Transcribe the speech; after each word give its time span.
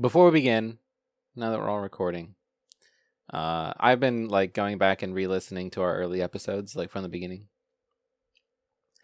before 0.00 0.26
we 0.26 0.30
begin, 0.32 0.78
now 1.34 1.50
that 1.50 1.58
we're 1.58 1.68
all 1.68 1.80
recording, 1.80 2.34
uh, 3.32 3.72
I've 3.78 4.00
been 4.00 4.28
like 4.28 4.54
going 4.54 4.78
back 4.78 5.02
and 5.02 5.14
re-listening 5.14 5.70
to 5.72 5.82
our 5.82 5.96
early 5.96 6.22
episodes, 6.22 6.74
like 6.76 6.90
from 6.90 7.02
the 7.02 7.08
beginning, 7.08 7.48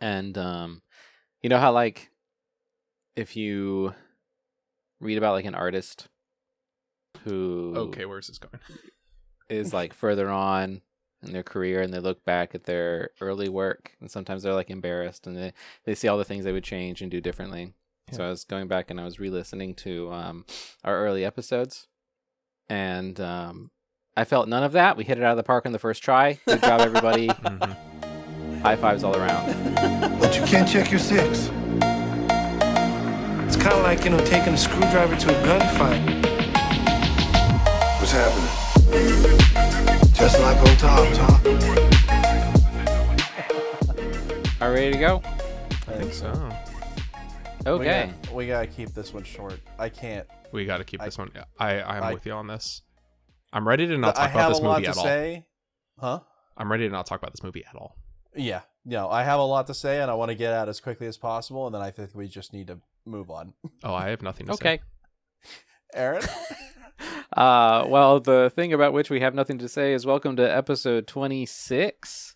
and 0.01 0.37
um, 0.39 0.83
you 1.43 1.49
know 1.51 1.59
how 1.59 1.73
like 1.73 2.11
if 3.17 3.37
you 3.37 3.95
read 5.01 5.19
about 5.19 5.33
like 5.35 5.45
an 5.45 5.55
artist 5.55 6.09
who 7.25 7.75
Okay, 7.77 8.05
where's 8.05 8.27
this 8.29 8.39
going? 8.39 8.61
is 9.49 9.73
like 9.73 9.93
further 9.93 10.29
on 10.29 10.81
in 11.23 11.33
their 11.33 11.43
career 11.43 11.81
and 11.81 11.93
they 11.93 12.01
look 12.01 12.25
back 12.25 12.55
at 12.55 12.65
their 12.65 13.11
early 13.21 13.49
work 13.49 13.97
and 14.01 14.11
sometimes 14.11 14.43
they're 14.43 14.53
like 14.55 14.71
embarrassed 14.71 15.27
and 15.27 15.37
they, 15.37 15.53
they 15.85 15.95
see 15.95 16.09
all 16.09 16.19
the 16.19 16.25
things 16.25 16.45
they 16.45 16.53
would 16.53 16.65
change 16.65 17.01
and 17.03 17.11
do 17.11 17.21
differently. 17.21 17.73
So 18.13 18.25
I 18.25 18.29
was 18.31 18.45
going 18.45 18.69
back 18.69 18.91
and 18.91 19.01
I 19.01 19.05
was 19.05 19.19
re-listening 19.19 19.75
to 19.77 20.13
um, 20.13 20.45
our 20.85 20.97
early 21.05 21.25
episodes 21.25 21.89
and 22.69 23.19
um, 23.21 23.71
I 24.17 24.25
felt 24.25 24.49
none 24.49 24.63
of 24.63 24.73
that. 24.73 24.97
We 24.97 25.05
hit 25.05 25.19
it 25.19 25.25
out 25.25 25.33
of 25.33 25.37
the 25.37 25.43
park 25.43 25.67
on 25.67 25.73
the 25.73 25.79
first 25.79 26.03
try. 26.03 26.39
Good 26.47 26.61
job, 26.63 26.81
everybody. 26.81 27.29
Mhm. 27.45 27.77
High 28.63 28.77
fives 28.77 29.05
all 29.05 29.15
around. 29.15 29.53
But 30.21 30.35
you 30.39 30.43
can't 30.47 30.67
check 30.67 30.91
your 30.91 30.99
six. 30.99 31.51
It's 33.45 33.57
kind 33.57 33.75
of 33.75 33.83
like, 33.83 34.05
you 34.05 34.11
know, 34.11 34.19
taking 34.25 34.55
a 34.55 34.57
screwdriver 34.57 35.17
to 35.17 35.29
a 35.29 35.43
gunfight. 35.47 36.25
What's 38.01 38.13
happening? 38.13 38.49
Just 40.15 40.41
like 40.41 40.57
old 40.67 40.79
Tom, 40.79 41.13
Tom. 41.13 41.41
Are 44.63 44.71
we 44.73 44.77
ready 44.77 44.93
to 44.93 44.99
go? 44.99 45.21
I 45.87 45.93
think 45.99 46.15
so. 46.15 46.33
Okay. 47.67 47.79
We 47.79 48.13
gotta, 48.23 48.35
we 48.35 48.47
gotta 48.47 48.67
keep 48.67 48.91
this 48.95 49.13
one 49.15 49.25
short. 49.25 49.59
I 49.79 49.89
can't. 49.89 50.27
We 50.53 50.65
got 50.67 50.79
to 50.79 50.85
keep 50.85 51.01
I- 51.01 51.07
this 51.07 51.19
one. 51.19 51.31
I 51.59 51.81
I'm 51.83 52.03
I- 52.03 52.13
with 52.15 52.27
you 52.27 52.33
on 52.33 52.47
this. 52.47 52.83
I'm 53.53 53.67
ready 53.67 53.87
to 53.87 53.97
not 53.97 54.19
I 54.19 54.23
talk 54.27 54.31
about 54.33 54.41
have 54.43 54.51
this 54.51 54.59
a 54.59 54.63
lot 54.63 54.73
movie 54.81 54.85
to 54.85 54.91
at 54.91 54.97
all. 54.97 55.05
say. 55.05 55.47
Huh? 55.99 56.21
I'm 56.57 56.71
ready 56.71 56.87
to 56.89 56.93
not 56.93 57.07
talk 57.07 57.21
about 57.21 57.33
this 57.33 57.43
movie 57.43 57.65
at 57.69 57.77
all. 57.77 57.97
Yeah. 58.35 58.63
No, 58.85 59.09
I 59.09 59.23
have 59.23 59.39
a 59.39 59.45
lot 59.45 59.69
to 59.69 59.75
say, 59.75 60.01
and 60.03 60.11
I 60.11 60.15
want 60.15 60.31
to 60.31 60.35
get 60.35 60.53
out 60.53 60.69
as 60.69 60.81
quickly 60.81 61.07
as 61.07 61.17
possible, 61.17 61.67
and 61.67 61.75
then 61.75 61.81
I 61.81 61.91
think 61.93 62.11
we 62.15 62.27
just 62.29 62.53
need 62.53 62.67
to 62.67 62.81
move 63.07 63.31
on. 63.31 63.55
Oh, 63.85 63.95
I 63.95 64.09
have 64.11 64.23
nothing 64.23 64.47
to 64.47 64.53
Okay. 64.55 64.63
say. 64.63 64.73
Okay. 64.75 64.83
Aaron. 65.95 66.23
Uh, 67.37 67.85
well, 67.89 68.21
the 68.21 68.51
thing 68.55 68.73
about 68.73 68.93
which 68.93 69.09
we 69.11 69.21
have 69.21 69.35
nothing 69.35 69.59
to 69.59 69.69
say 69.69 69.93
is 69.93 70.05
welcome 70.05 70.37
to 70.37 70.43
episode 70.57 71.07
26 71.07 72.34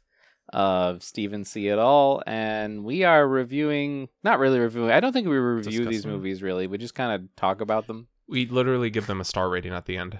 of 0.50 1.02
Steven 1.02 1.44
See 1.44 1.68
It 1.68 1.78
All. 1.78 2.22
And 2.26 2.84
we 2.84 3.04
are 3.04 3.26
reviewing, 3.26 4.08
not 4.24 4.38
really 4.38 4.58
reviewing, 4.58 4.90
I 4.90 5.00
don't 5.00 5.12
think 5.12 5.28
we 5.28 5.36
review 5.36 5.84
these 5.86 6.06
movies 6.06 6.42
really. 6.42 6.66
We 6.66 6.78
just 6.78 6.94
kind 6.94 7.12
of 7.12 7.34
talk 7.36 7.60
about 7.60 7.86
them. 7.86 8.08
We 8.26 8.46
literally 8.46 8.90
give 8.90 9.06
them 9.06 9.20
a 9.20 9.24
star 9.24 9.48
rating 9.48 9.72
at 9.72 9.86
the 9.86 9.96
end. 9.96 10.18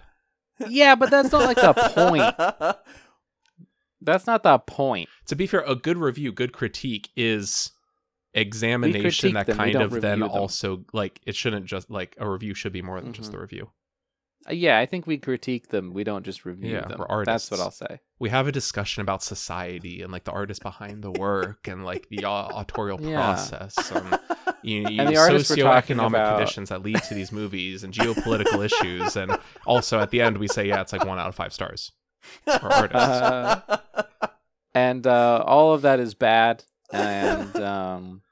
yeah, 0.68 0.94
but 0.94 1.10
that's 1.10 1.30
not 1.32 1.42
like 1.44 1.56
the 1.56 1.72
point. 1.94 2.76
That's 4.00 4.26
not 4.28 4.44
the 4.44 4.58
point. 4.60 5.08
To 5.26 5.34
be 5.34 5.46
fair, 5.48 5.64
a 5.66 5.74
good 5.74 5.98
review, 5.98 6.30
good 6.32 6.52
critique 6.52 7.10
is 7.16 7.72
examination 8.32 9.34
that 9.34 9.46
them, 9.46 9.56
kind 9.56 9.74
of 9.74 9.90
then 10.00 10.20
them. 10.20 10.28
also 10.30 10.84
like 10.92 11.20
it 11.26 11.34
shouldn't 11.34 11.66
just 11.66 11.90
like 11.90 12.14
a 12.18 12.30
review 12.30 12.54
should 12.54 12.72
be 12.72 12.82
more 12.82 13.00
than 13.00 13.12
just 13.12 13.30
Mhm. 13.30 13.32
the 13.32 13.38
review. 13.40 13.70
Uh, 14.48 14.52
yeah, 14.54 14.78
I 14.78 14.86
think 14.86 15.06
we 15.06 15.18
critique 15.18 15.68
them. 15.68 15.92
We 15.92 16.04
don't 16.04 16.24
just 16.24 16.44
review 16.44 16.72
Yeah, 16.72 16.86
them. 16.88 17.04
we're 17.08 17.24
That's 17.24 17.50
what. 17.50 17.60
I'll 17.60 17.70
say. 17.70 18.00
We 18.18 18.30
have 18.30 18.46
a 18.48 18.52
discussion 18.52 19.02
about 19.02 19.22
society 19.22 20.02
and 20.02 20.10
like 20.12 20.24
the 20.24 20.32
artist 20.32 20.62
behind 20.62 21.02
the 21.02 21.10
work 21.10 21.68
and 21.68 21.84
like 21.84 22.08
the 22.08 22.24
au- 22.24 22.28
autorial 22.30 23.00
Yeah. 23.00 23.16
process 23.16 23.91
and 23.92 24.19
you, 24.62 24.80
you, 24.88 25.00
And 25.00 25.08
the 25.08 25.16
artists 25.19 25.50
we're 25.50 25.62
talking 25.62 25.96
socioeconomic 25.98 26.06
about- 26.08 26.36
conditions 26.38 26.69
that 26.70 26.82
lead 26.82 27.02
to 27.04 27.14
these 27.14 27.30
movies 27.32 27.84
and 27.84 27.92
geopolitical 27.92 28.64
issues 28.64 29.16
and 29.16 29.38
also 29.66 30.00
at 30.00 30.10
the 30.10 30.20
end 30.20 30.38
we 30.38 30.48
say 30.48 30.66
yeah 30.66 30.80
it's 30.80 30.92
like 30.92 31.04
one 31.04 31.19
out 31.19 31.28
of 31.28 31.34
five 31.34 31.52
stars 31.52 31.92
for 32.44 32.72
artists. 32.72 32.94
Uh, 32.94 33.78
and 34.74 35.06
uh, 35.06 35.42
all 35.46 35.72
of 35.75 35.82
that 35.82 36.00
is 36.00 36.15
bad. 36.15 36.65
And 36.92 37.56
um, 37.56 38.22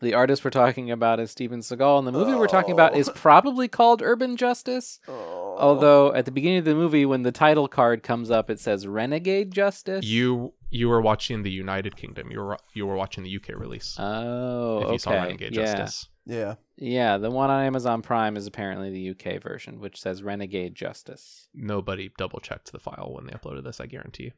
the 0.00 0.14
artist 0.14 0.44
we're 0.44 0.50
talking 0.50 0.90
about 0.90 1.20
is 1.20 1.30
Steven 1.30 1.60
Seagal, 1.60 1.98
and 1.98 2.06
the 2.06 2.12
movie 2.12 2.34
we're 2.34 2.46
talking 2.46 2.72
about 2.72 2.94
Oh. 2.94 2.98
is 2.98 3.08
probably 3.14 3.68
called 3.68 4.02
Urban 4.02 4.36
Justice. 4.36 4.98
Oh. 5.08 5.39
Although 5.60 6.12
at 6.14 6.24
the 6.24 6.30
beginning 6.30 6.58
of 6.58 6.64
the 6.64 6.74
movie, 6.74 7.04
when 7.06 7.22
the 7.22 7.32
title 7.32 7.68
card 7.68 8.02
comes 8.02 8.30
up, 8.30 8.50
it 8.50 8.58
says 8.60 8.86
Renegade 8.86 9.50
Justice. 9.52 10.04
you 10.04 10.54
you 10.70 10.88
were 10.88 11.00
watching 11.00 11.42
the 11.42 11.50
United 11.50 11.96
Kingdom. 11.96 12.30
You 12.30 12.40
were 12.40 12.58
you 12.74 12.86
were 12.86 12.96
watching 12.96 13.24
the 13.24 13.36
UK 13.36 13.50
release. 13.58 13.96
Oh, 13.98 14.78
if 14.78 14.82
you 14.82 14.88
okay. 14.90 14.98
saw 14.98 15.10
Renegade 15.12 15.54
yeah. 15.54 15.64
Justice. 15.64 16.08
yeah. 16.26 16.54
Yeah, 16.82 17.18
the 17.18 17.30
one 17.30 17.50
on 17.50 17.62
Amazon 17.64 18.00
Prime 18.00 18.38
is 18.38 18.46
apparently 18.46 18.90
the 18.90 19.10
UK 19.10 19.42
version, 19.42 19.80
which 19.80 20.00
says 20.00 20.22
Renegade 20.22 20.74
Justice. 20.74 21.48
Nobody 21.52 22.10
double 22.16 22.40
checked 22.40 22.72
the 22.72 22.78
file 22.78 23.12
when 23.14 23.26
they 23.26 23.32
uploaded 23.34 23.64
this. 23.64 23.80
I 23.80 23.86
guarantee. 23.86 24.32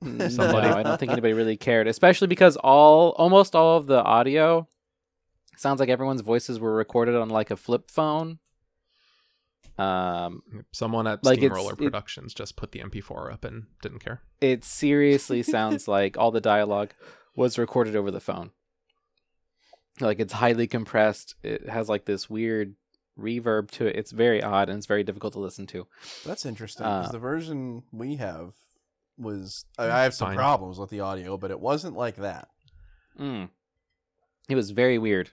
no, 0.00 0.28
Somebody- 0.28 0.68
I 0.68 0.84
don't 0.84 0.98
think 1.00 1.10
anybody 1.10 1.32
really 1.34 1.56
cared, 1.56 1.88
especially 1.88 2.28
because 2.28 2.56
all 2.58 3.10
almost 3.18 3.56
all 3.56 3.76
of 3.78 3.86
the 3.86 4.00
audio 4.02 4.68
sounds 5.56 5.80
like 5.80 5.88
everyone's 5.88 6.20
voices 6.20 6.60
were 6.60 6.74
recorded 6.74 7.16
on 7.16 7.28
like 7.30 7.50
a 7.50 7.56
flip 7.56 7.90
phone. 7.90 8.38
Um, 9.78 10.42
Someone 10.72 11.06
at 11.06 11.24
Like, 11.24 11.38
it's- 11.38 11.50
Steamroller 11.52 11.72
it- 11.74 11.78
Productions 11.78 12.34
just 12.34 12.56
put 12.56 12.72
the 12.72 12.80
MP4 12.80 13.32
up 13.32 13.44
and 13.44 13.66
didn't 13.82 14.00
care. 14.00 14.22
it 14.40 14.64
seriously 14.64 15.42
sounds 15.54 15.86
like 15.88 16.18
all 16.18 16.30
the 16.30 16.40
dialogue 16.40 16.90
was 17.36 17.58
recorded 17.58 17.94
over 17.94 18.10
the 18.10 18.20
phone. 18.20 18.50
Like 20.00 20.20
it's 20.20 20.32
highly 20.34 20.66
compressed. 20.66 21.34
It 21.42 21.68
has 21.68 21.88
like 21.88 22.04
this 22.04 22.28
weird 22.30 22.74
reverb 23.18 23.70
to 23.72 23.86
it. 23.86 23.96
It's 23.96 24.12
very 24.12 24.42
odd 24.42 24.68
and 24.68 24.78
it's 24.78 24.86
very 24.86 25.02
difficult 25.04 25.32
to 25.34 25.40
listen 25.40 25.66
to. 25.68 25.86
That's 26.24 26.46
interesting 26.46 26.84
because 26.84 27.08
Uh, 27.08 27.12
the 27.12 27.18
version 27.18 27.82
we 27.92 28.16
have 28.16 28.54
was. 29.16 29.64
I 29.76 29.84
I 29.90 30.02
have 30.04 30.14
some 30.14 30.28
Fine. 30.28 30.36
problems 30.36 30.78
with 30.78 30.90
the 30.90 31.00
audio, 31.00 31.36
but 31.36 31.50
it 31.50 31.58
wasn't 31.60 31.96
like 31.96 32.16
that. 32.16 32.48
Mm. 33.18 33.48
It 34.48 34.54
was 34.54 34.70
very 34.70 34.98
weird. 34.98 35.30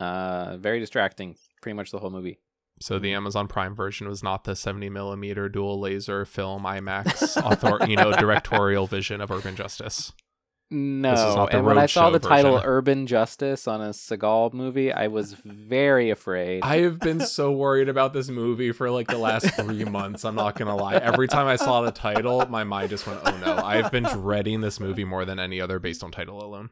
Uh, 0.00 0.56
very 0.56 0.80
distracting. 0.80 1.36
Pretty 1.62 1.74
much 1.76 1.90
the 1.92 1.98
whole 2.00 2.10
movie. 2.10 2.40
So 2.80 2.98
the 2.98 3.12
Amazon 3.12 3.46
Prime 3.46 3.74
version 3.74 4.08
was 4.08 4.22
not 4.22 4.44
the 4.44 4.56
70 4.56 4.88
millimeter 4.88 5.48
dual 5.48 5.78
laser 5.78 6.24
film 6.24 6.62
IMAX 6.62 7.36
author, 7.44 7.78
you 7.86 7.96
know, 7.96 8.12
directorial 8.12 8.86
vision 8.86 9.20
of 9.20 9.30
urban 9.30 9.54
justice. 9.54 10.12
No, 10.72 11.48
and 11.50 11.66
when 11.66 11.78
I 11.78 11.86
saw 11.86 12.08
Roadshow 12.08 12.12
the 12.12 12.18
title 12.20 12.60
"Urban 12.64 13.08
Justice" 13.08 13.66
on 13.66 13.80
a 13.80 13.88
Seagal 13.88 14.52
movie, 14.52 14.92
I 14.92 15.08
was 15.08 15.32
very 15.32 16.10
afraid. 16.10 16.62
I 16.62 16.78
have 16.82 17.00
been 17.00 17.18
so 17.18 17.50
worried 17.50 17.88
about 17.88 18.12
this 18.12 18.28
movie 18.28 18.70
for 18.70 18.88
like 18.88 19.08
the 19.08 19.18
last 19.18 19.52
three 19.56 19.84
months. 19.84 20.24
I'm 20.24 20.36
not 20.36 20.54
gonna 20.56 20.76
lie. 20.76 20.94
Every 20.94 21.26
time 21.26 21.48
I 21.48 21.56
saw 21.56 21.80
the 21.82 21.90
title, 21.90 22.46
my 22.46 22.62
mind 22.62 22.90
just 22.90 23.04
went, 23.04 23.18
"Oh 23.24 23.36
no!" 23.38 23.56
I've 23.56 23.90
been 23.90 24.04
dreading 24.04 24.60
this 24.60 24.78
movie 24.78 25.02
more 25.02 25.24
than 25.24 25.40
any 25.40 25.60
other 25.60 25.80
based 25.80 26.04
on 26.04 26.12
title 26.12 26.40
alone. 26.40 26.70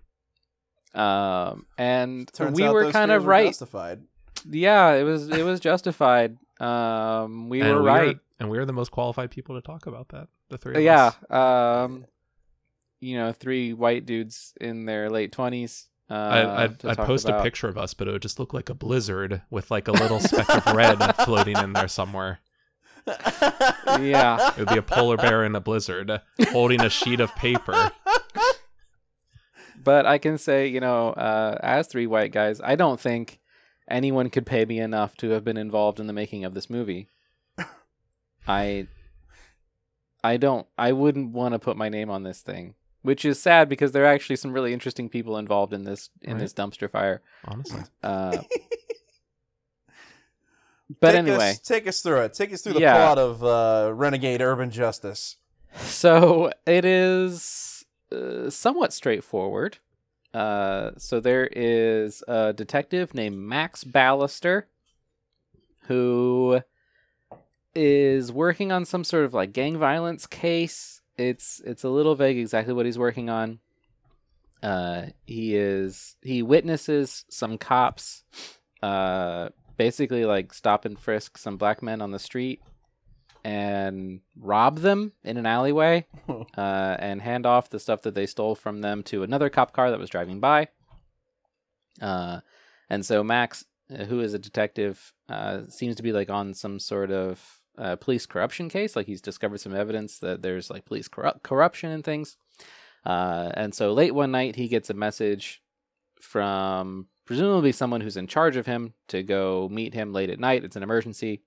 Um, 0.94 1.66
and 1.76 2.32
Turns 2.32 2.56
we 2.56 2.64
out 2.64 2.74
were 2.74 2.84
those 2.84 2.92
kind 2.92 3.10
of 3.10 3.26
right. 3.26 3.48
Justified. 3.48 4.02
Yeah, 4.48 4.92
it 4.94 5.02
was 5.04 5.28
it 5.28 5.44
was 5.44 5.60
justified. 5.60 6.36
Um, 6.60 7.48
we 7.48 7.60
and 7.60 7.76
were 7.76 7.82
we 7.82 7.88
are- 7.90 7.96
right. 8.06 8.18
and 8.40 8.50
we 8.50 8.58
are 8.58 8.64
the 8.64 8.72
most 8.72 8.90
qualified 8.90 9.30
people 9.30 9.54
to 9.54 9.62
talk 9.66 9.86
about 9.86 10.08
that. 10.10 10.28
The 10.50 10.58
three. 10.58 10.74
Of 10.76 10.82
Yeah. 10.82 11.12
us. 11.30 11.30
Um, 11.30 12.06
you 13.00 13.16
know, 13.16 13.32
three 13.32 13.72
white 13.72 14.06
dudes 14.06 14.54
in 14.60 14.84
their 14.86 15.08
late 15.10 15.30
twenties. 15.32 15.86
Uh, 16.10 16.14
I, 16.14 16.64
I'd, 16.64 16.84
I'd 16.86 16.96
talk 16.96 17.06
post 17.06 17.28
a 17.28 17.42
picture 17.42 17.68
of 17.68 17.76
us, 17.76 17.92
but 17.94 18.08
it 18.08 18.12
would 18.12 18.22
just 18.22 18.38
look 18.40 18.54
like 18.54 18.70
a 18.70 18.74
blizzard 18.74 19.42
with 19.50 19.70
like 19.70 19.88
a 19.88 19.92
little 19.92 20.18
speck 20.20 20.48
of 20.48 20.74
red 20.74 20.96
floating 21.24 21.56
in 21.58 21.74
there 21.74 21.86
somewhere. 21.88 22.40
Yeah. 23.06 24.50
It 24.52 24.58
would 24.58 24.68
be 24.68 24.78
a 24.78 24.82
polar 24.82 25.16
bear 25.18 25.44
in 25.44 25.54
a 25.54 25.60
blizzard 25.60 26.20
holding 26.50 26.80
a 26.80 26.88
sheet 26.90 27.20
of 27.20 27.34
paper. 27.36 27.90
But 29.82 30.06
I 30.06 30.18
can 30.18 30.38
say, 30.38 30.66
you 30.68 30.80
know, 30.80 31.10
uh, 31.10 31.58
as 31.62 31.86
three 31.86 32.06
white 32.06 32.32
guys, 32.32 32.60
I 32.62 32.74
don't 32.74 32.98
think 32.98 33.38
anyone 33.88 34.30
could 34.30 34.46
pay 34.46 34.64
me 34.64 34.78
enough 34.78 35.16
to 35.18 35.30
have 35.30 35.44
been 35.44 35.56
involved 35.56 35.98
in 36.00 36.06
the 36.06 36.12
making 36.12 36.44
of 36.44 36.54
this 36.54 36.68
movie. 36.70 37.08
I, 38.46 38.86
I 40.22 40.36
don't. 40.36 40.66
I 40.76 40.92
wouldn't 40.92 41.32
want 41.32 41.52
to 41.54 41.58
put 41.58 41.76
my 41.76 41.88
name 41.88 42.10
on 42.10 42.22
this 42.22 42.40
thing, 42.40 42.74
which 43.02 43.24
is 43.24 43.40
sad 43.40 43.68
because 43.68 43.92
there 43.92 44.04
are 44.04 44.12
actually 44.14 44.36
some 44.36 44.52
really 44.52 44.72
interesting 44.72 45.08
people 45.08 45.36
involved 45.38 45.72
in 45.72 45.84
this 45.84 46.10
in 46.22 46.32
Right. 46.34 46.40
this 46.40 46.52
dumpster 46.54 46.90
fire. 46.90 47.22
Honestly, 47.44 47.82
Uh, 48.02 48.42
but 51.00 51.10
Take 51.12 51.18
anyway, 51.18 51.50
us, 51.50 51.58
take 51.60 51.86
us 51.86 52.00
through 52.00 52.20
it. 52.22 52.34
Take 52.34 52.52
us 52.52 52.62
through 52.62 52.74
the 52.74 52.80
Yeah. 52.80 52.94
plot 52.94 53.18
of 53.18 53.44
uh, 53.44 53.92
Renegade 53.94 54.40
Urban 54.40 54.70
Justice. 54.70 55.36
So 55.80 56.50
it 56.66 56.84
is 56.84 57.84
uh, 58.10 58.48
somewhat 58.50 58.92
straightforward. 58.92 59.78
Uh, 60.34 60.90
so 60.98 61.20
there 61.20 61.46
is 61.46 62.22
a 62.28 62.52
detective 62.52 63.14
named 63.14 63.38
Max 63.38 63.84
Ballister 63.84 64.64
who 65.86 66.60
is 67.74 68.30
working 68.30 68.72
on 68.72 68.84
some 68.84 69.04
sort 69.04 69.24
of 69.24 69.34
like 69.34 69.52
gang 69.52 69.78
violence 69.78 70.26
case. 70.26 71.00
It's 71.16 71.60
it's 71.64 71.84
a 71.84 71.88
little 71.88 72.14
vague 72.14 72.38
exactly 72.38 72.74
what 72.74 72.86
he's 72.86 72.98
working 72.98 73.30
on. 73.30 73.60
Uh, 74.62 75.06
he 75.26 75.56
is 75.56 76.16
he 76.22 76.42
witnesses 76.42 77.24
some 77.28 77.58
cops 77.58 78.24
uh, 78.82 79.48
basically 79.76 80.24
like 80.24 80.52
stop 80.52 80.84
and 80.84 80.98
frisk 80.98 81.38
some 81.38 81.56
black 81.56 81.82
men 81.82 82.02
on 82.02 82.10
the 82.10 82.18
street 82.18 82.60
and 83.44 84.20
rob 84.38 84.78
them 84.78 85.12
in 85.24 85.36
an 85.36 85.46
alleyway 85.46 86.06
uh, 86.28 86.96
and 86.98 87.22
hand 87.22 87.46
off 87.46 87.70
the 87.70 87.78
stuff 87.78 88.02
that 88.02 88.14
they 88.14 88.26
stole 88.26 88.54
from 88.54 88.80
them 88.80 89.02
to 89.04 89.22
another 89.22 89.48
cop 89.48 89.72
car 89.72 89.90
that 89.90 89.98
was 89.98 90.10
driving 90.10 90.40
by. 90.40 90.68
Uh, 92.00 92.40
and 92.90 93.04
so 93.04 93.22
Max, 93.22 93.64
uh, 93.92 94.04
who 94.04 94.20
is 94.20 94.34
a 94.34 94.38
detective, 94.38 95.12
uh, 95.28 95.62
seems 95.68 95.96
to 95.96 96.02
be 96.02 96.12
like 96.12 96.30
on 96.30 96.54
some 96.54 96.78
sort 96.78 97.10
of 97.10 97.60
uh, 97.76 97.96
police 97.96 98.26
corruption 98.26 98.68
case. 98.68 98.96
Like 98.96 99.06
he's 99.06 99.20
discovered 99.20 99.60
some 99.60 99.74
evidence 99.74 100.18
that 100.18 100.42
there's 100.42 100.70
like 100.70 100.84
police 100.84 101.08
corru- 101.08 101.42
corruption 101.42 101.90
and 101.90 102.04
things. 102.04 102.36
Uh, 103.04 103.50
and 103.54 103.74
so 103.74 103.92
late 103.92 104.14
one 104.14 104.30
night, 104.30 104.56
he 104.56 104.68
gets 104.68 104.90
a 104.90 104.94
message 104.94 105.62
from 106.20 107.06
presumably 107.24 107.72
someone 107.72 108.00
who's 108.00 108.16
in 108.16 108.26
charge 108.26 108.56
of 108.56 108.66
him 108.66 108.94
to 109.06 109.22
go 109.22 109.68
meet 109.70 109.94
him 109.94 110.12
late 110.12 110.30
at 110.30 110.40
night. 110.40 110.64
It's 110.64 110.76
an 110.76 110.82
emergency. 110.82 111.42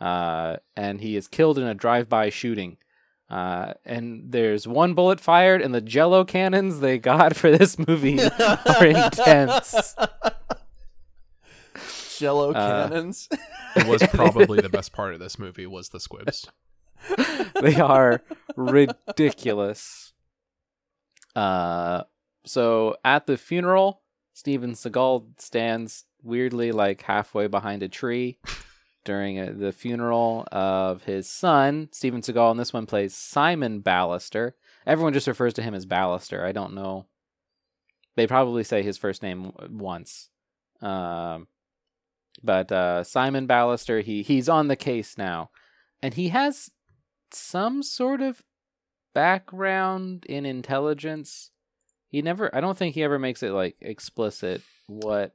Uh, 0.00 0.56
and 0.76 1.00
he 1.00 1.16
is 1.16 1.28
killed 1.28 1.58
in 1.58 1.66
a 1.66 1.74
drive-by 1.74 2.28
shooting. 2.30 2.76
Uh, 3.30 3.72
and 3.84 4.30
there's 4.30 4.68
one 4.68 4.94
bullet 4.94 5.20
fired, 5.20 5.60
and 5.62 5.74
the 5.74 5.80
Jello 5.80 6.24
cannons 6.24 6.80
they 6.80 6.98
got 6.98 7.34
for 7.34 7.50
this 7.56 7.78
movie 7.78 8.20
are 8.40 8.86
intense. 8.86 9.94
Jello 12.18 12.52
Uh, 12.52 12.88
cannons. 12.88 13.28
It 13.74 13.86
was 13.86 14.02
probably 14.12 14.60
the 14.60 14.68
best 14.68 14.92
part 14.92 15.12
of 15.14 15.20
this 15.20 15.38
movie 15.38 15.66
was 15.66 15.88
the 15.90 16.00
squibs. 16.00 16.46
they 17.60 17.76
are 17.80 18.22
ridiculous. 18.56 20.12
Uh, 21.34 22.04
so 22.44 22.96
at 23.04 23.26
the 23.26 23.36
funeral, 23.36 24.02
Steven 24.32 24.72
Seagal 24.72 25.38
stands 25.40 26.04
weirdly 26.22 26.72
like 26.72 27.02
halfway 27.02 27.46
behind 27.48 27.82
a 27.82 27.88
tree 27.88 28.38
during 29.06 29.38
uh 29.38 29.54
the 29.56 29.72
funeral 29.72 30.46
of 30.52 31.04
his 31.04 31.30
son. 31.30 31.88
Steven 31.92 32.20
Seagal 32.20 32.50
in 32.50 32.56
this 32.58 32.74
one 32.74 32.84
plays 32.84 33.14
Simon 33.14 33.82
Ballister. 33.82 34.52
Everyone 34.86 35.14
just 35.14 35.26
refers 35.26 35.54
to 35.54 35.62
him 35.62 35.74
as 35.74 35.86
Ballister. 35.86 36.44
I 36.44 36.52
don't 36.52 36.74
know. 36.74 37.06
They 38.16 38.26
probably 38.26 38.64
say 38.64 38.82
his 38.82 38.98
first 38.98 39.22
name 39.22 39.52
once. 39.70 40.28
Um, 40.82 41.48
but 42.42 42.70
uh, 42.70 43.04
Simon 43.04 43.48
Ballister, 43.48 44.02
he 44.02 44.22
he's 44.22 44.48
on 44.48 44.68
the 44.68 44.76
case 44.76 45.16
now, 45.16 45.50
and 46.02 46.12
he 46.14 46.28
has 46.28 46.70
some 47.32 47.82
sort 47.82 48.20
of 48.20 48.42
background 49.14 50.26
in 50.26 50.44
intelligence. 50.44 51.50
He 52.08 52.20
never 52.20 52.54
I 52.54 52.60
don't 52.60 52.76
think 52.76 52.94
he 52.94 53.02
ever 53.02 53.18
makes 53.18 53.42
it 53.42 53.52
like 53.52 53.76
explicit 53.80 54.62
what 54.86 55.34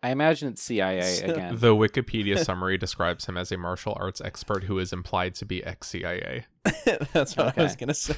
I 0.00 0.10
imagine 0.10 0.48
it's 0.50 0.62
CIA 0.62 1.18
again. 1.18 1.56
The 1.58 1.74
Wikipedia 1.74 2.38
summary 2.44 2.78
describes 2.78 3.26
him 3.26 3.36
as 3.36 3.50
a 3.50 3.56
martial 3.56 3.96
arts 3.98 4.20
expert 4.20 4.64
who 4.64 4.78
is 4.78 4.92
implied 4.92 5.34
to 5.36 5.44
be 5.44 5.64
ex 5.64 5.88
CIA. 5.88 6.46
That's 7.12 7.36
what 7.36 7.58
I 7.58 7.62
was 7.62 7.74
gonna 7.74 7.94
say. 7.94 8.14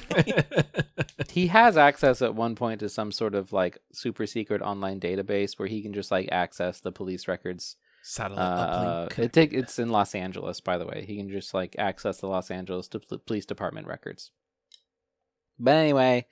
he 1.29 1.47
has 1.47 1.77
access 1.77 2.21
at 2.21 2.35
one 2.35 2.55
point 2.55 2.81
to 2.81 2.89
some 2.89 3.11
sort 3.11 3.33
of 3.33 3.51
like 3.51 3.79
super 3.91 4.27
secret 4.27 4.61
online 4.61 4.99
database 4.99 5.57
where 5.57 5.67
he 5.67 5.81
can 5.81 5.93
just 5.93 6.11
like 6.11 6.29
access 6.31 6.79
the 6.79 6.91
police 6.91 7.27
records. 7.27 7.77
Satellite 8.03 8.43
Uh, 8.43 9.07
uplink. 9.07 9.19
it 9.19 9.33
take, 9.33 9.53
it's 9.53 9.77
in 9.79 9.89
Los 9.89 10.13
Angeles, 10.15 10.59
by 10.59 10.77
the 10.77 10.85
way. 10.85 11.05
He 11.07 11.17
can 11.17 11.29
just 11.29 11.53
like 11.53 11.75
access 11.79 12.19
the 12.19 12.27
Los 12.27 12.51
Angeles 12.51 12.87
to 12.89 12.99
police 12.99 13.45
department 13.45 13.87
records. 13.87 14.31
But 15.59 15.75
anyway, 15.75 16.25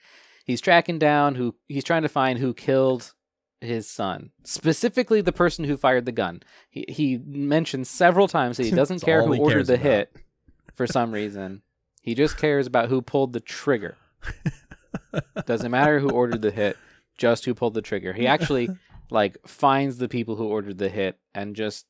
he's 0.45 0.61
tracking 0.61 0.99
down 0.99 1.35
who 1.35 1.55
he's 1.67 1.83
trying 1.83 2.01
to 2.03 2.09
find 2.09 2.39
who 2.39 2.53
killed 2.53 3.13
his 3.61 3.89
son, 3.89 4.31
specifically 4.43 5.21
the 5.21 5.31
person 5.31 5.65
who 5.65 5.77
fired 5.77 6.05
the 6.05 6.11
gun. 6.11 6.41
He 6.69 6.85
he 6.87 7.17
mentions 7.17 7.89
several 7.89 8.27
times 8.27 8.57
that 8.57 8.65
he 8.65 8.71
doesn't 8.75 9.01
care 9.01 9.23
who 9.23 9.37
ordered 9.37 9.67
the 9.67 9.73
about. 9.73 9.85
hit 9.85 10.15
for 10.73 10.87
some 10.87 11.11
reason. 11.11 11.61
He 12.01 12.15
just 12.15 12.37
cares 12.37 12.65
about 12.67 12.89
who 12.89 13.01
pulled 13.01 13.33
the 13.33 13.39
trigger. 13.39 13.97
Doesn't 15.45 15.71
matter 15.71 15.99
who 15.99 16.09
ordered 16.09 16.41
the 16.41 16.51
hit, 16.51 16.77
just 17.17 17.45
who 17.45 17.53
pulled 17.53 17.73
the 17.73 17.81
trigger. 17.81 18.13
He 18.13 18.25
actually 18.25 18.69
like 19.11 19.37
finds 19.45 19.97
the 19.97 20.07
people 20.07 20.35
who 20.35 20.45
ordered 20.45 20.77
the 20.77 20.89
hit 20.89 21.19
and 21.35 21.55
just 21.55 21.85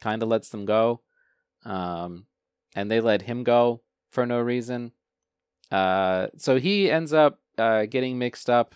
kind 0.00 0.22
of 0.22 0.28
lets 0.28 0.48
them 0.48 0.64
go. 0.64 1.02
Um, 1.64 2.26
and 2.74 2.90
they 2.90 3.00
let 3.00 3.22
him 3.22 3.44
go 3.44 3.82
for 4.10 4.26
no 4.26 4.40
reason. 4.40 4.92
Uh, 5.70 6.28
so 6.36 6.58
he 6.58 6.90
ends 6.90 7.12
up 7.12 7.40
uh, 7.58 7.86
getting 7.86 8.18
mixed 8.18 8.48
up 8.48 8.74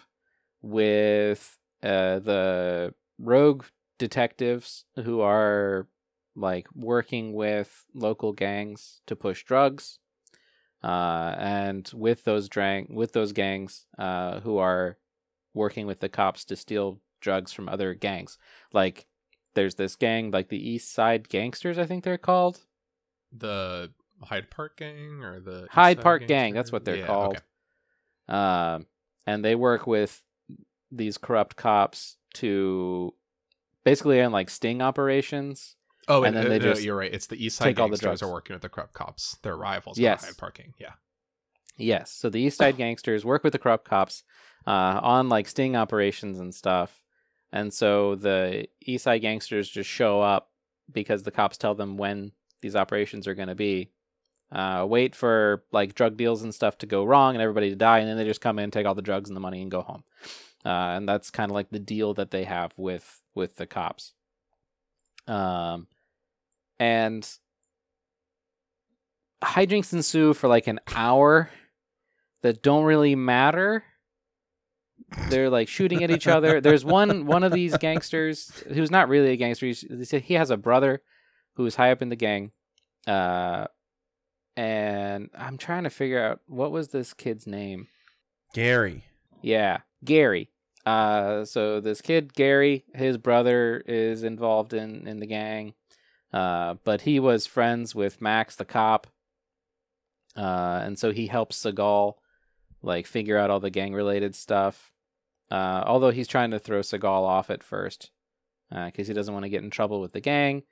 with 0.62 1.58
uh, 1.82 2.19
the 2.19 2.94
rogue 3.19 3.65
detectives 3.99 4.85
who 5.05 5.21
are 5.21 5.87
like 6.37 6.67
working 6.75 7.32
with 7.35 7.85
local 7.94 8.32
gangs 8.32 9.00
to 9.06 9.17
push 9.17 9.44
drugs. 9.44 9.99
Uh, 10.82 11.35
and 11.38 11.91
with 11.94 12.25
those 12.25 12.49
drang 12.49 12.94
with 12.94 13.12
those 13.12 13.32
gangs 13.32 13.85
uh, 13.99 14.41
who 14.41 14.56
are 14.56 14.97
working 15.53 15.87
with 15.87 16.00
the 16.00 16.09
cops 16.09 16.43
to 16.47 16.56
steal 16.56 17.00
drugs 17.21 17.53
from 17.53 17.69
other 17.69 17.93
gangs. 17.93 18.38
Like 18.73 19.06
there's 19.55 19.75
this 19.75 19.94
gang, 19.94 20.31
like 20.31 20.49
the 20.49 20.71
East 20.71 20.91
Side 20.91 21.29
Gangsters, 21.29 21.77
I 21.77 21.85
think 21.85 22.03
they're 22.03 22.17
called. 22.17 22.61
the 23.31 23.91
Hyde 24.23 24.50
Park 24.50 24.79
Gang 24.79 25.23
or 25.23 25.41
the 25.41 25.65
East 25.65 25.73
Hyde 25.73 25.97
Side 25.99 26.03
Park 26.03 26.27
Gang, 26.27 26.55
that's 26.55 26.73
what 26.73 26.85
they're 26.87 26.97
Yeah, 26.97 27.06
called. 27.06 27.37
okay. 27.37 28.35
Um, 28.38 28.87
and 29.27 29.44
they 29.44 29.55
work 29.55 29.87
with 29.87 30.23
these 30.90 31.19
corrupt 31.19 31.56
cops 31.56 32.16
to 32.34 33.14
basically 33.84 34.20
on 34.20 34.32
like 34.32 34.50
sting 34.50 34.82
operations. 34.82 35.76
Oh, 36.08 36.25
And 36.25 36.34
and, 36.34 36.44
then 36.44 36.50
they 36.50 36.58
no, 36.58 36.72
just 36.72 36.82
you're 36.82 36.96
right. 36.96 37.12
It's 37.12 37.26
the 37.26 37.42
East 37.42 37.56
Side 37.56 37.76
Gangsters 37.76 38.22
are 38.22 38.31
working 38.31 38.54
with 38.54 38.62
the 38.62 38.69
corrupt 38.69 38.94
cops. 38.94 39.37
They're 39.42 39.56
rivals. 39.56 39.98
Yes. 39.98 40.20
Yes. 40.22 40.31
Hyde 40.31 40.38
Park 40.38 40.56
Gang. 40.56 40.75
Yeah. 40.78 40.92
Yes, 41.76 42.12
so 42.12 42.28
the 42.28 42.40
East 42.40 42.58
Side 42.58 42.76
Gangsters 42.76 43.25
work 43.25 43.42
with 43.42 43.54
the 43.54 43.58
corrupt 43.58 43.88
cops 43.88 44.22
uh, 44.66 45.00
on 45.02 45.31
like 45.31 45.48
sting 45.48 45.76
operations 45.76 46.38
and 46.38 46.54
stuff. 46.54 47.02
And 47.52 47.72
so 47.72 48.16
the 48.16 48.66
East 48.82 49.04
Side 49.04 49.22
Gangsters 49.22 49.69
just 49.69 49.88
show 49.88 50.20
up 50.20 50.50
because 50.93 51.22
the 51.22 51.31
cops 51.31 51.56
tell 51.56 51.75
them 51.75 51.96
when 51.96 52.32
these 52.60 52.76
operations 52.76 53.26
are 53.26 53.34
going 53.34 53.48
to 53.48 53.54
be. 53.54 53.93
Uh, 54.52 54.84
wait 54.88 55.14
for 55.14 55.64
like 55.70 55.94
drug 55.94 56.16
deals 56.16 56.43
and 56.43 56.52
stuff 56.52 56.76
to 56.78 56.86
go 56.86 57.04
wrong 57.04 57.34
and 57.34 57.43
everybody 57.43 57.70
to 57.70 57.76
die, 57.76 58.00
and 58.00 58.08
then 58.08 58.16
they 58.16 58.25
just 58.25 58.40
come 58.40 58.58
in, 58.58 58.70
take 58.70 58.84
all 58.84 58.96
the 58.96 59.02
drugs 59.02 59.31
and 59.31 59.36
the 59.36 59.40
money, 59.40 59.62
and 59.62 59.70
go 59.70 59.81
home. 59.81 60.02
Uh, 60.64 60.68
and 60.96 61.08
that's 61.08 61.30
kind 61.30 61.50
of 61.50 61.54
like 61.54 61.70
the 61.70 61.78
deal 61.78 62.14
that 62.14 62.30
they 62.30 62.44
have 62.44 62.72
with 62.76 63.22
with 63.34 63.56
the 63.56 63.66
cops. 63.66 64.12
Um, 65.26 65.86
and 66.78 67.28
hijinks 69.43 69.93
ensue 69.93 70.34
for 70.34 70.48
like 70.48 70.67
an 70.67 70.81
hour 70.94 71.50
that 72.43 72.62
don't 72.62 72.84
really 72.84 73.14
matter. 73.14 73.84
They're 75.29 75.50
like 75.50 75.69
shooting 75.69 76.05
at 76.05 76.10
each 76.10 76.26
other. 76.26 76.60
There's 76.62 76.84
one 76.84 77.26
one 77.26 77.43
of 77.43 77.52
these 77.52 77.76
gangsters 77.79 78.50
who's 78.69 78.90
not 78.90 79.08
really 79.08 79.31
a 79.31 79.36
gangster. 79.36 79.67
He's, 79.67 79.84
he 80.10 80.34
has 80.34 80.50
a 80.50 80.56
brother 80.56 81.02
who's 81.55 81.74
high 81.74 81.90
up 81.90 82.02
in 82.02 82.10
the 82.10 82.17
gang, 82.17 82.52
uh, 83.06 83.67
and 84.56 85.31
I'm 85.36 85.58
trying 85.58 85.84
to 85.84 85.90
figure 85.90 86.22
out 86.22 86.40
what 86.46 86.70
was 86.70 86.88
this 86.88 87.12
kid's 87.12 87.46
name. 87.46 87.88
Gary. 88.55 89.05
Yeah, 89.43 89.79
Gary. 90.04 90.50
Uh, 90.86 91.44
so 91.44 91.80
this 91.80 92.00
kid 92.00 92.34
Gary, 92.34 92.84
his 92.94 93.19
brother 93.19 93.82
is 93.86 94.22
involved 94.22 94.72
in 94.72 95.06
in 95.06 95.20
the 95.20 95.26
gang, 95.26 95.74
uh, 96.32 96.74
but 96.84 97.02
he 97.02 97.20
was 97.20 97.46
friends 97.46 97.94
with 97.94 98.22
Max 98.22 98.56
the 98.56 98.64
cop, 98.64 99.06
uh, 100.36 100.80
and 100.82 100.98
so 100.98 101.12
he 101.12 101.26
helps 101.26 101.62
Seagal 101.62 102.14
like 102.82 103.06
figure 103.06 103.36
out 103.36 103.50
all 103.50 103.60
the 103.60 103.70
gang 103.70 103.92
related 103.92 104.34
stuff. 104.34 104.90
Uh, 105.50 105.82
although 105.84 106.10
he's 106.10 106.28
trying 106.28 106.52
to 106.52 106.58
throw 106.58 106.80
Seagal 106.80 107.04
off 107.04 107.50
at 107.50 107.62
first, 107.62 108.10
because 108.70 109.06
he 109.06 109.14
doesn't 109.14 109.34
want 109.34 109.44
to 109.44 109.50
get 109.50 109.62
in 109.62 109.70
trouble 109.70 110.00
with 110.00 110.12
the 110.12 110.20
gang. 110.20 110.62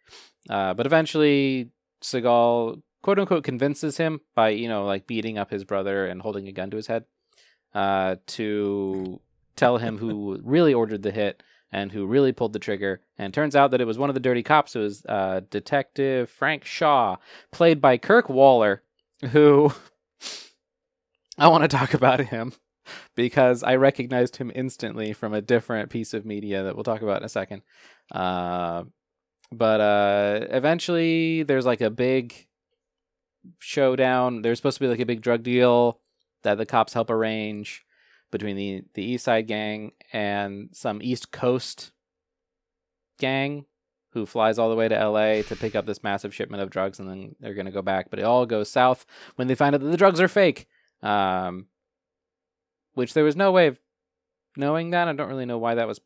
Uh, 0.49 0.73
but 0.73 0.87
eventually, 0.87 1.71
Seagal 2.03 2.81
quote 3.03 3.19
unquote 3.19 3.45
convinces 3.45 3.99
him 3.99 4.21
by 4.35 4.49
you 4.51 4.69
know 4.69 4.87
like 4.87 5.07
beating 5.07 5.37
up 5.37 5.51
his 5.51 5.65
brother 5.65 6.07
and 6.07 6.23
holding 6.23 6.49
a 6.49 6.53
gun 6.53 6.71
to 6.71 6.77
his 6.77 6.87
head 6.87 7.05
uh, 7.75 8.17
to 8.27 9.21
tell 9.57 9.79
him 9.79 9.99
who 9.99 10.41
really 10.43 10.73
ordered 10.73 11.03
the 11.03 11.11
hit 11.11 11.43
and 11.71 11.93
who 11.93 12.07
really 12.07 12.33
pulled 12.33 12.53
the 12.53 12.59
trigger. 12.59 13.03
And 13.19 13.35
turns 13.35 13.55
out 13.55 13.73
that 13.73 13.81
it 13.81 13.87
was 13.87 13.99
one 13.99 14.09
of 14.09 14.15
the 14.15 14.21
dirty 14.21 14.43
cops. 14.43 14.75
It 14.75 14.81
was 14.81 15.05
uh, 15.07 15.41
Detective 15.51 16.31
Frank 16.31 16.65
Shaw, 16.65 17.17
played 17.51 17.81
by 17.81 17.99
Kirk 17.99 18.29
Woller, 18.29 18.83
who 19.31 19.73
I 21.39 21.49
want 21.49 21.63
to 21.63 21.77
talk 21.77 21.95
about 21.95 22.21
him 22.21 22.53
because 23.15 23.63
I 23.63 23.77
recognized 23.77 24.37
him 24.37 24.51
instantly 24.55 25.13
from 25.13 25.35
a 25.35 25.43
different 25.43 25.91
piece 25.91 26.15
of 26.15 26.25
media 26.25 26.63
that 26.63 26.75
we'll 26.75 26.85
talk 26.85 27.03
about 27.03 27.21
in 27.21 27.25
a 27.25 27.29
second. 27.29 27.63
Uh, 28.11 28.85
but 29.53 29.81
uh, 29.81 30.47
eventually, 30.51 31.43
there's 31.43 31.67
like 31.67 31.81
a 31.81 31.91
big 31.91 32.47
showdown. 33.59 34.43
There's 34.43 34.59
supposed 34.59 34.79
to 34.79 34.85
be 34.85 34.89
like 34.89 35.01
a 35.01 35.07
big 35.07 35.21
drug 35.21 35.43
deal 35.43 36.01
that 36.49 36.57
the 36.57 36.67
cops 36.67 36.95
help 36.95 37.11
arrange 37.11 37.85
between 38.31 38.57
the 38.57 38.83
the 38.95 39.05
East 39.05 39.25
Side 39.25 39.47
gang 39.47 39.93
and 40.13 40.71
some 40.73 41.01
East 41.03 41.31
Coast 41.31 41.93
gang 43.19 43.67
who 44.13 44.25
flies 44.25 44.59
all 44.59 44.71
the 44.71 44.77
way 44.77 44.89
to 44.89 45.09
LA 45.09 45.43
to 45.43 45.57
pick 45.57 45.75
up 45.77 45.85
this 45.85 46.03
massive 46.03 46.35
shipment 46.35 46.63
of 46.63 46.71
drugs, 46.71 46.99
and 46.99 47.09
then 47.09 47.37
they're 47.39 47.55
gonna 47.55 47.71
go 47.71 47.83
back. 47.83 48.09
But 48.09 48.19
it 48.19 48.25
all 48.25 48.47
goes 48.47 48.71
south 48.71 49.05
when 49.37 49.47
they 49.47 49.55
find 49.55 49.75
out 49.75 49.83
that 49.83 49.91
the 49.91 49.97
drugs 49.97 50.21
are 50.21 50.29
fake. 50.29 50.67
Um, 51.03 51.67
which 52.95 53.15
there 53.15 53.25
was 53.25 53.37
no 53.37 53.53
way 53.53 53.69
of 53.69 53.79
knowing 54.57 54.91
that. 54.91 55.07
I 55.07 55.13
don't 55.13 55.29
really 55.29 55.47
know 55.47 55.59
why 55.59 55.77
that 55.77 55.87
was 55.87 56.01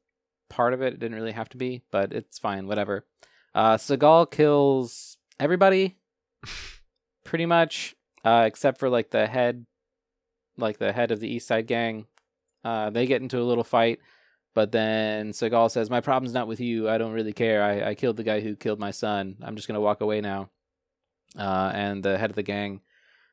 part 0.50 0.75
of 0.75 0.82
it. 0.82 0.92
It 0.92 1.00
didn't 1.00 1.16
really 1.16 1.32
have 1.32 1.49
to 1.50 1.56
be, 1.56 1.82
but 1.90 2.12
it's 2.12 2.38
fine. 2.38 2.66
Whatever. 2.66 3.06
Uh, 3.54 3.76
Seagal 3.76 4.30
kills 4.30 5.16
everybody, 5.38 5.96
pretty 7.25 7.46
much, 7.46 7.94
uh, 8.25 8.44
except 8.46 8.78
for 8.78 8.90
like 8.90 9.11
the 9.11 9.26
head, 9.26 9.64
like 10.56 10.78
the 10.78 10.92
head 10.92 11.11
of 11.11 11.21
the 11.21 11.28
East 11.28 11.47
Side 11.49 11.66
Gang. 11.66 12.06
Uh, 12.64 12.90
they 12.90 13.06
get 13.06 13.23
into 13.23 13.40
a 13.40 13.44
little 13.44 13.64
fight, 13.64 13.99
but 14.54 14.73
then 14.73 15.30
Seagal 15.32 15.71
says, 15.71 15.90
"My 15.90 16.00
problem's 16.00 16.35
not 16.35 16.49
with 16.49 16.61
you. 16.61 16.88
I 16.88 16.99
don't 16.99 17.12
really 17.12 17.32
care. 17.32 17.62
I, 17.62 17.90
I 17.90 17.94
killed 17.94 18.16
the 18.16 18.23
guy 18.25 18.40
who 18.40 18.54
killed 18.56 18.78
my 18.78 18.90
son. 18.90 19.37
I'm 19.42 19.56
just 19.56 19.66
gonna 19.66 19.80
walk 19.80 20.00
away 20.00 20.21
now." 20.21 20.50
Uh, 21.37 21.73
and 21.75 22.02
the 22.02 22.18
head 22.18 22.30
of 22.30 22.37
the 22.37 22.42
gang 22.42 22.80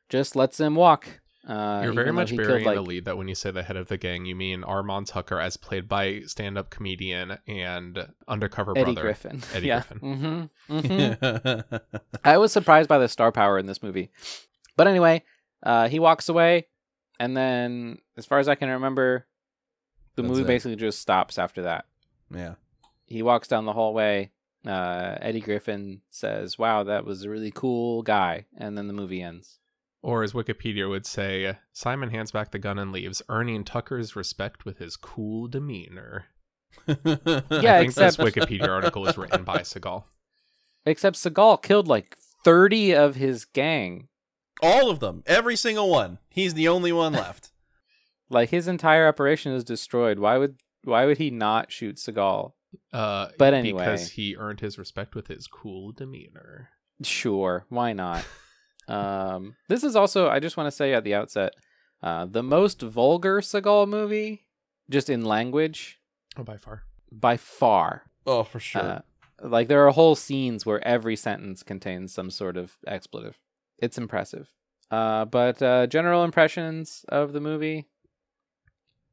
just 0.08 0.34
lets 0.34 0.58
him 0.58 0.74
walk. 0.74 1.20
Uh, 1.48 1.80
You're 1.82 1.94
very 1.94 2.12
much 2.12 2.30
he 2.30 2.36
burying 2.36 2.64
killed, 2.64 2.76
the 2.76 2.82
lead 2.82 3.04
that 3.06 3.16
when 3.16 3.26
you 3.26 3.34
say 3.34 3.50
the 3.50 3.62
head 3.62 3.76
of 3.76 3.88
the 3.88 3.96
gang, 3.96 4.26
you 4.26 4.34
mean 4.36 4.62
Armand 4.62 5.06
Tucker, 5.06 5.40
as 5.40 5.56
played 5.56 5.88
by 5.88 6.20
stand-up 6.26 6.68
comedian 6.68 7.38
and 7.46 8.08
undercover 8.28 8.72
Eddie 8.76 8.92
brother 8.92 9.00
Griffin. 9.00 9.42
Eddie 9.54 9.66
yeah. 9.68 9.82
Griffin. 9.88 10.50
hmm 10.68 11.52
I 12.24 12.36
was 12.36 12.52
surprised 12.52 12.88
by 12.88 12.98
the 12.98 13.08
star 13.08 13.32
power 13.32 13.58
in 13.58 13.66
this 13.66 13.82
movie. 13.82 14.10
But 14.76 14.86
anyway, 14.86 15.22
uh, 15.62 15.88
he 15.88 15.98
walks 15.98 16.28
away, 16.28 16.66
and 17.20 17.36
then, 17.36 17.98
as 18.16 18.26
far 18.26 18.40
as 18.40 18.48
I 18.48 18.56
can 18.56 18.68
remember, 18.70 19.26
the 20.16 20.22
That's 20.22 20.30
movie 20.30 20.42
it. 20.42 20.46
basically 20.48 20.74
just 20.76 21.00
stops 21.00 21.38
after 21.38 21.62
that. 21.62 21.84
yeah. 22.34 22.54
He 23.06 23.22
walks 23.22 23.46
down 23.48 23.64
the 23.66 23.72
hallway. 23.72 24.30
Uh, 24.66 25.16
Eddie 25.20 25.40
Griffin 25.40 26.00
says, 26.10 26.58
"Wow, 26.58 26.82
that 26.84 27.04
was 27.04 27.22
a 27.24 27.30
really 27.30 27.50
cool 27.50 28.02
guy," 28.02 28.46
and 28.56 28.76
then 28.78 28.86
the 28.88 28.92
movie 28.92 29.22
ends. 29.22 29.58
Or 30.02 30.22
as 30.22 30.32
Wikipedia 30.32 30.88
would 30.88 31.06
say, 31.06 31.58
Simon 31.72 32.10
hands 32.10 32.30
back 32.30 32.50
the 32.52 32.58
gun 32.58 32.78
and 32.78 32.90
leaves, 32.92 33.20
earning 33.28 33.64
Tucker's 33.64 34.14
respect 34.16 34.64
with 34.64 34.78
his 34.78 34.96
cool 34.96 35.46
demeanor. 35.48 36.26
Yeah, 36.86 36.94
I 36.96 37.00
think 37.80 37.84
except- 37.86 38.16
this 38.16 38.16
Wikipedia 38.18 38.68
article 38.68 39.06
is 39.08 39.18
written 39.18 39.42
by 39.44 39.58
Seagal. 39.58 40.04
Except 40.86 41.16
Seagal 41.16 41.62
killed 41.62 41.88
like 41.88 42.16
thirty 42.44 42.94
of 42.94 43.16
his 43.16 43.44
gang. 43.44 44.08
All 44.62 44.90
of 44.90 45.00
them, 45.00 45.22
every 45.26 45.56
single 45.56 45.88
one. 45.90 46.18
He's 46.28 46.54
the 46.54 46.68
only 46.68 46.92
one 46.92 47.12
left. 47.12 47.50
Like 48.32 48.50
his 48.50 48.68
entire 48.68 49.08
operation 49.08 49.50
is 49.50 49.64
destroyed. 49.64 50.20
Why 50.20 50.38
would 50.38 50.54
why 50.84 51.04
would 51.04 51.18
he 51.18 51.30
not 51.32 51.72
shoot 51.72 51.96
Seagal? 51.96 52.52
Uh, 52.92 53.26
But 53.36 53.54
anyway. 53.54 53.84
because 53.84 54.10
he 54.12 54.36
earned 54.36 54.60
his 54.60 54.78
respect 54.78 55.16
with 55.16 55.26
his 55.26 55.48
cool 55.48 55.90
demeanor. 55.90 56.68
Sure, 57.02 57.66
why 57.70 57.92
not? 57.92 58.24
um, 58.88 59.56
this 59.68 59.82
is 59.82 59.96
also, 59.96 60.28
I 60.28 60.38
just 60.38 60.56
want 60.56 60.68
to 60.68 60.70
say 60.70 60.92
at 60.94 61.02
the 61.02 61.12
outset, 61.14 61.54
uh, 62.04 62.24
the 62.26 62.44
most 62.44 62.80
vulgar 62.82 63.40
Seagal 63.40 63.88
movie, 63.88 64.46
just 64.88 65.10
in 65.10 65.24
language, 65.24 65.98
Oh, 66.36 66.44
by 66.44 66.56
far. 66.56 66.84
by 67.10 67.36
far. 67.36 68.04
oh, 68.26 68.44
for 68.44 68.60
sure. 68.60 68.80
Uh, 68.80 69.00
like 69.42 69.66
there 69.66 69.84
are 69.84 69.90
whole 69.90 70.14
scenes 70.14 70.64
where 70.64 70.86
every 70.86 71.16
sentence 71.16 71.64
contains 71.64 72.14
some 72.14 72.30
sort 72.30 72.56
of 72.56 72.76
expletive. 72.86 73.40
It's 73.80 73.98
impressive. 73.98 74.48
Uh, 74.90 75.24
but 75.24 75.60
uh, 75.62 75.86
general 75.88 76.22
impressions 76.24 77.04
of 77.08 77.32
the 77.32 77.40
movie, 77.40 77.86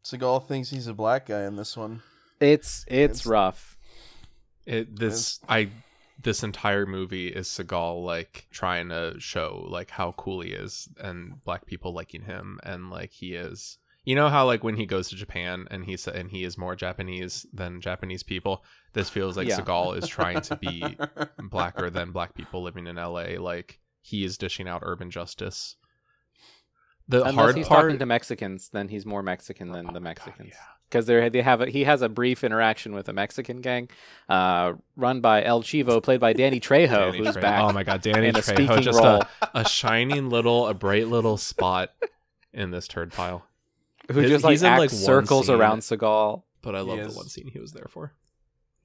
Seagal 0.03 0.47
thinks 0.47 0.69
he's 0.69 0.87
a 0.87 0.93
black 0.93 1.25
guy 1.27 1.43
in 1.43 1.55
this 1.55 1.75
one. 1.75 2.01
it's 2.39 2.83
it's 2.87 3.21
It's- 3.21 3.25
rough. 3.25 3.77
It 4.65 4.97
this 4.99 5.39
I 5.47 5.69
this 6.21 6.43
entire 6.43 6.85
movie 6.85 7.27
is 7.29 7.47
Seagal 7.47 8.03
like 8.03 8.47
trying 8.51 8.89
to 8.89 9.15
show 9.17 9.65
like 9.69 9.91
how 9.91 10.11
cool 10.13 10.41
he 10.41 10.49
is 10.51 10.89
and 10.99 11.41
black 11.45 11.65
people 11.65 11.93
liking 11.93 12.23
him 12.23 12.59
and 12.63 12.89
like 12.89 13.11
he 13.11 13.33
is 13.35 13.77
you 14.03 14.13
know 14.15 14.27
how 14.27 14.45
like 14.45 14.63
when 14.65 14.75
he 14.75 14.85
goes 14.85 15.07
to 15.09 15.15
Japan 15.15 15.67
and 15.71 15.85
he's 15.85 16.05
and 16.05 16.31
he 16.31 16.43
is 16.43 16.57
more 16.57 16.75
Japanese 16.75 17.45
than 17.53 17.79
Japanese 17.79 18.23
people 18.23 18.61
this 18.91 19.09
feels 19.09 19.37
like 19.37 19.47
Yeah. 19.47 19.59
Seagal 19.59 19.97
is 20.03 20.07
trying 20.09 20.41
to 20.41 20.57
be 20.57 20.97
blacker 21.39 21.89
than 21.89 22.11
black 22.11 22.33
people 22.33 22.61
living 22.61 22.87
in 22.87 22.97
LA 22.97 23.39
like 23.39 23.79
he 24.07 24.23
is 24.23 24.37
dishing 24.37 24.67
out 24.67 24.79
urban 24.83 25.11
justice 25.11 25.75
the 27.09 27.19
Unless 27.21 27.35
hard 27.35 27.55
he's 27.57 27.67
part 27.67 27.83
talking 27.83 27.99
to 27.99 28.05
Mexicans, 28.05 28.69
then 28.73 28.89
he's 28.89 29.05
more 29.05 29.23
Mexican 29.23 29.71
than 29.71 29.87
Oh 29.89 29.93
the 29.93 29.99
Mexicans. 30.01 30.53
Because 30.89 31.05
they 31.05 31.29
they 31.29 31.41
have 31.41 31.61
a, 31.61 31.67
he 31.69 31.83
has 31.85 32.01
a 32.01 32.09
brief 32.09 32.43
interaction 32.43 32.93
with 32.93 33.07
a 33.09 33.13
Mexican 33.13 33.61
gang, 33.61 33.89
uh, 34.29 34.73
run 34.97 35.21
by 35.21 35.43
El 35.43 35.61
Chivo, 35.63 36.01
played 36.03 36.19
by 36.19 36.33
Danny 36.33 36.59
Trejo, 36.59 36.89
Danny 37.11 37.17
who's 37.19 37.27
Trejo. 37.35 37.41
back 37.41 37.63
oh 37.63 37.71
my 37.71 37.83
god 37.83 38.01
Danny 38.01 38.27
in 38.27 38.35
a 38.35 38.39
Trejo 38.39 38.81
just 38.81 38.99
a, 39.01 39.27
a 39.53 39.67
shining 39.67 40.29
little 40.29 40.67
a 40.67 40.73
bright 40.73 41.07
little 41.07 41.37
spot 41.37 41.91
in 42.53 42.71
this 42.71 42.87
turd 42.89 43.11
pile 43.13 43.45
who 44.11 44.19
He- 44.21 44.27
just 44.27 44.43
like 44.43 44.51
he's 44.51 44.63
in, 44.63 44.69
acts 44.69 44.79
like, 44.79 44.89
circles 44.89 45.47
scene. 45.47 45.55
around 45.55 45.79
Seagal. 45.79 46.43
but 46.61 46.75
I 46.75 46.81
love 46.81 46.97
the 46.99 47.15
one 47.17 47.27
scene 47.29 47.49
he 47.51 47.59
was 47.59 47.71
there 47.73 47.87
for. 47.89 48.13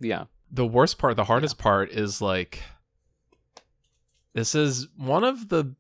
Yeah, 0.01 0.25
The 0.51 0.67
worst 0.67 0.99
part, 0.99 1.17
the 1.17 1.25
hardest 1.25 1.59
part 1.59 1.91
is 1.93 2.21
like 2.21 2.63
this 4.35 4.55
is 4.55 4.89
one 4.97 5.25
of 5.25 5.49
the 5.49 5.75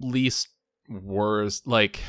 least 0.00 0.48
worst 0.88 1.66
like 1.66 2.00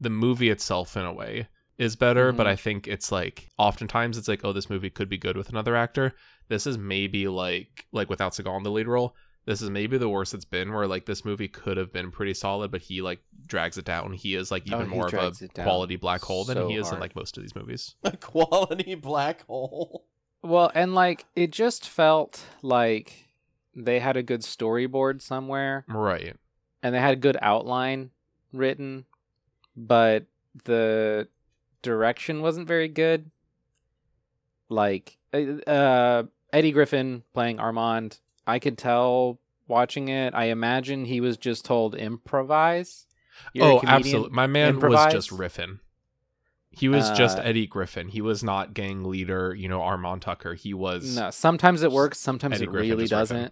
the 0.00 0.10
movie 0.10 0.50
itself 0.50 0.96
in 0.96 1.04
a 1.04 1.12
way 1.12 1.48
is 1.78 1.96
better, 1.96 2.32
but 2.32 2.46
Mhm. 2.46 2.50
I 2.50 2.56
think 2.56 2.88
it's 2.88 3.10
like 3.12 3.50
oftentimes 3.58 4.16
it's 4.16 4.28
like 4.28 4.44
oh 4.44 4.52
this 4.52 4.70
movie 4.70 4.90
could 4.90 5.08
be 5.08 5.18
good 5.18 5.36
with 5.36 5.48
another 5.48 5.74
actor. 5.76 6.14
This 6.48 6.66
is 6.66 6.78
maybe 6.78 7.28
like 7.28 7.86
like 7.92 8.08
without 8.08 8.32
Seagal 8.32 8.56
in 8.58 8.62
the 8.62 8.70
lead 8.70 8.86
role. 8.88 9.14
This 9.44 9.62
is 9.62 9.70
maybe 9.70 9.96
the 9.98 10.08
worst 10.08 10.34
it's 10.34 10.44
been 10.44 10.72
where 10.72 10.86
like 10.86 11.06
this 11.06 11.24
movie 11.24 11.48
could 11.48 11.76
have 11.76 11.92
been 11.92 12.10
pretty 12.10 12.34
solid, 12.34 12.70
but 12.70 12.82
he 12.82 13.02
like 13.02 13.20
drags 13.46 13.78
it 13.78 13.84
down. 13.84 14.12
He 14.12 14.34
is 14.34 14.50
like 14.50 14.64
Oh, 14.70 14.76
even 14.76 14.88
he 14.90 14.96
more 14.96 15.06
of 15.08 15.14
a 15.14 15.48
quality 15.62 15.96
black 15.96 16.22
hole 16.22 16.44
than 16.44 16.68
he 16.68 16.76
is 16.76 16.90
in 16.90 16.98
like 16.98 17.14
most 17.16 17.36
of 17.36 17.42
these 17.42 17.54
movies. 17.54 17.94
a 18.04 18.16
quality 18.16 18.94
black 18.94 19.44
hole. 19.46 20.06
well, 20.42 20.70
and 20.74 20.94
like 20.94 21.26
it 21.36 21.50
just 21.52 21.88
felt 21.88 22.42
like 22.62 23.25
they 23.76 24.00
had 24.00 24.16
a 24.16 24.22
good 24.22 24.40
storyboard 24.40 25.20
somewhere, 25.22 25.84
Right. 25.88 26.34
and 26.82 26.94
they 26.94 26.98
had 27.00 27.12
a 27.12 27.16
good 27.20 27.36
outline 27.42 28.10
written, 28.52 29.04
but 29.76 30.24
the 30.64 31.28
direction 31.82 32.40
wasn't 32.42 32.66
very 32.66 32.88
good. 32.88 33.30
Like 34.68 35.18
uh, 35.32 35.38
uh, 35.70 36.22
Eddie 36.52 36.72
Griffin 36.72 37.22
playing 37.34 37.60
Armand, 37.60 38.18
I 38.46 38.58
could 38.58 38.76
tell 38.78 39.38
watching 39.68 40.08
it. 40.08 40.34
I 40.34 40.46
imagine 40.46 41.04
he 41.04 41.20
was 41.20 41.36
just 41.36 41.64
told 41.64 41.94
improvise. 41.94 43.06
You're 43.52 43.66
oh, 43.66 43.80
absolutely. 43.86 44.30
My 44.34 44.46
man 44.46 44.70
improvise. 44.74 45.14
was 45.14 45.26
just 45.26 45.38
riffing. 45.38 45.78
He 46.70 46.88
was 46.88 47.10
just 47.12 47.38
Uh, 47.38 47.42
Eddie 47.42 47.66
Griffin. 47.66 48.08
He 48.08 48.20
was 48.20 48.42
not 48.42 48.74
gang 48.74 49.04
leader, 49.04 49.54
you 49.54 49.68
know, 49.68 49.80
Armand 49.82 50.22
Tucker. 50.22 50.54
He 50.54 50.74
was 50.74 51.16
No, 51.16 51.30
sometimes 51.30 51.82
it 51.82 51.90
works, 51.92 52.18
sometimes 52.18 52.56
Eddie 52.56 52.64
it 52.64 52.70
Griffin 52.70 52.90
really 52.90 53.06
just 53.06 53.32
riffing. 53.32 53.50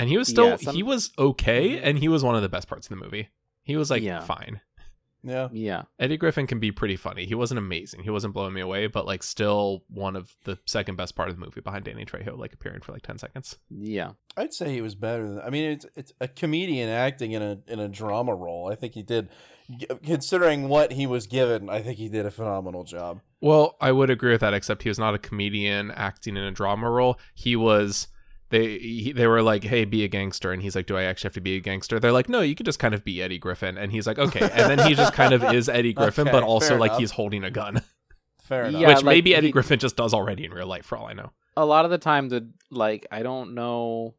Doesn't. 0.00 0.02
and 0.02 0.10
he 0.10 0.18
was 0.18 0.28
still 0.28 0.48
Yeah, 0.50 0.56
some- 0.56 0.74
he 0.74 0.82
was 0.82 1.10
okay 1.18 1.70
mm-hmm. 1.76 1.84
and 1.86 1.98
he 1.98 2.08
was 2.08 2.22
one 2.24 2.34
of 2.36 2.42
the 2.42 2.48
best 2.48 2.68
parts 2.68 2.86
of 2.90 2.98
the 2.98 3.02
movie. 3.04 3.28
He 3.62 3.76
was 3.76 3.90
like 3.90 4.02
Yeah. 4.02 4.20
fine. 4.20 4.60
Yeah. 5.22 5.48
Yeah. 5.52 5.82
Eddie 5.98 6.16
Griffin 6.16 6.46
can 6.46 6.60
be 6.60 6.72
pretty 6.72 6.96
funny. 6.96 7.26
He 7.26 7.34
wasn't 7.34 7.58
amazing. 7.58 8.04
He 8.04 8.08
wasn't 8.10 8.32
blowing 8.32 8.54
me 8.54 8.62
away, 8.62 8.86
but 8.86 9.04
like 9.04 9.22
still 9.22 9.84
one 9.90 10.16
of 10.16 10.34
the 10.44 10.58
second 10.66 10.96
best 10.96 11.14
part 11.14 11.28
of 11.28 11.36
the 11.36 11.44
movie 11.44 11.60
behind 11.60 11.84
Danny 11.84 12.06
Trejo, 12.06 12.38
like 12.38 12.54
appearing 12.54 12.80
for 12.80 12.92
like 12.92 13.02
10 13.02 13.18
seconds. 13.18 13.58
Yeah. 13.68 14.12
I'd 14.38 14.54
say 14.54 14.72
he 14.72 14.80
was 14.80 14.94
better 14.94 15.28
than. 15.28 15.40
I 15.40 15.50
mean, 15.50 15.72
it's 15.72 15.84
it's 15.94 16.12
a 16.22 16.28
comedian 16.28 16.88
acting 16.88 17.32
in 17.32 17.42
a 17.42 17.58
in 17.66 17.80
a 17.80 17.88
drama 17.88 18.34
role. 18.34 18.70
I 18.72 18.76
think 18.76 18.94
he 18.94 19.02
did, 19.02 19.28
considering 20.04 20.68
what 20.68 20.92
he 20.92 21.06
was 21.06 21.26
given. 21.26 21.68
I 21.68 21.82
think 21.82 21.98
he 21.98 22.08
did 22.08 22.26
a 22.26 22.30
phenomenal 22.30 22.84
job. 22.84 23.20
Well, 23.40 23.76
I 23.80 23.92
would 23.92 24.10
agree 24.10 24.32
with 24.32 24.40
that, 24.40 24.54
except 24.54 24.82
he 24.84 24.88
was 24.88 24.98
not 24.98 25.14
a 25.14 25.18
comedian 25.18 25.90
acting 25.90 26.36
in 26.36 26.44
a 26.44 26.50
drama 26.52 26.90
role. 26.90 27.18
He 27.34 27.56
was. 27.56 28.08
They 28.50 28.78
he, 28.78 29.12
they 29.12 29.26
were 29.26 29.42
like, 29.42 29.64
"Hey, 29.64 29.84
be 29.84 30.04
a 30.04 30.08
gangster," 30.08 30.52
and 30.52 30.60
he's 30.62 30.74
like, 30.76 30.86
"Do 30.86 30.96
I 30.96 31.04
actually 31.04 31.28
have 31.28 31.34
to 31.34 31.40
be 31.40 31.56
a 31.56 31.60
gangster?" 31.60 31.98
They're 32.00 32.12
like, 32.12 32.28
"No, 32.28 32.40
you 32.40 32.54
could 32.54 32.66
just 32.66 32.78
kind 32.78 32.94
of 32.94 33.04
be 33.04 33.22
Eddie 33.22 33.38
Griffin," 33.38 33.78
and 33.78 33.92
he's 33.92 34.06
like, 34.06 34.18
"Okay," 34.18 34.40
and 34.40 34.70
then 34.70 34.86
he 34.88 34.94
just 34.94 35.12
kind 35.12 35.32
of 35.32 35.42
is 35.54 35.68
Eddie 35.68 35.92
Griffin, 35.94 36.28
Okay, 36.28 36.32
but 36.36 36.42
also 36.42 36.76
like 36.76 36.90
enough. 36.90 37.00
he's 37.00 37.10
holding 37.12 37.44
a 37.44 37.50
gun, 37.50 37.82
Fair 38.42 38.64
enough. 38.64 38.80
Yeah, 38.82 38.88
which 38.88 38.96
like, 38.98 39.04
maybe 39.04 39.34
Eddie 39.34 39.46
he- 39.48 39.52
Griffin 39.52 39.78
just 39.78 39.96
does 39.96 40.12
already 40.12 40.44
in 40.44 40.52
real 40.52 40.66
life, 40.66 40.84
for 40.84 40.98
all 40.98 41.06
I 41.06 41.12
know. 41.12 41.30
A 41.56 41.64
lot 41.64 41.84
of 41.84 41.90
the 41.92 41.98
time, 41.98 42.28
the 42.28 42.48
like, 42.70 43.06
I 43.12 43.22
don't 43.22 43.54
know. 43.54 44.14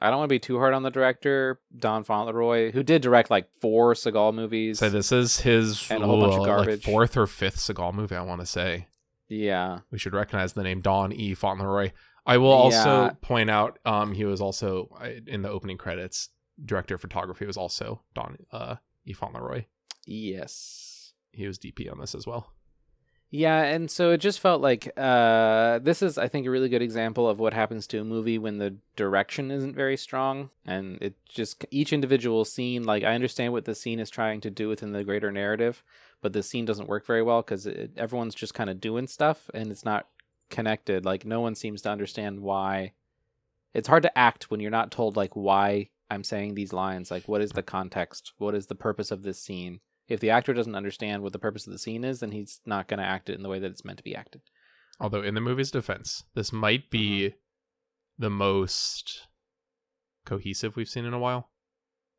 I 0.00 0.08
don't 0.10 0.18
want 0.18 0.28
to 0.28 0.34
be 0.34 0.38
too 0.40 0.58
hard 0.58 0.74
on 0.74 0.82
the 0.82 0.90
director, 0.90 1.60
Don 1.76 2.04
Fauntleroy, 2.04 2.72
who 2.72 2.82
did 2.82 3.00
direct 3.02 3.30
like 3.30 3.48
four 3.60 3.94
Seagal 3.94 4.34
movies. 4.34 4.78
So 4.78 4.90
this 4.90 5.12
is 5.12 5.40
his 5.40 5.90
And 5.90 6.02
a 6.02 6.06
whole 6.06 6.20
bunch 6.20 6.34
of 6.34 6.40
uh, 6.48 6.70
like, 6.72 6.82
fourth 6.82 7.16
or 7.16 7.26
fifth 7.26 7.56
Seagal 7.58 7.94
movie, 7.94 8.14
I 8.16 8.20
want 8.22 8.40
to 8.40 8.46
say. 8.46 8.88
yeah. 9.28 9.80
we 9.90 9.98
should 9.98 10.12
recognize 10.14 10.52
the 10.54 10.62
name 10.62 10.80
Don 10.80 11.12
E. 11.12 11.34
Fauntleroy. 11.34 11.90
I 12.26 12.38
will 12.38 12.50
also 12.52 13.04
Yeah. 13.04 13.10
point 13.20 13.50
out 13.50 13.78
um, 13.84 14.12
he 14.14 14.24
was 14.24 14.40
also 14.40 14.88
in 15.26 15.42
the 15.42 15.50
opening 15.50 15.76
credits. 15.78 16.30
Director 16.64 16.94
of 16.94 17.00
photography 17.00 17.46
was 17.46 17.56
also 17.56 18.02
Don 18.14 18.38
uh, 18.52 18.76
E. 19.04 19.12
Fauntleroy. 19.12 19.64
Yes. 20.06 21.12
He 21.32 21.46
was 21.46 21.58
DP 21.58 21.90
on 21.90 21.98
this 21.98 22.14
as 22.14 22.26
well. 22.26 22.52
Yeah, 23.30 23.64
and 23.64 23.90
so 23.90 24.12
it 24.12 24.18
just 24.18 24.38
felt 24.38 24.62
like 24.62 24.92
uh, 24.96 25.80
this 25.80 26.02
is, 26.02 26.18
I 26.18 26.28
think, 26.28 26.46
a 26.46 26.50
really 26.50 26.68
good 26.68 26.82
example 26.82 27.28
of 27.28 27.40
what 27.40 27.52
happens 27.52 27.88
to 27.88 27.98
a 27.98 28.04
movie 28.04 28.38
when 28.38 28.58
the 28.58 28.76
direction 28.94 29.50
isn't 29.50 29.74
very 29.74 29.96
strong, 29.96 30.50
and 30.64 30.98
it 31.02 31.14
just 31.28 31.64
each 31.72 31.92
individual 31.92 32.44
scene. 32.44 32.84
Like, 32.84 33.02
I 33.02 33.14
understand 33.16 33.52
what 33.52 33.64
the 33.64 33.74
scene 33.74 33.98
is 33.98 34.08
trying 34.08 34.40
to 34.42 34.50
do 34.50 34.68
within 34.68 34.92
the 34.92 35.02
greater 35.02 35.32
narrative, 35.32 35.82
but 36.22 36.32
the 36.32 36.44
scene 36.44 36.64
doesn't 36.64 36.88
work 36.88 37.04
very 37.04 37.24
well 37.24 37.42
because 37.42 37.66
everyone's 37.96 38.36
just 38.36 38.54
kind 38.54 38.70
of 38.70 38.80
doing 38.80 39.08
stuff, 39.08 39.50
and 39.52 39.72
it's 39.72 39.84
not 39.84 40.06
connected. 40.54 41.04
Like, 41.04 41.26
no 41.26 41.40
one 41.40 41.54
seems 41.54 41.82
to 41.82 41.90
understand 41.90 42.40
why. 42.40 42.92
It's 43.74 43.88
hard 43.88 44.04
to 44.04 44.18
act 44.18 44.50
when 44.50 44.60
you're 44.60 44.70
not 44.70 44.90
told 44.90 45.16
like 45.16 45.34
why 45.34 45.90
I'm 46.08 46.24
saying 46.24 46.54
these 46.54 46.72
lines. 46.72 47.10
Like, 47.10 47.26
what 47.28 47.40
is 47.42 47.50
the 47.50 47.62
context? 47.62 48.32
What 48.38 48.54
is 48.54 48.66
the 48.66 48.74
purpose 48.74 49.10
of 49.10 49.22
this 49.22 49.40
scene? 49.40 49.80
if 50.06 50.20
the 50.20 50.28
actor 50.28 50.52
doesn't 50.52 50.74
understand 50.74 51.22
what 51.22 51.32
the 51.32 51.38
purpose 51.38 51.66
of 51.66 51.72
the 51.72 51.78
scene 51.78 52.04
is, 52.04 52.20
then 52.20 52.30
he's 52.30 52.60
not 52.66 52.88
going 52.88 52.98
to 52.98 53.06
act 53.06 53.30
it 53.30 53.36
in 53.36 53.42
the 53.42 53.48
way 53.48 53.58
that 53.58 53.70
it's 53.70 53.86
meant 53.86 53.96
to 53.96 54.04
be 54.04 54.14
acted. 54.14 54.42
Although, 55.00 55.22
in 55.22 55.32
the 55.34 55.40
movie's 55.40 55.70
defense, 55.70 56.24
this 56.34 56.52
might 56.52 56.90
be 56.90 57.28
Mm-hmm. 57.30 57.36
the 58.22 58.28
most 58.30 59.26
cohesive 60.26 60.76
we've 60.76 60.90
seen 60.90 61.06
in 61.06 61.14
a 61.14 61.18
while. 61.18 61.48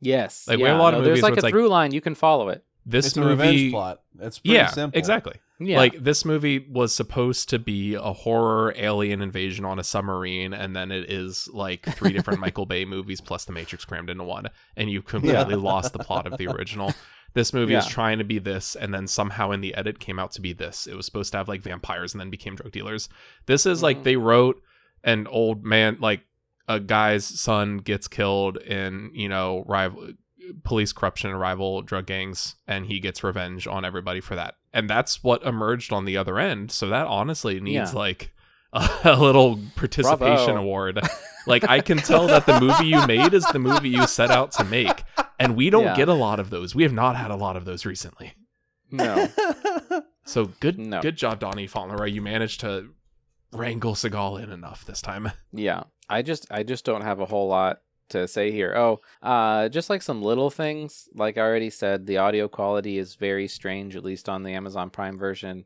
Yes, 0.02 0.48
Like, 0.48 0.58
we 0.58 0.64
have 0.64 0.78
a 0.80 0.82
lot 0.82 0.94
of 0.96 1.02
no, 1.02 1.06
there's 1.06 1.22
like 1.22 1.38
a 1.38 1.42
like- 1.42 1.52
through 1.52 1.70
line 1.70 1.94
you 1.94 2.02
can 2.02 2.16
follow 2.16 2.50
it. 2.50 2.66
This 2.86 3.08
it's 3.08 3.18
a 3.18 3.20
movie, 3.22 3.32
revenge 3.32 3.72
plot. 3.72 4.02
It's 4.20 4.40
pretty 4.40 4.56
yeah, 4.56 4.68
simple. 4.68 4.98
exactly. 4.98 5.36
Yeah, 5.60 5.78
Like 5.78 6.04
this 6.04 6.26
movie 6.26 6.60
was 6.70 6.94
supposed 6.94 7.50
to 7.50 7.60
be 7.60 7.96
a 7.96 8.12
horror 8.14 8.74
alien 8.78 9.22
invasion 9.22 9.64
on 9.66 9.80
a 9.80 9.84
submarine, 9.84 10.54
and 10.54 10.76
then 10.76 10.92
it 10.92 11.10
is 11.10 11.48
like 11.54 11.86
three 11.96 12.12
different 12.12 12.40
Michael 12.42 12.66
Bay 12.66 12.84
movies 12.86 13.22
plus 13.22 13.46
The 13.46 13.54
Matrix 13.54 13.86
crammed 13.86 14.10
into 14.10 14.24
one, 14.26 14.50
and 14.76 14.90
you 14.90 15.02
completely 15.02 15.56
lost 15.56 15.94
the 15.94 16.00
plot 16.00 16.28
of 16.28 16.38
the 16.38 16.48
original. 16.48 16.94
This 17.34 17.54
movie 17.54 17.74
is 17.74 17.88
trying 17.88 18.18
to 18.20 18.24
be 18.26 18.38
this, 18.40 18.76
and 18.76 18.94
then 18.94 19.08
somehow 19.08 19.52
in 19.52 19.62
the 19.62 19.76
edit 19.76 20.00
came 20.00 20.20
out 20.20 20.32
to 20.34 20.42
be 20.42 20.54
this. 20.54 20.88
It 20.88 20.96
was 20.96 21.06
supposed 21.06 21.32
to 21.32 21.38
have 21.38 21.48
like 21.48 21.62
vampires 21.62 22.14
and 22.14 22.20
then 22.22 22.30
became 22.30 22.56
drug 22.56 22.72
dealers. 22.72 23.10
This 23.46 23.66
is 23.66 23.82
like 23.84 24.00
Mhm. 24.00 24.04
they 24.04 24.16
wrote 24.18 24.62
an 25.04 25.26
old 25.28 25.64
man, 25.64 25.98
like 26.00 26.22
a 26.68 26.80
guy's 26.80 27.26
son 27.26 27.78
gets 27.78 28.08
killed 28.08 28.58
in, 28.58 29.12
you 29.14 29.30
know, 29.30 29.64
rival 29.68 30.10
police 30.64 30.94
corruption 30.94 31.30
and 31.30 31.40
rival 31.40 31.82
drug 31.82 32.06
gangs, 32.08 32.56
and 32.68 32.86
he 32.88 33.00
gets 33.00 33.24
revenge 33.24 33.68
on 33.68 33.86
everybody 33.86 34.20
for 34.22 34.36
that. 34.36 34.56
And 34.74 34.90
that's 34.90 35.24
what 35.24 35.44
emerged 35.44 35.94
on 35.94 36.06
the 36.06 36.18
other 36.18 36.38
end. 36.40 36.72
So 36.72 36.88
that 36.90 37.08
honestly 37.08 37.60
needs 37.60 37.94
Yeah. 37.94 37.98
like 38.00 38.34
a, 38.74 38.90
a 39.06 39.20
little 39.22 39.60
participation 39.76 40.54
Bravo. 40.54 40.60
award. 40.62 41.00
Like 41.48 41.64
I 41.70 41.80
can 41.80 41.98
tell 41.98 42.28
that 42.28 42.46
the 42.46 42.60
movie 42.60 42.88
you 42.88 43.06
made 43.08 43.34
is 43.34 43.46
the 43.48 43.60
movie 43.60 43.90
you 43.90 44.06
set 44.08 44.32
out 44.32 44.52
to 44.54 44.64
make. 44.64 45.04
And 45.40 45.56
we 45.56 45.70
don't 45.70 45.84
Yeah. 45.84 45.96
get 45.96 46.10
a 46.10 46.14
lot 46.14 46.40
of 46.40 46.50
those. 46.50 46.74
We 46.76 46.84
have 46.84 46.94
not 46.94 47.16
had 47.16 47.30
a 47.32 47.36
lot 47.36 47.56
of 47.56 47.66
those 47.66 47.86
recently. 47.86 48.34
no, 48.92 49.28
So 50.26 50.46
good 50.60 50.78
No. 50.80 51.02
good 51.02 51.16
job, 51.18 51.40
Donnie 51.40 51.68
Fauntleroy. 51.68 52.08
You 52.08 52.22
managed 52.22 52.60
to 52.62 52.90
wrangle 53.54 53.94
Seagal 53.94 54.44
in 54.44 54.52
enough 54.52 54.86
this 54.86 55.02
time. 55.02 55.32
yeah. 55.54 55.84
I 56.10 56.22
just, 56.22 56.46
I 56.52 56.62
just 56.64 56.86
don't 56.86 57.02
have 57.02 57.20
a 57.20 57.26
whole 57.26 57.48
lot 57.48 57.80
to 58.10 58.28
say 58.28 58.52
here. 58.52 58.74
Oh, 58.76 59.02
uh, 59.22 59.70
just 59.70 59.90
like 59.90 60.02
some 60.02 60.22
little 60.22 60.50
things. 60.50 61.10
Like 61.14 61.38
I 61.38 61.42
already 61.42 61.70
said, 61.70 62.06
the 62.06 62.18
audio 62.18 62.48
quality 62.48 62.98
is 62.98 63.16
very 63.16 63.48
strange, 63.48 63.96
at 63.96 64.04
least 64.04 64.30
on 64.30 64.44
the 64.44 64.54
Amazon 64.54 64.90
Prime 64.90 65.18
version. 65.18 65.66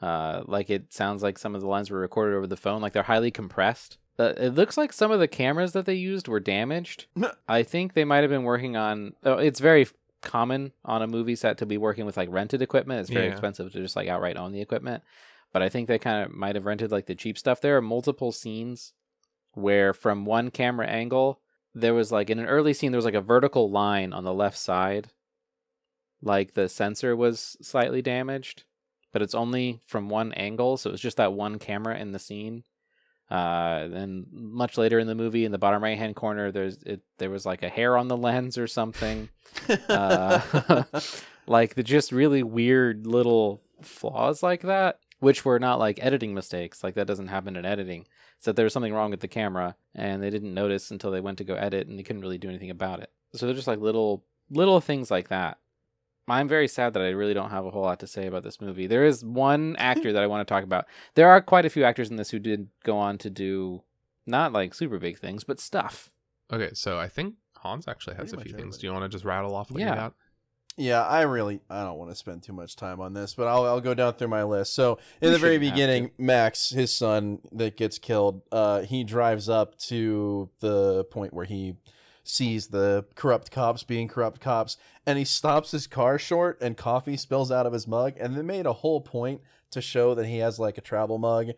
Uh, 0.00 0.42
like 0.46 0.68
it 0.68 0.92
sounds 0.92 1.22
like 1.22 1.38
some 1.38 1.54
of 1.54 1.60
the 1.60 1.66
lines 1.68 1.90
were 1.90 1.98
recorded 2.00 2.36
over 2.36 2.46
the 2.46 2.56
phone, 2.56 2.82
like 2.82 2.92
they're 2.92 3.02
highly 3.04 3.30
compressed. 3.30 3.98
Uh, 4.18 4.32
it 4.36 4.50
looks 4.54 4.76
like 4.76 4.92
some 4.92 5.10
of 5.10 5.20
the 5.20 5.28
cameras 5.28 5.72
that 5.72 5.84
they 5.86 5.94
used 5.94 6.26
were 6.28 6.40
damaged. 6.40 7.06
I 7.48 7.62
think 7.62 7.92
they 7.92 8.04
might 8.04 8.22
have 8.22 8.30
been 8.30 8.44
working 8.44 8.76
on. 8.76 9.12
Oh, 9.24 9.34
it's 9.38 9.60
very 9.60 9.86
common 10.22 10.72
on 10.84 11.02
a 11.02 11.06
movie 11.06 11.36
set 11.36 11.58
to 11.58 11.66
be 11.66 11.76
working 11.78 12.04
with 12.06 12.16
like 12.16 12.30
rented 12.30 12.62
equipment. 12.62 13.00
It's 13.00 13.10
very 13.10 13.26
Yeah. 13.26 13.32
expensive 13.32 13.72
to 13.72 13.78
just 13.80 13.94
like 13.96 14.08
outright 14.08 14.36
own 14.36 14.52
the 14.52 14.60
equipment. 14.62 15.02
But 15.52 15.62
I 15.62 15.68
think 15.68 15.86
they 15.86 15.98
kind 15.98 16.24
of 16.24 16.32
might 16.32 16.54
have 16.56 16.64
rented 16.66 16.90
like 16.90 17.06
the 17.06 17.14
cheap 17.14 17.38
stuff. 17.38 17.60
There 17.60 17.76
are 17.76 17.82
multiple 17.82 18.32
scenes 18.32 18.92
where 19.52 19.92
from 19.94 20.24
one 20.24 20.50
camera 20.50 20.86
angle 20.86 21.40
there 21.76 21.94
was 21.94 22.10
like 22.10 22.30
in 22.30 22.38
an 22.38 22.46
early 22.46 22.72
scene 22.72 22.90
there 22.90 22.98
was 22.98 23.04
like 23.04 23.14
a 23.14 23.20
vertical 23.20 23.70
line 23.70 24.12
on 24.12 24.24
the 24.24 24.34
left 24.34 24.58
side. 24.58 25.08
Like 26.22 26.54
the 26.54 26.68
sensor 26.68 27.14
was 27.14 27.56
slightly 27.60 28.02
damaged 28.02 28.64
but 29.12 29.22
it's 29.22 29.34
only 29.34 29.80
from 29.86 30.08
one 30.08 30.32
angle 30.32 30.76
so 30.76 30.90
it 30.90 30.92
was 30.92 31.00
just 31.00 31.18
that 31.18 31.34
one 31.34 31.58
camera 31.58 31.98
in 31.98 32.12
the 32.12 32.18
scene. 32.18 32.64
Uh 33.30 33.88
then 33.88 34.26
much 34.32 34.78
later 34.78 34.98
in 34.98 35.06
the 35.06 35.14
movie 35.14 35.44
in 35.44 35.52
the 35.52 35.58
bottom 35.58 35.82
right 35.82 35.98
hand 35.98 36.16
corner 36.16 36.50
there's 36.50 36.82
it 36.84 37.02
there 37.18 37.30
was 37.30 37.44
like 37.44 37.62
a 37.62 37.68
hair 37.68 37.96
on 37.98 38.08
the 38.08 38.16
lens 38.16 38.56
or 38.56 38.66
something. 38.66 39.28
Uh, 39.88 40.84
like 41.46 41.74
the 41.74 41.82
just 41.82 42.10
really 42.10 42.42
weird 42.42 43.06
little 43.06 43.62
flaws 43.82 44.42
like 44.42 44.62
that 44.62 44.98
which 45.18 45.44
were 45.44 45.58
not 45.58 45.78
like 45.78 45.98
editing 46.02 46.34
mistakes 46.34 46.82
like 46.84 46.94
that 46.94 47.06
doesn't 47.06 47.28
happen 47.28 47.56
in 47.56 47.64
editing 47.64 48.06
so 48.38 48.52
there 48.52 48.64
was 48.64 48.72
something 48.72 48.92
wrong 48.94 49.10
with 49.10 49.20
the 49.20 49.28
camera 49.28 49.74
and 49.94 50.22
they 50.22 50.30
didn't 50.30 50.52
notice 50.54 50.90
until 50.90 51.10
they 51.10 51.20
went 51.20 51.38
to 51.38 51.44
go 51.44 51.54
edit 51.54 51.86
and 51.88 51.98
they 51.98 52.02
couldn't 52.02 52.22
really 52.22 52.38
do 52.38 52.48
anything 52.48 52.70
about 52.70 53.00
it 53.00 53.10
so 53.34 53.46
they're 53.46 53.54
just 53.54 53.66
like 53.68 53.80
little 53.80 54.24
little 54.50 54.80
things 54.80 55.10
like 55.10 55.28
that 55.28 55.58
i'm 56.28 56.48
very 56.48 56.68
sad 56.68 56.92
that 56.92 57.02
i 57.02 57.08
really 57.08 57.34
don't 57.34 57.50
have 57.50 57.64
a 57.64 57.70
whole 57.70 57.82
lot 57.82 57.98
to 58.00 58.06
say 58.06 58.26
about 58.26 58.42
this 58.42 58.60
movie 58.60 58.86
there 58.86 59.04
is 59.04 59.24
one 59.24 59.74
actor 59.78 60.12
that 60.12 60.22
i 60.22 60.26
want 60.26 60.46
to 60.46 60.52
talk 60.52 60.64
about 60.64 60.86
there 61.14 61.28
are 61.28 61.40
quite 61.40 61.64
a 61.64 61.70
few 61.70 61.84
actors 61.84 62.10
in 62.10 62.16
this 62.16 62.30
who 62.30 62.38
did 62.38 62.68
go 62.84 62.96
on 62.98 63.16
to 63.18 63.30
do 63.30 63.82
not 64.26 64.52
like 64.52 64.74
super 64.74 64.98
big 64.98 65.18
things 65.18 65.44
but 65.44 65.60
stuff 65.60 66.10
Okay, 66.52 66.70
so 66.74 66.96
I 66.96 67.08
think 67.08 67.34
Hans 67.56 67.88
actually 67.88 68.14
has 68.14 68.30
Pretty 68.32 68.42
a 68.42 68.44
few 68.44 68.52
much 68.52 68.60
things. 68.62 68.78
Do 68.78 68.86
you 68.86 68.92
want 68.92 69.02
to 69.02 69.08
just 69.08 69.24
rattle 69.24 69.52
off 69.56 69.68
what 69.68 69.80
Yeah. 69.80 69.90
you 69.90 69.94
got? 69.96 70.14
Yeah, 70.76 71.02
I 71.02 71.22
really 71.22 71.60
I 71.70 71.84
don't 71.84 71.96
want 71.98 72.10
to 72.10 72.16
spend 72.16 72.42
too 72.42 72.52
much 72.52 72.76
time 72.76 73.00
on 73.00 73.14
this, 73.14 73.34
but 73.34 73.46
I'll 73.46 73.64
I'll 73.64 73.80
go 73.80 73.94
down 73.94 74.14
through 74.14 74.28
my 74.28 74.42
list. 74.42 74.74
So 74.74 74.98
in 75.22 75.28
We 75.28 75.32
the 75.32 75.38
very 75.38 75.58
beginning, 75.58 76.10
Max, 76.18 76.68
his 76.70 76.92
son 76.92 77.38
that 77.52 77.76
gets 77.76 77.98
killed, 77.98 78.42
uh, 78.52 78.82
he 78.82 79.02
drives 79.02 79.48
up 79.48 79.78
to 79.80 80.50
the 80.60 81.04
point 81.04 81.32
where 81.32 81.46
he 81.46 81.76
sees 82.24 82.68
the 82.68 83.06
corrupt 83.14 83.50
cops 83.50 83.84
being 83.84 84.08
corrupt 84.08 84.40
cops, 84.40 84.76
and 85.06 85.18
he 85.18 85.24
stops 85.24 85.70
his 85.70 85.86
car 85.86 86.18
short, 86.18 86.58
and 86.60 86.76
coffee 86.76 87.16
spills 87.16 87.50
out 87.50 87.66
of 87.66 87.72
his 87.72 87.86
mug, 87.86 88.14
and 88.18 88.34
they 88.34 88.42
made 88.42 88.66
a 88.66 88.72
whole 88.74 89.00
point 89.00 89.40
to 89.70 89.80
show 89.80 90.14
that 90.14 90.26
he 90.26 90.38
has 90.38 90.58
like 90.58 90.76
a 90.76 90.80
travel 90.82 91.18
mug, 91.18 91.50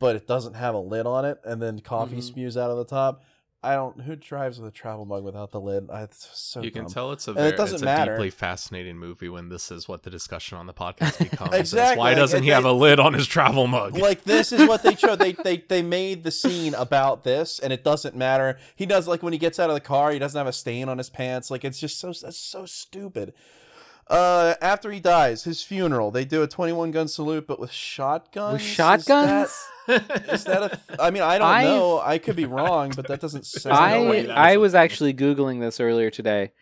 but 0.00 0.16
it 0.16 0.26
doesn't 0.26 0.54
have 0.54 0.74
a 0.74 0.78
lid 0.78 1.06
on 1.06 1.24
it, 1.24 1.38
and 1.44 1.62
then 1.62 1.78
coffee 1.78 2.16
Mhm. 2.16 2.22
spews 2.22 2.56
out 2.56 2.70
of 2.70 2.78
the 2.78 2.84
top. 2.84 3.22
I 3.64 3.74
don't. 3.74 4.00
Who 4.00 4.14
drives 4.14 4.60
with 4.60 4.68
a 4.68 4.72
travel 4.72 5.04
mug 5.06 5.24
without 5.24 5.50
the 5.50 5.60
lid? 5.60 5.88
I, 5.90 6.02
it's 6.02 6.28
so 6.34 6.60
you 6.62 6.70
can 6.70 6.86
tell 6.86 7.12
it's 7.12 7.26
a 7.26 7.30
it 7.30 7.34
very, 7.34 7.52
doesn't 7.52 7.76
it's 7.76 7.82
a 7.82 7.86
matter. 7.86 8.12
deeply 8.14 8.30
fascinating 8.30 8.98
movie 8.98 9.28
when 9.28 9.48
this 9.48 9.70
is 9.70 9.88
what 9.88 10.02
the 10.02 10.10
discussion 10.10 10.58
on 10.58 10.66
the 10.66 10.74
podcast 10.74 11.18
becomes. 11.30 11.54
Exactly, 11.54 11.98
Why 11.98 12.10
like, 12.10 12.16
doesn't 12.16 12.42
he 12.42 12.50
have 12.50 12.64
a 12.64 12.72
lid 12.72 13.00
on 13.00 13.14
his 13.14 13.26
travel 13.26 13.66
mug? 13.66 13.96
like 13.96 14.24
this 14.24 14.52
is 14.52 14.68
what 14.68 14.82
they 14.82 14.94
showed. 14.96 15.18
They 15.18 15.32
they 15.32 15.56
they 15.56 15.82
made 15.82 16.24
the 16.24 16.30
scene 16.30 16.74
about 16.74 17.24
this, 17.24 17.58
and 17.58 17.72
it 17.72 17.82
doesn't 17.82 18.14
matter. 18.14 18.58
He 18.76 18.86
does 18.86 19.08
like 19.08 19.22
when 19.22 19.32
he 19.32 19.38
gets 19.38 19.58
out 19.58 19.70
of 19.70 19.74
the 19.74 19.80
car, 19.80 20.12
he 20.12 20.18
doesn't 20.18 20.38
have 20.38 20.46
a 20.46 20.52
stain 20.52 20.88
on 20.88 20.98
his 20.98 21.08
pants. 21.08 21.50
Like 21.50 21.64
it's 21.64 21.80
just 21.80 21.98
so 21.98 22.08
that's 22.12 22.36
so 22.38 22.66
stupid. 22.66 23.32
Uh, 24.08 24.54
after 24.60 24.90
he 24.92 25.00
dies, 25.00 25.44
his 25.44 25.62
funeral, 25.62 26.10
they 26.10 26.24
do 26.24 26.42
a 26.42 26.46
twenty-one 26.46 26.90
gun 26.90 27.08
salute, 27.08 27.46
but 27.46 27.58
with 27.58 27.72
shotguns. 27.72 28.54
with 28.54 28.62
Is 28.62 28.66
shotguns 28.68 29.66
that- 29.86 30.30
Is 30.32 30.44
that 30.44 30.62
a? 30.62 30.68
th- 30.68 30.98
I 31.00 31.10
mean, 31.10 31.22
I 31.22 31.38
don't 31.38 31.48
I've- 31.48 31.68
know. 31.68 32.00
I 32.00 32.18
could 32.18 32.36
be 32.36 32.44
wrong, 32.44 32.92
but 32.94 33.06
that 33.08 33.20
doesn't 33.20 33.46
sound. 33.46 33.76
I 33.76 33.98
no 34.02 34.12
that 34.26 34.36
I 34.38 34.56
was 34.58 34.74
actually 34.74 35.14
googling 35.14 35.60
this 35.60 35.80
earlier 35.80 36.10
today. 36.10 36.52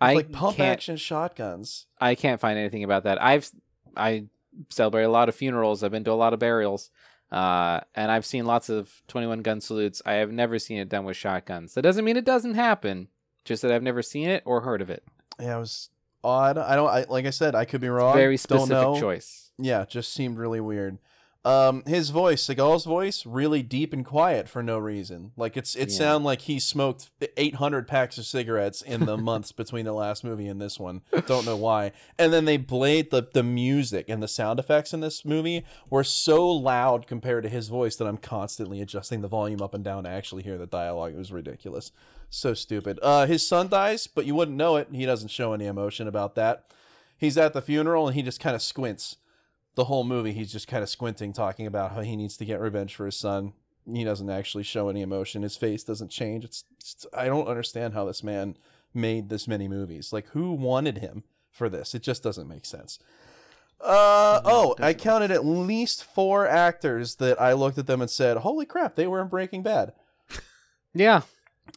I 0.00 0.14
like 0.14 0.32
pump 0.32 0.60
action 0.60 0.96
shotguns. 0.96 1.86
I 2.00 2.14
can't 2.14 2.40
find 2.40 2.58
anything 2.58 2.84
about 2.84 3.04
that. 3.04 3.22
I've 3.22 3.50
I 3.96 4.26
celebrate 4.70 5.04
a 5.04 5.08
lot 5.08 5.28
of 5.28 5.34
funerals. 5.34 5.82
I've 5.82 5.90
been 5.92 6.04
to 6.04 6.12
a 6.12 6.14
lot 6.14 6.32
of 6.32 6.38
burials. 6.40 6.90
Uh, 7.32 7.80
and 7.96 8.12
I've 8.12 8.26
seen 8.26 8.44
lots 8.44 8.68
of 8.68 9.02
21 9.08 9.42
gun 9.42 9.60
salutes. 9.60 10.00
I 10.06 10.14
have 10.14 10.30
never 10.30 10.58
seen 10.60 10.78
it 10.78 10.88
done 10.88 11.04
with 11.04 11.16
shotguns. 11.16 11.74
That 11.74 11.82
doesn't 11.82 12.04
mean 12.04 12.16
it 12.16 12.24
doesn't 12.24 12.54
happen. 12.54 13.08
Just 13.44 13.62
that 13.62 13.72
I've 13.72 13.82
never 13.82 14.02
seen 14.02 14.28
it 14.28 14.42
or 14.46 14.60
heard 14.60 14.80
of 14.80 14.88
it. 14.90 15.02
Yeah, 15.40 15.56
I 15.56 15.58
was 15.58 15.90
odd. 16.24 16.58
I 16.58 16.74
don't. 16.74 16.88
I 16.88 17.04
like 17.08 17.26
I 17.26 17.30
said, 17.30 17.54
I 17.54 17.64
could 17.64 17.80
be 17.80 17.88
wrong. 17.88 18.14
Very 18.14 18.36
specific 18.36 19.00
choice. 19.00 19.50
Yeah, 19.58 19.84
just 19.84 20.12
seemed 20.12 20.38
really 20.38 20.60
weird. 20.60 20.98
Um, 21.44 21.82
his 21.86 22.08
voice, 22.08 22.42
Seagal's 22.42 22.86
voice, 22.86 23.26
really 23.26 23.62
deep 23.62 23.92
and 23.92 24.02
quiet 24.04 24.48
for 24.48 24.62
no 24.62 24.78
reason. 24.78 25.32
Like 25.36 25.58
it's 25.58 25.74
it 25.74 25.90
Yeah. 25.90 25.96
sounded 25.98 26.24
like 26.24 26.40
he 26.42 26.58
smoked 26.58 27.10
800 27.36 27.86
packs 27.86 28.16
of 28.16 28.24
cigarettes 28.24 28.80
in 28.80 29.04
the 29.04 29.16
months 29.30 29.52
between 29.52 29.84
the 29.84 29.92
last 29.92 30.24
movie 30.24 30.46
and 30.48 30.58
this 30.58 30.80
one. 30.80 31.02
Don't 31.26 31.44
know 31.44 31.56
why. 31.56 31.92
And 32.18 32.32
then 32.32 32.46
they 32.46 32.56
played 32.56 33.10
the 33.10 33.28
the 33.30 33.42
music 33.42 34.06
and 34.08 34.22
the 34.22 34.28
sound 34.28 34.58
effects 34.58 34.94
in 34.94 35.00
this 35.00 35.22
movie 35.24 35.66
were 35.90 36.02
so 36.04 36.48
loud 36.50 37.06
compared 37.06 37.42
to 37.42 37.50
his 37.50 37.68
voice 37.68 37.96
that 37.96 38.06
I'm 38.08 38.16
constantly 38.16 38.80
adjusting 38.80 39.20
the 39.20 39.28
volume 39.28 39.60
up 39.60 39.74
and 39.74 39.84
down 39.84 40.04
to 40.04 40.10
actually 40.10 40.44
hear 40.44 40.56
the 40.56 40.66
dialogue. 40.66 41.12
It 41.12 41.18
was 41.18 41.30
ridiculous. 41.30 41.92
So 42.30 42.54
stupid. 42.54 42.98
Uh, 43.02 43.26
his 43.26 43.46
son 43.46 43.68
dies, 43.68 44.06
but 44.06 44.24
you 44.24 44.34
wouldn't 44.34 44.56
know 44.56 44.76
it. 44.76 44.88
He 44.92 45.04
doesn't 45.04 45.28
show 45.28 45.52
any 45.52 45.66
emotion 45.66 46.08
about 46.08 46.36
that. 46.36 46.64
He's 47.18 47.36
at 47.36 47.52
the 47.52 47.60
funeral 47.62 48.06
and 48.08 48.16
he 48.16 48.22
just 48.22 48.40
kind 48.40 48.56
of 48.56 48.62
squints 48.62 49.16
the 49.74 49.84
whole 49.84 50.04
movie 50.04 50.32
he's 50.32 50.52
just 50.52 50.68
kind 50.68 50.82
of 50.82 50.88
squinting 50.88 51.32
talking 51.32 51.66
about 51.66 51.92
how 51.92 52.00
he 52.00 52.16
needs 52.16 52.36
to 52.36 52.44
get 52.44 52.60
revenge 52.60 52.94
for 52.94 53.06
his 53.06 53.16
son. 53.16 53.52
He 53.90 54.04
doesn't 54.04 54.30
actually 54.30 54.64
show 54.64 54.88
any 54.88 55.02
emotion. 55.02 55.42
His 55.42 55.56
face 55.56 55.84
doesn't 55.84 56.08
change. 56.08 56.44
It's, 56.44 56.64
it's 56.78 57.06
i 57.12 57.26
don't 57.26 57.48
understand 57.48 57.94
how 57.94 58.04
this 58.04 58.22
man 58.22 58.56
made 58.92 59.28
this 59.28 59.48
many 59.48 59.68
movies. 59.68 60.12
Like 60.12 60.28
who 60.28 60.52
wanted 60.52 60.98
him 60.98 61.24
for 61.50 61.68
this? 61.68 61.94
It 61.94 62.02
just 62.02 62.22
doesn't 62.22 62.48
make 62.48 62.64
sense. 62.64 62.98
Uh 63.80 64.40
oh, 64.44 64.74
I 64.78 64.94
counted 64.94 65.30
at 65.30 65.44
least 65.44 66.04
four 66.04 66.46
actors 66.46 67.16
that 67.16 67.40
I 67.40 67.52
looked 67.52 67.76
at 67.76 67.86
them 67.86 68.00
and 68.00 68.08
said, 68.08 68.38
"Holy 68.38 68.64
crap, 68.64 68.94
they 68.94 69.06
were 69.06 69.20
in 69.20 69.28
Breaking 69.28 69.62
Bad." 69.62 69.92
Yeah. 70.94 71.22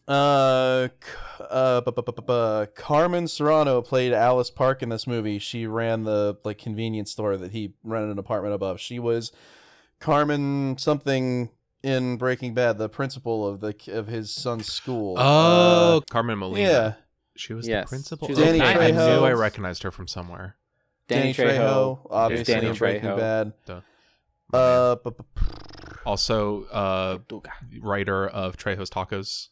Uh, 0.08 0.88
uh, 1.50 1.82
bu- 1.82 1.92
bu- 1.92 2.02
bu- 2.02 2.12
bu- 2.14 2.22
bu- 2.22 2.66
Carmen 2.76 3.28
Serrano 3.28 3.82
played 3.82 4.14
Alice 4.14 4.50
Park 4.50 4.82
in 4.82 4.90
this 4.90 5.06
movie. 5.08 5.40
She 5.40 5.68
ran 5.68 6.04
the 6.04 6.38
like 6.44 6.58
convenience 6.58 7.12
store 7.12 7.38
that 7.38 7.52
he 7.52 7.74
rented 7.84 8.12
an 8.12 8.20
apartment 8.20 8.54
above. 8.54 8.80
She 8.80 9.00
was 9.00 9.32
Carmen 10.00 10.78
something 10.78 11.50
in 11.84 12.18
Breaking 12.18 12.54
Bad, 12.54 12.78
the 12.78 12.90
principal 12.90 13.48
of 13.48 13.60
the 13.60 13.76
of 13.88 14.08
his 14.08 14.34
son's 14.34 14.72
school. 14.72 15.16
Oh, 15.18 15.98
Uh, 15.98 16.02
Carmen 16.10 16.38
Molina. 16.40 16.68
yeah, 16.70 16.94
She 17.36 17.54
was 17.54 17.68
Yes. 17.68 17.86
the 17.86 17.90
principal. 17.90 18.28
She 18.28 18.34
was 18.34 18.40
Danny 18.44 18.62
Okay, 18.62 18.88
I 18.88 18.92
knew 18.92 19.26
I 19.26 19.34
recognized 19.34 19.84
her 19.84 19.92
from 19.92 20.08
somewhere. 20.08 20.56
Danny, 21.08 21.34
Trejo. 21.34 22.00
obviously 22.10 22.54
Danny 22.54 22.68
in 22.68 22.76
Breaking 22.76 23.10
Trejo. 23.10 23.18
Bad. 23.18 23.54
Duh. 23.66 23.82
Uh, 24.58 24.96
bu- 24.96 25.12
bu- 25.12 25.24
Also, 26.06 26.64
uh, 26.66 27.20
writer 27.82 28.28
of 28.28 28.58
Trejo's 28.58 28.90
Tacos. 28.90 29.50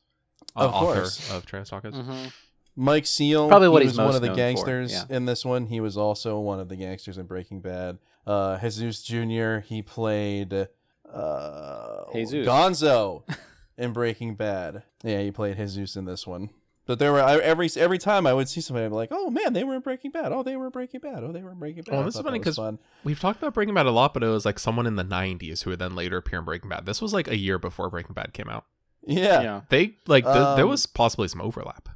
Uh, 0.56 0.60
Of 0.66 0.74
author 0.74 0.94
course. 1.02 1.32
of 1.32 1.46
Trejo's 1.46 1.70
Tacos. 1.70 1.94
Mhm. 1.94 2.32
Mike 2.78 3.06
Seal, 3.06 3.48
Probably 3.48 3.70
what 3.70 3.82
he 3.82 3.88
he's 3.88 3.98
was 3.98 4.06
one 4.06 4.16
of 4.16 4.22
the 4.22 4.28
known 4.28 4.36
for, 4.36 4.38
gangsters 4.38 4.92
yeah. 4.92 5.04
in 5.10 5.26
this 5.26 5.46
one. 5.46 5.68
He 5.68 5.80
was 5.80 5.96
also 5.98 6.40
one 6.40 6.60
of 6.60 6.68
the 6.70 6.76
gangsters 6.76 7.18
in 7.18 7.26
Breaking 7.26 7.62
Bad. 7.62 7.98
Uh, 8.28 8.58
Jesus 8.60 9.02
Jr. 9.04 9.60
He 9.60 9.82
played 9.82 10.68
uh, 11.14 12.04
Jesus. 12.14 12.46
Gonzo 12.48 13.24
in 13.78 13.94
Breaking 13.94 14.36
Bad. 14.36 14.84
Yeah, 15.04 15.22
he 15.22 15.32
played 15.32 15.58
Jesus 15.58 15.96
in 15.96 16.06
this 16.06 16.26
one. 16.28 16.50
But 16.88 17.00
there 17.00 17.12
were 17.12 17.22
I, 17.22 17.38
every 17.38 17.68
every 17.78 17.98
time 17.98 18.28
I 18.28 18.34
would 18.34 18.48
see 18.48 18.62
somebody, 18.62 18.86
I'd 18.86 18.90
be 18.90 18.96
like, 18.96 19.10
"Oh 19.12 19.32
man, 19.32 19.54
they 19.54 19.64
were 19.64 19.74
in 19.74 19.82
Breaking 19.82 20.12
Bad. 20.12 20.32
Oh, 20.32 20.44
they 20.44 20.56
were 20.56 20.66
in 20.66 20.72
Breaking 20.72 21.00
Bad. 21.00 21.24
Oh, 21.24 21.32
they 21.32 21.42
were 21.42 21.52
in 21.52 21.58
Breaking 21.58 21.82
Bad." 21.84 21.92
Well, 21.94 22.02
I 22.02 22.06
this 22.06 22.16
is 22.16 22.22
funny 22.22 22.38
that 22.38 22.46
was 22.46 22.56
'cause 22.58 22.64
fun. 22.64 22.80
We've 23.04 23.20
talked 23.20 23.40
about 23.42 23.56
Breaking 23.56 23.74
Bad 23.74 23.88
a 23.88 23.92
lot, 23.92 24.14
but 24.14 24.22
it 24.22 24.28
was 24.28 24.46
like 24.46 24.60
someone 24.60 24.86
in 24.86 24.96
the 24.96 25.04
90s 25.04 25.64
who 25.64 25.72
would 25.72 25.80
then 25.80 25.96
later 25.96 26.18
appear 26.18 26.40
in 26.40 26.46
Breaking 26.46 26.70
Bad. 26.70 26.86
This 26.86 27.02
was 27.02 27.12
like 27.12 27.28
a 27.28 27.38
year 27.38 27.58
before 27.58 27.90
Breaking 27.90 28.14
Bad 28.14 28.34
came 28.34 28.50
out. 28.50 28.66
Yeah, 29.08 29.42
Yeah. 29.42 29.62
They 29.70 29.96
like 30.08 30.24
th- 30.26 30.34
there 30.56 30.66
Um, 30.66 30.70
was 30.70 30.86
possibly 30.86 31.28
some 31.28 31.42
overlap. 31.42 31.90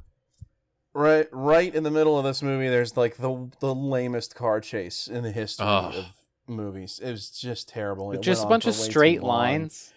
right 0.94 1.28
right 1.32 1.74
in 1.74 1.82
the 1.84 1.90
middle 1.90 2.18
of 2.18 2.24
this 2.24 2.42
movie 2.42 2.68
there's 2.68 2.96
like 2.96 3.16
the 3.18 3.48
the 3.60 3.72
lamest 3.74 4.34
car 4.34 4.60
chase 4.60 5.06
in 5.06 5.22
the 5.22 5.30
history 5.30 5.64
Ugh. 5.66 5.94
of 5.94 6.04
movies 6.48 7.00
it 7.02 7.10
was 7.12 7.30
just 7.30 7.68
terrible 7.68 8.10
It 8.12 8.20
Just 8.22 8.44
a 8.44 8.48
bunch 8.48 8.66
of 8.66 8.76
way 8.76 8.84
too 8.86 8.90
straight 8.90 9.22
long. 9.22 9.28
lines. 9.38 9.92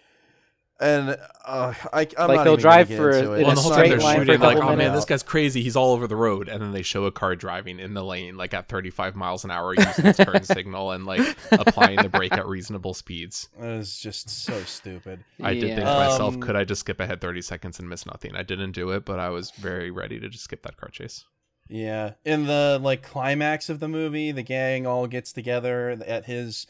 And 0.80 1.10
uh, 1.46 1.72
I, 1.92 2.08
I'm 2.18 2.28
Like, 2.28 2.36
not 2.36 2.44
they'll 2.44 2.52
even 2.54 2.60
drive 2.60 2.88
for 2.88 3.12
get 3.12 3.24
a- 3.24 3.32
in 3.34 3.42
Well, 3.42 3.52
a 3.52 3.54
the 3.54 3.60
whole 3.60 3.70
It's 3.72 3.76
time 3.76 3.88
they're 3.88 4.00
straight 4.00 4.02
line 4.02 4.16
for 4.16 4.22
a 4.22 4.24
shooting, 4.26 4.40
like, 4.40 4.56
couple 4.58 4.72
oh 4.72 4.76
man, 4.76 4.92
this 4.94 5.04
guy's 5.04 5.22
crazy. 5.22 5.62
He's 5.62 5.76
all 5.76 5.92
over 5.92 6.06
the 6.06 6.16
road, 6.16 6.48
and 6.48 6.60
then 6.60 6.72
they 6.72 6.82
show 6.82 7.04
a 7.04 7.12
car 7.12 7.36
driving 7.36 7.78
in 7.78 7.94
the 7.94 8.02
lane, 8.04 8.36
like 8.36 8.54
at 8.54 8.68
35 8.68 9.14
miles 9.14 9.44
an 9.44 9.50
hour, 9.50 9.74
using 9.74 10.06
its 10.06 10.18
turn 10.18 10.42
signal 10.44 10.90
and 10.90 11.06
like 11.06 11.20
applying 11.52 11.98
the 12.02 12.08
brake 12.08 12.32
at 12.32 12.46
reasonable 12.46 12.92
speeds. 12.94 13.48
It 13.58 13.64
was 13.64 13.98
just 13.98 14.28
so 14.28 14.58
stupid. 14.64 15.24
I 15.42 15.54
did 15.54 15.62
think 15.62 15.76
to 15.80 15.84
myself, 15.84 16.34
Um, 16.34 16.40
could 16.40 16.56
I 16.56 16.64
just 16.64 16.80
skip 16.80 16.98
ahead 17.00 17.20
30 17.20 17.42
seconds 17.42 17.78
and 17.78 17.88
miss 17.88 18.04
nothing? 18.06 18.34
I 18.34 18.42
didn't 18.42 18.72
do 18.72 18.90
it, 18.90 19.04
but 19.04 19.18
I 19.18 19.28
was 19.28 19.50
very 19.52 19.90
ready 19.90 20.18
to 20.20 20.28
just 20.28 20.44
skip 20.44 20.62
that 20.64 20.76
car 20.76 20.88
chase. 20.88 21.24
Yeah, 21.68 22.12
in 22.26 22.46
the 22.46 22.78
like 22.82 23.02
climax 23.02 23.70
of 23.70 23.80
the 23.80 23.88
movie, 23.88 24.32
the 24.32 24.42
gang 24.42 24.86
all 24.86 25.06
gets 25.06 25.32
together 25.32 25.96
at 26.06 26.26
his 26.26 26.66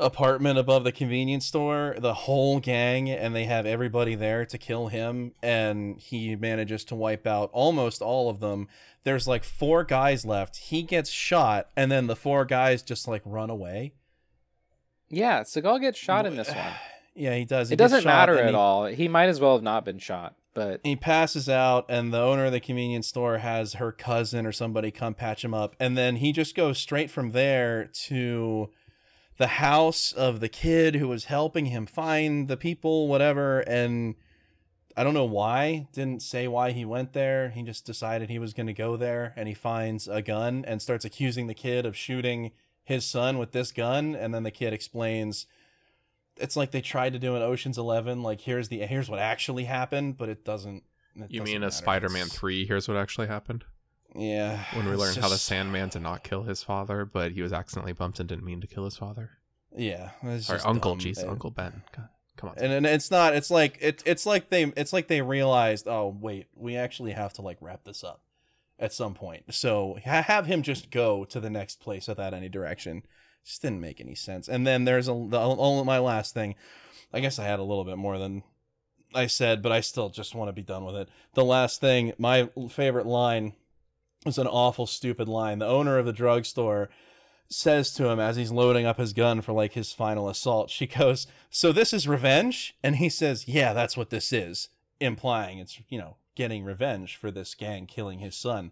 apartment 0.00 0.58
above 0.58 0.84
the 0.84 0.92
convenience 0.92 1.46
store, 1.46 1.94
the 1.98 2.14
whole 2.14 2.58
gang, 2.60 3.08
and 3.10 3.34
they 3.34 3.44
have 3.44 3.66
everybody 3.66 4.14
there 4.14 4.44
to 4.46 4.58
kill 4.58 4.88
him, 4.88 5.32
and 5.42 5.98
he 6.00 6.34
manages 6.36 6.84
to 6.86 6.94
wipe 6.94 7.26
out 7.26 7.50
almost 7.52 8.02
all 8.02 8.28
of 8.30 8.40
them. 8.40 8.68
There's 9.04 9.28
like 9.28 9.44
four 9.44 9.84
guys 9.84 10.24
left. 10.24 10.56
He 10.56 10.82
gets 10.82 11.10
shot, 11.10 11.68
and 11.76 11.90
then 11.90 12.06
the 12.06 12.16
four 12.16 12.44
guys 12.44 12.82
just 12.82 13.06
like 13.08 13.22
run 13.24 13.50
away. 13.50 13.92
Yeah, 15.08 15.40
Seagal 15.42 15.80
gets 15.80 15.98
shot 15.98 16.26
in 16.26 16.36
this 16.36 16.48
one. 16.48 16.58
Yeah, 17.16 17.34
he 17.34 17.44
does. 17.44 17.68
He 17.68 17.74
It 17.74 17.76
doesn't 17.76 18.04
matter 18.04 18.38
at 18.38 18.50
he- 18.50 18.54
all. 18.54 18.86
He 18.86 19.08
might 19.08 19.28
as 19.28 19.40
well 19.40 19.54
have 19.54 19.64
not 19.64 19.84
been 19.84 19.98
shot, 19.98 20.36
but 20.54 20.80
he 20.84 20.94
passes 20.94 21.48
out 21.48 21.84
and 21.88 22.14
the 22.14 22.20
owner 22.20 22.46
of 22.46 22.52
the 22.52 22.60
convenience 22.60 23.08
store 23.08 23.38
has 23.38 23.74
her 23.74 23.90
cousin 23.90 24.46
or 24.46 24.52
somebody 24.52 24.92
come 24.92 25.14
patch 25.14 25.44
him 25.44 25.52
up 25.52 25.74
and 25.80 25.98
then 25.98 26.16
he 26.16 26.30
just 26.32 26.54
goes 26.54 26.78
straight 26.78 27.10
from 27.10 27.32
there 27.32 27.90
to 28.06 28.70
the 29.40 29.46
house 29.46 30.12
of 30.12 30.40
the 30.40 30.48
kid 30.50 30.94
who 30.96 31.08
was 31.08 31.24
helping 31.24 31.66
him 31.66 31.86
find 31.86 32.46
the 32.46 32.56
people 32.58 33.08
whatever 33.08 33.60
and 33.60 34.14
i 34.96 35.02
don't 35.02 35.14
know 35.14 35.24
why 35.24 35.86
didn't 35.94 36.20
say 36.20 36.46
why 36.46 36.72
he 36.72 36.84
went 36.84 37.14
there 37.14 37.48
he 37.50 37.62
just 37.62 37.86
decided 37.86 38.28
he 38.28 38.38
was 38.38 38.52
going 38.52 38.66
to 38.66 38.74
go 38.74 38.96
there 38.98 39.32
and 39.36 39.48
he 39.48 39.54
finds 39.54 40.06
a 40.06 40.20
gun 40.20 40.62
and 40.68 40.82
starts 40.82 41.04
accusing 41.06 41.46
the 41.46 41.54
kid 41.54 41.86
of 41.86 41.96
shooting 41.96 42.50
his 42.84 43.06
son 43.06 43.38
with 43.38 43.52
this 43.52 43.72
gun 43.72 44.14
and 44.14 44.34
then 44.34 44.42
the 44.42 44.50
kid 44.50 44.72
explains 44.74 45.46
it's 46.36 46.56
like 46.56 46.70
they 46.70 46.80
tried 46.82 47.12
to 47.14 47.18
do 47.18 47.34
an 47.36 47.42
Ocean's 47.42 47.76
Eleven, 47.76 48.22
like 48.22 48.40
here's 48.42 48.68
the 48.68 48.78
here's 48.86 49.10
what 49.10 49.18
actually 49.18 49.64
happened, 49.64 50.16
but 50.16 50.30
it 50.30 50.42
doesn't. 50.42 50.84
it 51.16 51.30
You 51.30 51.40
doesn't 51.40 51.44
mean 51.52 51.56
a 51.62 51.66
matter. 51.66 51.72
Spider-Man 51.72 52.22
It's- 52.26 52.38
3? 52.38 52.64
Here's 52.66 52.88
what 52.88 52.96
actually 52.96 53.26
happened. 53.26 53.64
Yeah. 54.14 54.64
When 54.74 54.88
we 54.88 54.96
learned 54.96 55.16
how 55.16 55.28
the 55.28 55.38
Sandman 55.38 55.88
did 55.88 56.02
not 56.02 56.24
kill 56.24 56.42
his 56.42 56.62
father, 56.62 57.04
but 57.04 57.32
he 57.32 57.42
was 57.42 57.52
accidentally 57.52 57.92
bumped 57.92 58.20
and 58.20 58.28
didn't 58.28 58.44
mean 58.44 58.60
to 58.60 58.66
kill 58.66 58.84
his 58.84 58.96
father. 58.96 59.30
Yeah. 59.76 60.10
Just 60.22 60.66
Uncle. 60.66 60.96
Jeez, 60.96 61.26
Uncle 61.26 61.50
Ben. 61.50 61.82
God, 61.96 62.08
come 62.36 62.50
on. 62.50 62.56
And, 62.58 62.72
and 62.72 62.86
it's 62.86 63.10
not. 63.10 63.34
It's 63.34 63.50
like 63.50 63.78
it. 63.80 64.02
It's 64.04 64.26
like 64.26 64.50
they. 64.50 64.64
It's 64.76 64.92
like 64.92 65.08
they 65.08 65.22
realized. 65.22 65.86
Oh 65.86 66.16
wait, 66.20 66.48
we 66.56 66.76
actually 66.76 67.12
have 67.12 67.32
to 67.34 67.42
like 67.42 67.58
wrap 67.60 67.84
this 67.84 68.02
up 68.02 68.22
at 68.78 68.92
some 68.92 69.14
point. 69.14 69.54
So 69.54 69.98
ha- 70.04 70.22
have 70.22 70.46
him 70.46 70.62
just 70.62 70.90
go 70.90 71.24
to 71.26 71.38
the 71.38 71.50
next 71.50 71.80
place 71.80 72.08
without 72.08 72.34
any 72.34 72.48
direction. 72.48 73.02
Just 73.44 73.62
didn't 73.62 73.80
make 73.80 74.00
any 74.00 74.14
sense. 74.14 74.48
And 74.48 74.66
then 74.66 74.84
there's 74.84 75.08
a 75.08 75.12
the, 75.12 75.38
only 75.38 75.84
my 75.84 75.98
last 75.98 76.34
thing. 76.34 76.56
I 77.12 77.20
guess 77.20 77.38
I 77.38 77.44
had 77.44 77.58
a 77.58 77.64
little 77.64 77.84
bit 77.84 77.96
more 77.96 78.18
than 78.18 78.42
I 79.14 79.26
said, 79.26 79.62
but 79.62 79.72
I 79.72 79.80
still 79.80 80.08
just 80.08 80.34
want 80.34 80.48
to 80.48 80.52
be 80.52 80.62
done 80.62 80.84
with 80.84 80.96
it. 80.96 81.08
The 81.34 81.44
last 81.44 81.80
thing, 81.80 82.12
my 82.18 82.48
favorite 82.70 83.06
line 83.06 83.54
was 84.24 84.38
an 84.38 84.46
awful 84.46 84.86
stupid 84.86 85.28
line. 85.28 85.58
The 85.58 85.66
owner 85.66 85.98
of 85.98 86.06
the 86.06 86.12
drugstore 86.12 86.88
says 87.48 87.92
to 87.94 88.06
him 88.08 88.20
as 88.20 88.36
he's 88.36 88.52
loading 88.52 88.86
up 88.86 88.98
his 88.98 89.12
gun 89.12 89.40
for 89.40 89.52
like 89.52 89.72
his 89.72 89.92
final 89.92 90.28
assault, 90.28 90.70
she 90.70 90.86
goes, 90.86 91.26
So 91.50 91.72
this 91.72 91.92
is 91.92 92.06
revenge? 92.06 92.74
And 92.82 92.96
he 92.96 93.08
says, 93.08 93.48
Yeah, 93.48 93.72
that's 93.72 93.96
what 93.96 94.10
this 94.10 94.32
is, 94.32 94.68
implying 95.00 95.58
it's, 95.58 95.80
you 95.88 95.98
know, 95.98 96.16
getting 96.36 96.62
revenge 96.64 97.16
for 97.16 97.30
this 97.30 97.54
gang 97.54 97.86
killing 97.86 98.18
his 98.20 98.36
son. 98.36 98.70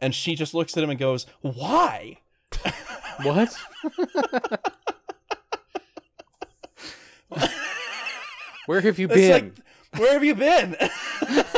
And 0.00 0.14
she 0.14 0.34
just 0.34 0.54
looks 0.54 0.76
at 0.76 0.82
him 0.82 0.90
and 0.90 0.98
goes, 0.98 1.26
Why? 1.42 2.18
what? 3.22 3.54
Where 8.66 8.80
have 8.80 8.98
you 8.98 9.06
It's 9.06 9.14
been? 9.14 9.30
like, 9.32 9.52
where 10.00 10.12
have 10.14 10.24
you 10.24 10.34
been? 10.34 10.76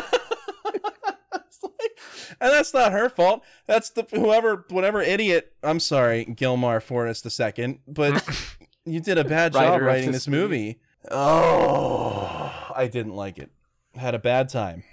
And 2.40 2.52
that's 2.52 2.72
not 2.72 2.92
her 2.92 3.08
fault. 3.08 3.42
That's 3.66 3.90
the 3.90 4.06
whoever, 4.10 4.64
whatever 4.68 5.02
idiot. 5.02 5.52
I'm 5.62 5.80
sorry, 5.80 6.24
Gilmar 6.24 6.82
Fortis 6.82 7.20
the 7.20 7.30
second, 7.30 7.80
but 7.86 8.24
you 8.84 9.00
did 9.00 9.18
a 9.18 9.24
bad 9.24 9.54
Writer 9.54 9.66
job 9.66 9.80
of 9.80 9.86
writing 9.86 10.12
this 10.12 10.26
this 10.26 10.28
movie. 10.28 10.80
Oh, 11.10 12.72
I 12.74 12.86
didn't 12.86 13.14
like 13.14 13.38
it. 13.38 13.50
Had 13.94 14.14
a 14.14 14.18
bad 14.18 14.48
time, 14.48 14.84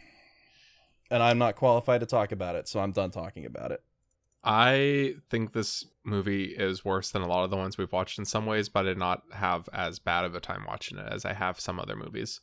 and 1.11 1.21
I'm 1.21 1.37
not 1.37 1.55
qualified 1.55 1.99
to 1.99 2.07
talk 2.07 2.31
about 2.31 2.55
it, 2.55 2.67
so 2.67 2.79
I'm 2.79 2.91
done 2.91 3.11
talking 3.11 3.45
about 3.45 3.71
it. 3.71 3.83
I 4.43 5.15
think 5.29 5.53
this 5.53 5.85
movie 6.03 6.45
is 6.45 6.85
worse 6.85 7.09
than 7.09 7.23
a 7.23 7.27
lot 7.27 7.43
of 7.43 7.49
the 7.49 7.57
ones 7.57 7.77
we've 7.77 7.91
watched 7.91 8.19
in 8.19 8.25
some 8.25 8.45
ways, 8.45 8.69
but 8.69 8.81
I 8.81 8.89
did 8.89 8.97
not 8.97 9.23
have 9.33 9.67
as 9.73 9.97
bad 9.97 10.23
of 10.23 10.35
a 10.35 10.39
time 10.39 10.65
watching 10.67 10.99
it 10.99 11.07
as 11.11 11.25
I 11.25 11.33
have 11.33 11.59
some 11.59 11.79
other 11.79 11.95
movies. 11.95 12.41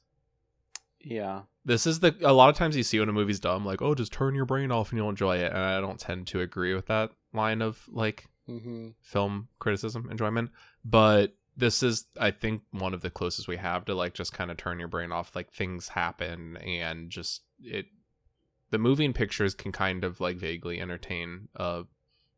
Yeah. 1.03 1.43
This 1.65 1.87
is 1.87 2.01
the 2.01 2.15
a 2.23 2.33
lot 2.33 2.51
of 2.51 2.57
times 2.57 2.77
you 2.77 2.83
see 2.83 2.99
when 2.99 3.09
a 3.09 3.13
movie's 3.13 3.41
dumb, 3.41 3.65
like, 3.65 3.81
oh, 3.81 3.95
just 3.95 4.13
turn 4.13 4.35
your 4.35 4.45
brain 4.45 4.73
off 4.73 4.91
and 4.91 4.99
you'll 4.99 5.09
enjoy 5.09 5.37
it. 5.39 5.53
And 5.53 5.61
I 5.61 5.81
don't 5.81 5.99
tend 6.01 6.27
to 6.29 6.41
agree 6.41 6.75
with 6.75 6.87
that 6.87 7.13
line 7.33 7.63
of 7.63 7.87
like 7.89 8.27
hmm 8.47 8.91
film 9.01 9.49
criticism 9.59 10.09
enjoyment. 10.11 10.51
But 10.85 11.35
this 11.57 11.83
is, 11.83 12.07
I 12.19 12.31
think, 12.31 12.63
one 12.71 12.95
of 12.95 13.03
the 13.03 13.11
closest 13.11 13.47
we 13.47 13.59
have 13.59 13.85
to 13.85 13.95
like 13.95 14.15
just 14.15 14.33
kind 14.33 14.51
of 14.51 14.57
turn 14.57 14.79
your 14.79 14.89
brain 14.89 15.13
off. 15.13 15.37
Like 15.37 15.53
things 15.53 15.89
happen 15.89 16.57
and 16.59 17.11
just 17.11 17.43
it. 17.63 17.87
The 18.71 18.79
moving 18.79 19.13
pictures 19.13 19.55
can 19.55 19.71
kind 19.71 20.03
of 20.03 20.21
like 20.21 20.37
vaguely 20.37 20.81
entertain 20.81 21.49
a 21.55 21.85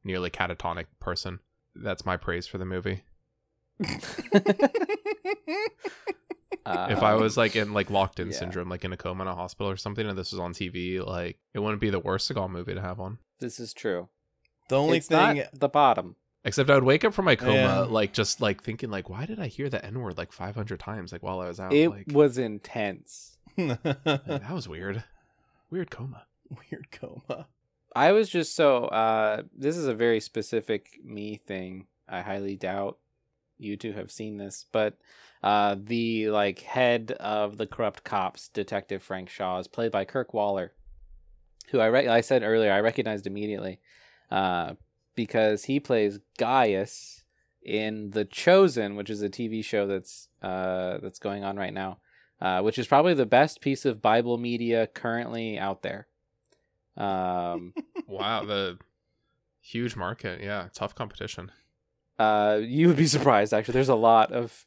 nearly 0.02 0.30
catatonic 0.30 0.86
person. 1.00 1.38
That's 1.74 2.04
my 2.04 2.16
praise 2.16 2.46
for 2.46 2.58
the 2.58 2.64
movie. 2.64 3.04
if 6.66 7.02
I 7.02 7.14
was 7.14 7.36
like 7.36 7.56
in 7.56 7.72
like 7.72 7.90
locked 7.90 8.20
in 8.20 8.28
yeah. 8.30 8.36
syndrome, 8.36 8.68
like 8.68 8.84
in 8.84 8.92
a 8.92 8.96
coma 8.96 9.22
in 9.22 9.28
a 9.28 9.34
hospital 9.34 9.70
or 9.70 9.76
something, 9.76 10.06
and 10.06 10.18
this 10.18 10.32
was 10.32 10.40
on 10.40 10.52
TV, 10.52 11.04
like 11.04 11.38
it 11.52 11.60
wouldn't 11.60 11.80
be 11.80 11.90
the 11.90 12.00
worst 12.00 12.30
Seagal 12.30 12.50
movie 12.50 12.74
to 12.74 12.80
have 12.80 13.00
on. 13.00 13.18
this 13.40 13.60
is 13.60 13.72
true. 13.72 14.08
The 14.68 14.78
only 14.78 14.98
it's 14.98 15.08
thing, 15.08 15.36
not 15.38 15.46
the 15.52 15.68
bottom. 15.68 16.16
Except 16.46 16.68
I 16.70 16.74
would 16.74 16.84
wake 16.84 17.04
up 17.04 17.14
from 17.14 17.24
my 17.26 17.36
coma, 17.36 17.54
Yeah. 17.54 17.78
like 17.80 18.12
just 18.12 18.40
like 18.40 18.62
thinking, 18.62 18.90
like, 18.90 19.08
why 19.08 19.24
did 19.26 19.40
I 19.40 19.46
hear 19.46 19.68
the 19.70 19.84
N 19.84 19.98
word 20.00 20.18
like 20.18 20.32
500 20.32 20.78
times, 20.80 21.12
like 21.12 21.22
while 21.22 21.40
I 21.40 21.48
was 21.48 21.58
out? 21.60 21.72
It 21.72 21.88
like, 21.90 22.06
was 22.12 22.36
intense. 22.38 23.36
like, 23.56 23.82
that 23.82 24.50
was 24.52 24.68
weird. 24.68 25.04
Weird 25.70 25.90
coma. 25.90 26.24
weird 26.70 26.90
coma. 26.90 27.46
I 27.96 28.12
was 28.12 28.28
just 28.28 28.56
so 28.56 28.86
uh 28.86 29.42
this 29.56 29.76
is 29.76 29.86
a 29.86 29.94
very 29.94 30.20
specific 30.20 30.98
me 31.04 31.36
thing. 31.46 31.86
I 32.08 32.20
highly 32.22 32.56
doubt 32.56 32.98
you 33.58 33.76
two 33.76 33.92
have 33.92 34.10
seen 34.10 34.36
this, 34.36 34.66
but 34.72 34.98
uh, 35.44 35.76
the 35.78 36.30
like 36.30 36.60
head 36.60 37.12
of 37.20 37.58
the 37.58 37.66
corrupt 37.66 38.02
cops, 38.02 38.48
Detective 38.48 39.02
Frank 39.02 39.28
Shaw, 39.28 39.58
is 39.58 39.68
played 39.68 39.92
by 39.92 40.06
Kirk 40.06 40.32
Woller, 40.32 40.72
who 41.70 41.80
I 41.80 41.86
re- 41.86 42.08
I 42.08 42.22
said 42.22 42.42
earlier 42.42 42.72
I 42.72 42.80
recognized 42.80 43.26
immediately, 43.26 43.78
uh, 44.30 44.72
because 45.14 45.64
he 45.64 45.78
plays 45.78 46.18
Gaius 46.38 47.24
in 47.62 48.12
The 48.12 48.24
Chosen, 48.24 48.96
which 48.96 49.10
is 49.10 49.20
a 49.20 49.28
TV 49.28 49.62
show 49.62 49.86
that's 49.86 50.28
uh, 50.40 50.96
that's 51.02 51.18
going 51.18 51.44
on 51.44 51.58
right 51.58 51.74
now, 51.74 51.98
uh, 52.40 52.62
which 52.62 52.78
is 52.78 52.86
probably 52.86 53.12
the 53.12 53.26
best 53.26 53.60
piece 53.60 53.84
of 53.84 54.00
Bible 54.00 54.38
media 54.38 54.86
currently 54.86 55.58
out 55.58 55.82
there. 55.82 56.08
Um, 56.96 57.74
wow, 58.06 58.46
the 58.46 58.78
huge 59.60 59.94
market. 59.94 60.40
Yeah, 60.42 60.68
tough 60.72 60.94
competition. 60.94 61.52
uh, 62.18 62.60
you 62.62 62.88
would 62.88 62.96
be 62.96 63.06
surprised 63.06 63.52
actually. 63.52 63.74
There's 63.74 63.90
a 63.90 63.94
lot 63.94 64.32
of 64.32 64.64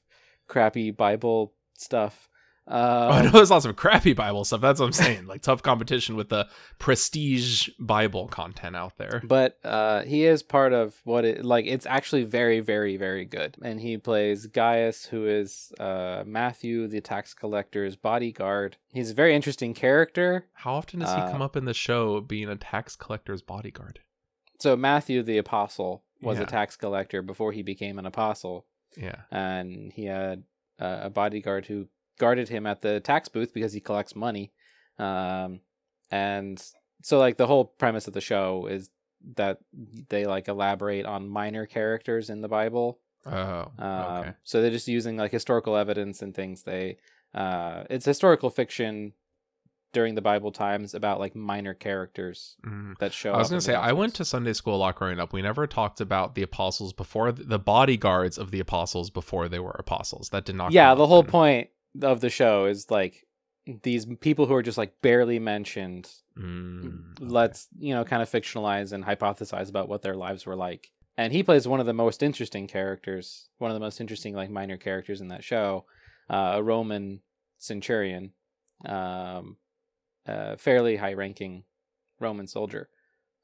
crappy 0.48 0.92
Bible 0.92 1.54
stuff. 1.78 2.30
Oh, 2.70 2.76
I 3.10 3.22
know 3.22 3.28
Um, 3.28 3.32
there's 3.32 3.50
lots 3.50 3.64
of 3.64 3.78
crappy 3.78 4.12
Bible 4.12 4.44
stuff. 4.44 4.60
That's 4.60 4.82
what 4.82 4.88
I'm 4.88 4.92
saying. 4.92 5.26
Like 5.26 5.42
tough 5.42 5.64
competition 5.64 6.18
with 6.18 6.28
the 6.28 6.50
prestige 6.80 7.70
Bible 7.80 8.28
content 8.28 8.76
out 8.76 8.98
there. 8.98 9.22
but 9.24 9.58
uh, 9.64 10.02
he 10.04 10.26
is 10.26 10.44
part 10.44 10.74
of 10.74 11.00
what 11.04 11.24
it 11.26 11.46
like. 11.46 11.66
It's 11.66 11.86
actually 11.86 12.24
very, 12.24 12.60
very, 12.60 12.98
very 12.98 13.24
good. 13.26 13.56
And 13.62 13.80
he 13.80 13.98
plays 13.98 14.48
Gaius, 14.48 15.06
who 15.06 15.26
is 15.28 15.72
uh, 15.80 16.24
Matthew, 16.26 16.88
the 16.88 17.00
tax 17.02 17.34
collector's 17.34 17.96
bodyguard. 17.96 18.78
He's 18.92 19.12
a 19.12 19.14
very 19.14 19.36
interesting 19.36 19.74
character. 19.74 20.46
How 20.54 20.74
often 20.76 21.00
does 21.02 21.14
he 21.14 21.22
Uh, 21.22 21.32
come 21.32 21.42
up 21.42 21.56
in 21.56 21.66
the 21.66 21.74
show 21.74 22.20
being 22.22 22.50
a 22.50 22.56
tax 22.56 22.96
collector's 22.96 23.42
bodyguard? 23.42 24.00
So 24.60 24.76
Matthew, 24.76 25.22
the 25.24 25.38
apostle, 25.38 26.04
was 26.22 26.38
Yeah. 26.38 26.44
a 26.44 26.48
tax 26.48 26.76
collector 26.76 27.22
before 27.22 27.52
he 27.52 27.62
became 27.62 28.00
an 28.00 28.06
apostle. 28.06 28.66
Yeah. 28.98 29.22
and 29.32 29.94
he 29.94 30.06
had 30.06 30.44
uh, 30.80 31.00
a 31.04 31.10
bodyguard 31.10 31.68
who 31.68 31.88
guarded 32.20 32.50
him 32.50 32.66
at 32.66 32.82
the 32.82 33.00
tax 33.00 33.30
booth 33.30 33.54
because 33.54 33.74
he 33.74 33.80
collects 33.80 34.16
money. 34.16 34.52
Um, 34.98 35.62
and 36.10 36.62
so, 37.02 37.20
like, 37.20 37.38
the 37.38 37.48
whole 37.48 37.66
premise 37.66 38.08
of 38.08 38.14
the 38.14 38.22
show 38.22 38.68
is 38.68 38.90
that 39.36 39.60
they 40.10 40.26
like 40.26 40.48
elaborate 40.48 41.06
on 41.06 41.30
minor 41.30 41.66
characters 41.66 42.30
in 42.30 42.42
the 42.42 42.48
Bible. 42.48 43.00
Oh. 43.26 43.72
Um, 43.78 43.90
okay. 43.90 44.34
So 44.44 44.62
they're 44.62 44.72
just 44.72 44.88
using 44.88 45.18
like 45.18 45.32
historical 45.32 45.76
evidence 45.76 46.22
and 46.22 46.34
things. 46.34 46.64
They 46.64 46.98
uh, 47.34 47.84
it's 47.90 48.06
historical 48.06 48.50
fiction 48.50 49.14
during 49.94 50.16
the 50.16 50.22
Bible 50.22 50.52
times 50.52 50.94
about 50.94 51.20
like 51.20 51.36
minor 51.36 51.74
characters 51.74 52.56
Mhm. 52.66 52.98
that 53.00 53.14
show. 53.14 53.34
I 53.34 53.38
was 53.38 53.50
gonna 53.50 53.62
say 53.62 53.74
I 53.76 53.94
went 53.94 54.14
to 54.16 54.26
Sunday 54.26 54.54
school 54.54 54.76
a 54.76 54.78
lot 54.78 54.96
growing 54.96 55.20
up. 55.20 55.34
We 55.34 55.42
never 55.42 55.66
talked 55.68 56.02
about 56.02 56.36
the 56.36 56.44
apostles 56.44 56.94
before 56.94 57.32
the 57.32 57.60
bodyguards 57.60 58.38
of 58.38 58.52
the 58.52 58.60
apostles 58.60 59.10
before 59.10 59.48
they 59.48 59.60
were 59.60 59.76
apostles. 59.80 60.30
That 60.30 60.46
did 60.46 60.56
not. 60.56 60.72
yeah 60.72 60.94
the 60.96 61.08
whole 61.08 61.22
in- 61.22 61.28
point 61.28 61.70
of 62.02 62.22
the 62.22 62.30
show 62.30 62.66
is 62.66 62.92
like 62.92 63.26
these 63.84 64.06
people 64.22 64.46
who 64.46 64.54
are 64.54 64.62
just 64.64 64.78
like 64.78 65.02
barely 65.02 65.40
mentioned 65.40 66.10
Mm, 66.38 66.86
okay. 66.86 67.26
let's 67.26 67.68
you 67.80 67.96
know 67.96 68.04
kind 68.06 68.22
of 68.22 68.30
fictionalize 68.30 68.94
and 68.94 69.04
hypothesize 69.04 69.70
about 69.70 69.90
what 69.90 70.04
their 70.04 70.16
lives 70.16 70.46
were 70.46 70.56
like 70.56 70.92
and 71.18 71.34
he 71.34 71.42
plays 71.42 71.68
one 71.68 71.80
of 71.80 71.88
the 71.88 71.94
most 71.94 72.22
interesting 72.22 72.68
characters 72.68 73.50
one 73.58 73.72
of 73.72 73.76
the 73.76 73.80
most 73.80 74.00
interesting 74.00 74.36
like 74.36 74.52
minor 74.52 74.78
characters 74.78 75.20
in 75.20 75.30
that 75.30 75.44
show 75.44 75.86
uh, 76.30 76.52
a 76.56 76.62
roman 76.64 77.22
centurion 77.58 78.34
um, 78.86 79.58
a 80.28 80.58
fairly 80.58 80.98
high 80.98 81.14
ranking 81.14 81.64
roman 82.20 82.48
soldier. 82.48 82.90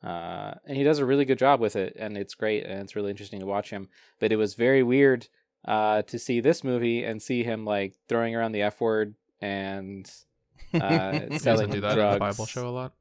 Uh, 0.04 0.56
and 0.66 0.76
he 0.76 0.84
does 0.84 1.00
a 1.00 1.06
really 1.06 1.24
good 1.24 1.38
job 1.40 1.62
with 1.62 1.78
it 1.78 1.96
and 1.98 2.18
it's 2.18 2.36
great 2.36 2.66
and 2.66 2.82
it's 2.82 2.96
really 2.96 3.10
interesting 3.10 3.40
to 3.40 3.46
watch 3.46 3.70
him. 3.70 3.88
But 4.20 4.32
it 4.32 4.36
was 4.36 4.54
very 4.56 4.84
weird 4.84 5.28
uh, 5.66 6.02
to 6.04 6.20
see 6.20 6.42
this 6.42 6.64
movie 6.64 7.04
and 7.06 7.22
see 7.22 7.44
him 7.44 7.64
like 7.64 7.96
throwing 8.10 8.36
around 8.36 8.52
the 8.52 8.64
f 8.64 8.82
word 8.82 9.16
and 9.40 10.10
uh, 10.74 11.38
selling 11.38 11.70
do 11.70 11.80
that 11.82 11.92
in 11.92 11.98
drugs. 11.98 12.16
the 12.16 12.20
Bible 12.20 12.46
show 12.46 12.68
a 12.68 12.72
lot. 12.72 12.94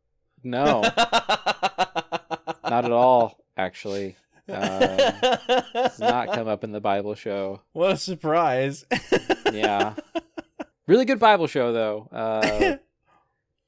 no. 0.45 0.83
Not 2.65 2.85
at 2.85 2.93
all 2.93 3.39
actually. 3.57 4.17
Um, 4.49 4.81
does 5.73 5.99
not 6.01 6.33
come 6.33 6.49
up 6.49 6.65
in 6.65 6.73
the 6.73 6.81
bible 6.81 7.15
show. 7.15 7.63
What 7.73 7.93
a 7.93 7.97
surprise. 7.97 8.85
yeah. 9.53 9.95
Really 10.87 11.05
good 11.05 11.19
bible 11.19 11.47
show 11.47 11.73
though. 11.73 12.09
Uh 12.13 12.77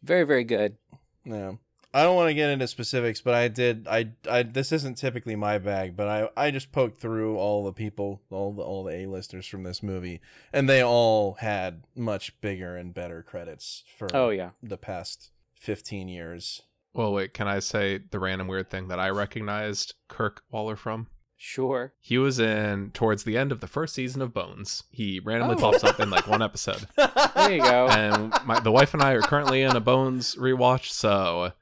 very 0.05 0.25
very 0.25 0.45
good 0.45 0.77
Yeah. 1.25 1.55
I 1.97 2.03
don't 2.03 2.17
want 2.17 2.29
to 2.29 2.35
get 2.35 2.51
into 2.51 2.67
specifics, 2.67 3.21
but 3.21 3.35
I 3.35 3.47
did 3.47 3.87
I 3.87 4.11
I 4.29 4.43
this 4.43 4.73
isn't 4.73 4.97
typically 4.97 5.37
my 5.37 5.59
bag, 5.59 5.97
but 5.97 6.09
I 6.09 6.29
I 6.37 6.51
just 6.51 6.73
poked 6.73 7.01
through 7.01 7.37
all 7.39 7.65
the 7.65 7.73
people, 7.73 8.21
all 8.31 8.53
the 8.53 8.63
all 8.63 8.83
the 8.83 8.93
A-listers 8.93 9.47
from 9.47 9.63
this 9.63 9.81
movie, 9.81 10.21
and 10.53 10.69
they 10.69 10.83
all 10.83 11.35
had 11.35 11.85
much 11.95 12.41
bigger 12.41 12.77
and 12.77 12.93
better 12.93 13.23
credits 13.23 13.85
for 13.97 14.09
oh 14.13 14.31
yeah 14.31 14.51
the 14.61 14.77
past 14.77 15.31
15 15.55 16.09
years. 16.09 16.63
Well, 16.95 17.13
wait. 17.13 17.33
Can 17.33 17.47
I 17.47 17.61
say 17.61 17.99
the 17.99 18.19
random 18.19 18.49
weird 18.49 18.71
thing 18.71 18.89
that 18.89 18.99
I 18.99 19.09
recognized 19.11 19.95
Kirk 20.09 20.43
Woller 20.51 20.77
from? 20.77 21.07
Sure 21.37 21.93
He 22.01 22.17
was 22.19 22.39
in 22.39 22.91
towards 22.93 23.25
the 23.25 23.37
end 23.37 23.53
of 23.53 23.61
the 23.61 23.67
first 23.67 23.95
season 23.95 24.23
of 24.23 24.33
Bones. 24.33 24.85
He 24.91 25.21
randomly 25.21 25.57
Oh. 25.57 25.59
pops 25.73 25.85
up 25.85 26.01
in 26.01 26.11
like 26.11 26.27
one 26.27 26.43
episode, 26.51 26.87
there 26.97 27.53
you 27.53 27.61
go 27.63 27.87
and 27.89 28.33
my, 28.45 28.61
the 28.61 28.73
wife 28.73 28.95
and 28.95 29.03
I 29.03 29.13
are 29.13 29.21
currently 29.23 29.63
in 29.63 29.77
a 29.77 29.81
Bones 29.81 30.37
rewatch. 30.37 30.91
So 30.91 31.53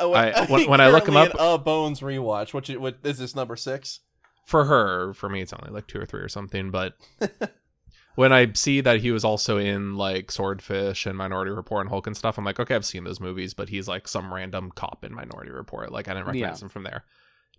Oh, 0.00 0.12
I- 0.12 0.46
when- 0.50 0.68
when 0.68 0.80
I 0.80 0.88
look 0.90 1.04
currently 1.06 1.38
up- 1.40 1.60
a 1.60 1.62
Bones 1.62 2.00
rewatch. 2.00 2.52
What 2.54 2.68
you 2.68 2.80
what 2.80 2.98
is 3.04 3.18
this 3.18 3.34
number 3.34 3.56
6? 3.56 4.00
for 4.46 4.66
her, 4.66 5.14
for 5.14 5.30
me, 5.30 5.40
it's 5.40 5.54
only 5.54 5.72
like 5.72 5.86
two 5.86 5.98
or 5.98 6.04
three 6.04 6.20
or 6.20 6.28
something. 6.28 6.70
But 6.70 6.94
when 8.14 8.30
I 8.32 8.52
see 8.52 8.80
that 8.82 9.00
he 9.00 9.10
was 9.10 9.24
also 9.24 9.56
in 9.58 9.96
like 9.96 10.30
Swordfish 10.30 11.06
and 11.06 11.16
Minority 11.16 11.50
Report 11.50 11.80
and 11.80 11.88
Hulk 11.88 12.06
and 12.06 12.14
stuff, 12.16 12.36
I'm 12.36 12.44
like, 12.44 12.60
okay, 12.60 12.74
I've 12.74 12.84
seen 12.84 13.04
those 13.04 13.20
movies, 13.20 13.54
but 13.54 13.70
he's 13.70 13.88
like 13.88 14.06
some 14.06 14.32
random 14.34 14.70
cop 14.70 15.02
in 15.04 15.14
Minority 15.14 15.50
Report. 15.50 15.90
Like 15.90 16.08
I 16.08 16.12
didn't 16.14 16.26
recognize 16.26 16.62
him 16.62 16.68
from 16.68 16.82
there. 16.84 17.04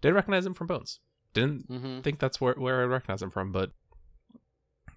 Did 0.01 0.13
recognize 0.13 0.45
him 0.45 0.53
from 0.53 0.67
Bones. 0.67 0.99
Didn't 1.35 1.65
hmm 1.67 1.99
think 1.99 2.17
that's 2.17 2.41
where 2.41 2.55
where 2.55 2.81
I 2.81 2.85
recognize 2.85 3.21
him 3.21 3.29
from, 3.29 3.51
but 3.51 3.71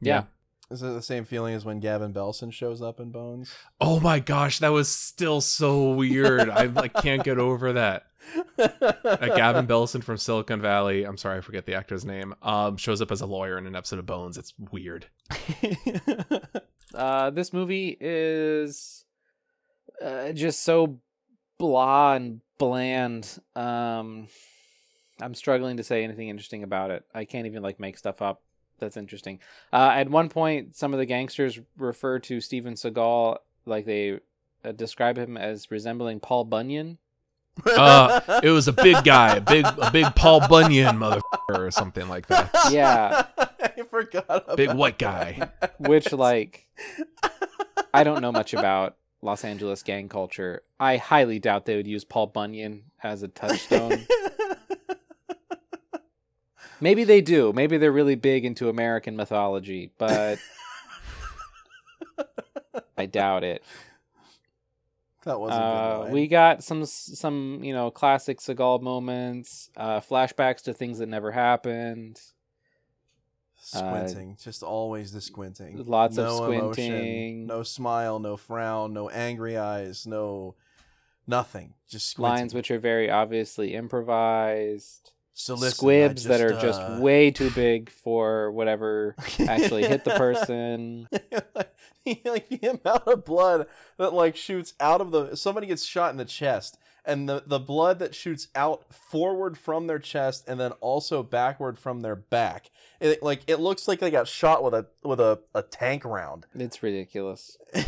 Yeah. 0.01 0.25
Is 0.71 0.83
it 0.83 0.89
the 0.89 1.01
same 1.03 1.25
feeling 1.25 1.55
as 1.55 1.65
when 1.65 1.81
Gavin 1.81 2.13
Belson 2.13 2.53
shows 2.53 2.83
up 2.83 3.01
in 3.01 3.11
Bones? 3.11 3.51
Oh 3.81 4.01
my 4.01 4.19
gosh, 4.21 4.59
that 4.59 4.69
was 4.69 4.89
still 4.91 5.41
so 5.41 5.93
weird. 5.93 6.51
I 6.51 6.65
like 6.67 6.93
can't 6.93 7.25
get 7.25 7.39
over 7.39 7.73
that. 7.73 8.05
Uh, 8.59 9.17
Gavin 9.35 9.67
Belson 9.69 10.05
from 10.05 10.19
Silicon 10.19 10.61
Valley. 10.61 11.05
I'm 11.05 11.17
sorry, 11.17 11.39
I 11.39 11.41
forget 11.41 11.65
the 11.65 11.73
actor's 11.75 12.05
name. 12.05 12.35
Um, 12.43 12.77
shows 12.77 13.01
up 13.01 13.11
as 13.11 13.23
a 13.23 13.27
lawyer 13.27 13.57
in 13.57 13.67
an 13.67 13.75
episode 13.75 13.99
of 13.99 14.05
Bones. 14.05 14.37
It's 14.37 14.53
weird. 14.71 15.07
uh 16.95 17.31
this 17.31 17.53
movie 17.53 17.97
is 17.99 19.05
uh, 20.05 20.33
just 20.33 20.63
so 20.63 21.01
blah 21.59 22.15
and 22.15 22.41
bland 22.59 23.41
um 23.57 24.29
i'm 25.21 25.35
struggling 25.35 25.77
to 25.77 25.83
say 25.85 26.05
anything 26.05 26.29
interesting 26.29 26.63
about 26.63 26.91
it 26.91 27.05
i 27.15 27.25
can't 27.25 27.47
even 27.47 27.63
like 27.63 27.79
make 27.81 27.97
stuff 27.99 28.21
up 28.23 28.43
that's 28.79 28.97
interesting 28.97 29.39
uh 29.73 29.91
at 29.95 30.09
one 30.09 30.29
point 30.29 30.75
some 30.77 30.93
of 30.93 30.99
the 30.99 31.07
gangsters 31.07 31.59
refer 31.77 32.19
to 32.19 32.41
steven 32.41 32.75
seagal 32.75 33.39
like 33.67 33.85
they 33.87 34.21
uh, 34.65 34.73
describe 34.73 35.17
him 35.19 35.37
as 35.37 35.71
resembling 35.71 36.21
paul 36.21 36.45
bunyan 36.45 36.99
Uh, 37.67 38.21
it 38.45 38.51
was 38.51 38.69
a 38.69 38.73
big 38.73 39.03
guy, 39.03 39.35
a 39.35 39.41
big, 39.41 39.67
a 39.67 39.91
big 39.91 40.07
Paul 40.15 40.47
Bunyan 40.47 40.97
motherfucker 40.97 41.59
or 41.59 41.73
something 41.73 42.09
like 42.09 42.29
that. 42.29 42.51
Yeah. 42.71 43.25
I 43.59 43.83
forgot 43.91 44.25
about 44.29 44.57
Big 44.57 44.73
white 44.75 44.97
guy. 44.97 45.51
which 45.79 46.13
like 46.13 46.69
i 47.93 48.05
don't 48.05 48.21
know 48.23 48.31
much 48.31 48.55
about 48.55 48.97
los 49.23 49.45
angeles 49.45 49.83
gang 49.83 50.09
culture 50.09 50.63
i 50.79 50.97
highly 50.99 51.39
doubt 51.41 51.65
they 51.67 51.75
would 51.77 51.87
use 51.89 52.05
paul 52.05 52.27
bunyan 52.29 52.85
as 53.03 53.23
a 53.25 53.29
touchstone 53.29 54.07
maybe 56.81 57.05
they 57.05 57.21
do 57.21 57.53
maybe 57.53 57.77
they're 57.79 57.93
really 57.93 58.15
big 58.15 58.45
into 58.45 58.69
american 58.69 59.17
mythology 59.17 59.93
but 59.99 60.39
i 62.97 63.07
doubt 63.07 63.45
it 63.45 63.63
that 65.25 65.39
was 65.39 65.53
uh, 65.53 66.09
we 66.11 66.27
got 66.27 66.63
some 66.63 66.85
some 66.87 67.61
you 67.63 67.73
know 67.73 67.91
classic 67.91 68.39
Seagal 68.39 68.83
moments 68.83 69.71
uh 69.77 70.01
flashbacks 70.01 70.63
to 70.63 70.73
things 70.73 70.99
that 70.99 71.09
never 71.09 71.33
happened 71.33 72.21
squinting, 73.61 74.37
just 74.43 74.63
always 74.63 75.13
the 75.13 75.21
squinting. 75.21 75.85
lots 75.87 76.17
of 76.17 76.25
no 76.25 76.45
emotion, 76.51 76.73
squinting. 76.73 77.47
no 77.47 77.63
smile, 77.63 78.19
no 78.19 78.37
frown, 78.37 78.93
no 78.93 79.09
angry 79.11 79.57
eyes, 79.59 80.07
no 80.07 80.55
nothing. 81.27 81.75
Just 81.89 82.11
squinting. 82.11 82.39
lines 82.39 82.55
which 82.55 82.71
are 82.71 82.79
very 82.79 83.11
obviously 83.11 83.75
improvised 83.75 85.13
so 85.39 85.55
listen, 85.55 85.67
I 85.67 85.71
squibs 85.71 86.25
that 86.25 86.41
are 86.41 86.61
just 86.61 86.81
uh, 86.81 86.99
way 87.01 87.31
too 87.31 87.51
big 87.51 87.91
for 87.91 88.51
whatever 88.51 89.15
actually 89.39 89.85
hit 89.85 90.05
the 90.05 90.11
person. 90.17 91.09
like 92.25 92.49
the 92.49 92.81
amount 92.83 93.07
of 93.07 93.25
blood 93.25 93.69
that 93.99 94.13
like 94.13 94.35
shoots 94.35 94.75
out 94.81 95.01
of 95.01 95.13
the 95.13 95.37
somebody 95.37 95.69
gets 95.69 95.85
shot 95.85 96.11
in 96.11 96.17
the 96.17 96.25
chest 96.25 96.77
and 97.05 97.29
the 97.29 97.45
the 97.47 97.61
blood 97.61 98.01
that 98.01 98.17
shoots 98.17 98.49
out 98.57 98.93
forward 98.93 99.57
from 99.57 99.87
their 99.87 100.01
chest 100.01 100.45
and 100.49 100.59
then 100.59 100.73
also 100.81 101.23
backward 101.23 101.79
from 101.79 102.01
their 102.01 102.17
back. 102.17 102.71
It 102.99 103.23
like 103.23 103.43
it 103.47 103.61
looks 103.61 103.87
like 103.87 104.01
they 104.01 104.11
got 104.11 104.27
shot 104.27 104.65
with 104.65 104.75
a 104.75 104.87
with 105.05 105.21
a, 105.21 105.39
a 105.55 105.63
tank 105.63 106.05
round. 106.05 106.47
It's 106.55 106.83
ridiculous. 106.83 107.57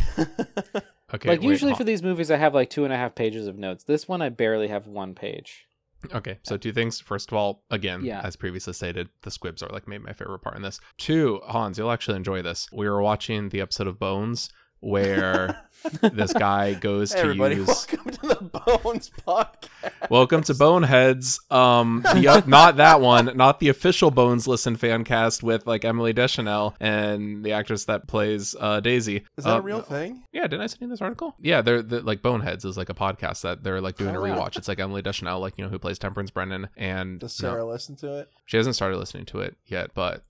Okay. 1.13 1.29
like 1.29 1.41
wait, 1.41 1.49
usually 1.49 1.73
hold- 1.73 1.79
for 1.79 1.83
these 1.83 2.05
movies, 2.05 2.31
I 2.31 2.37
have 2.37 2.55
like 2.55 2.71
two 2.71 2.85
and 2.85 2.93
a 2.93 2.97
half 2.97 3.17
pages 3.17 3.49
of 3.49 3.59
notes. 3.59 3.83
This 3.83 4.07
one, 4.07 4.23
I 4.23 4.29
barely 4.29 4.69
have 4.69 4.87
one 4.87 5.17
page. 5.17 5.67
Okay, 6.15 6.39
so 6.43 6.57
two 6.57 6.73
things. 6.73 6.99
First 7.01 7.31
of 7.31 7.37
all, 7.37 7.63
again, 7.71 8.05
Yeah. 8.05 8.21
as 8.25 8.35
previously 8.37 8.73
stated, 8.73 9.09
the 9.23 9.31
squibs 9.31 9.63
are 9.63 9.69
like 9.69 9.87
maybe 9.87 10.05
my 10.05 10.13
favorite 10.15 10.39
part 10.41 10.57
in 10.57 10.63
this. 10.63 10.81
Two, 10.97 11.41
Hans, 11.45 11.79
you'll 11.79 11.91
actually 11.91 12.17
enjoy 12.17 12.41
this. 12.43 12.69
We 12.73 12.89
were 12.89 13.03
watching 13.03 13.51
the 13.51 13.61
episode 13.61 13.87
of 13.87 13.99
Bones 13.99 14.49
where 14.81 15.63
this 16.03 16.33
guy 16.33 16.75
goes 16.81 17.11
to 17.11 17.19
Everybody, 17.19 17.57
use 17.57 17.67
welcome 17.69 18.11
to 18.13 18.21
the 18.27 18.35
Bones 18.83 19.11
podcast. 19.27 20.11
Welcome 20.11 20.43
to 20.45 20.55
Boneheads. 20.55 21.39
Um, 21.51 22.03
the, 22.15 22.29
uh, 22.29 22.43
not 22.47 22.77
that 22.77 23.01
one, 23.01 23.37
not 23.37 23.61
the 23.61 23.69
official 23.69 24.11
Bones 24.11 24.47
Listen 24.47 24.77
fan 24.77 25.05
cast 25.05 25.43
with 25.43 25.67
like 25.67 25.85
Emily 25.85 26.13
Deschanel 26.13 26.75
and 26.81 27.45
the 27.45 27.53
actress 27.53 27.85
that 27.87 28.09
plays 28.09 28.55
uh, 28.59 28.81
Daisy. 28.81 29.25
Is 29.37 29.45
that 29.45 29.55
Uh, 29.57 29.59
a 29.59 29.63
real 29.63 29.83
thing? 29.83 30.25
Yeah, 30.33 30.43
didn't 30.43 30.63
I 30.63 30.67
send 30.67 30.83
you 30.83 30.89
this 30.89 31.01
article? 31.03 31.35
Yeah, 31.41 31.63
they're, 31.63 31.83
they're 31.83 32.01
like 32.01 32.23
Boneheads 32.23 32.65
is 32.65 32.77
like 32.77 32.89
a 32.91 32.95
podcast 32.95 33.43
that 33.43 33.63
they're 33.63 33.81
like 33.81 33.97
doing 33.97 34.17
Oh, 34.17 34.25
a 34.25 34.29
wow. 34.29 34.37
rewatch. 34.47 34.57
It's 34.57 34.69
like 34.69 34.81
Emily 34.81 35.03
Deschanel, 35.03 35.41
like 35.41 35.57
you 35.59 35.65
know 35.65 35.71
who 35.71 35.79
plays 35.79 35.99
Temperance 35.99 36.31
Brennan, 36.31 36.69
and 36.77 37.21
Does 37.21 37.41
no, 37.43 37.51
Sarah 37.51 37.65
listen 37.67 37.97
to 37.97 38.19
it? 38.19 38.29
she 38.47 38.57
hasn't 38.57 38.77
started 38.77 38.97
listening 38.99 39.27
to 39.27 39.41
it 39.41 39.57
yet. 39.67 39.91
But 39.95 40.25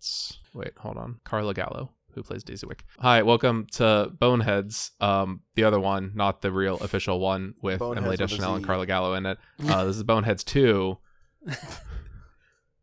wait, 0.55 0.73
hold 0.79 0.97
on, 0.97 1.21
Carla 1.25 1.55
Gallo. 1.55 1.91
Who 2.14 2.23
plays 2.23 2.42
Daisy 2.42 2.66
Wick? 2.66 2.85
Hi, 2.99 3.23
welcome 3.23 3.66
to 3.73 4.11
Boneheads. 4.18 4.90
Um, 5.01 5.42
the 5.55 5.64
other 5.64 5.79
one, 5.79 6.12
not 6.14 6.42
the 6.42 6.51
real 6.51 6.77
official 6.79 7.20
one, 7.20 7.55
with 7.62 7.79
Boneheads 7.79 7.99
Emily 8.03 8.16
Deschanel 8.16 8.57
and 8.57 8.64
Carla 8.64 8.87
Gallo 8.87 9.14
in 9.14 9.27
it. 9.27 9.38
Uh, 9.66 9.85
this 9.85 9.96
is 9.96 10.03
Boneheads 10.05 10.44
two. 10.44 10.99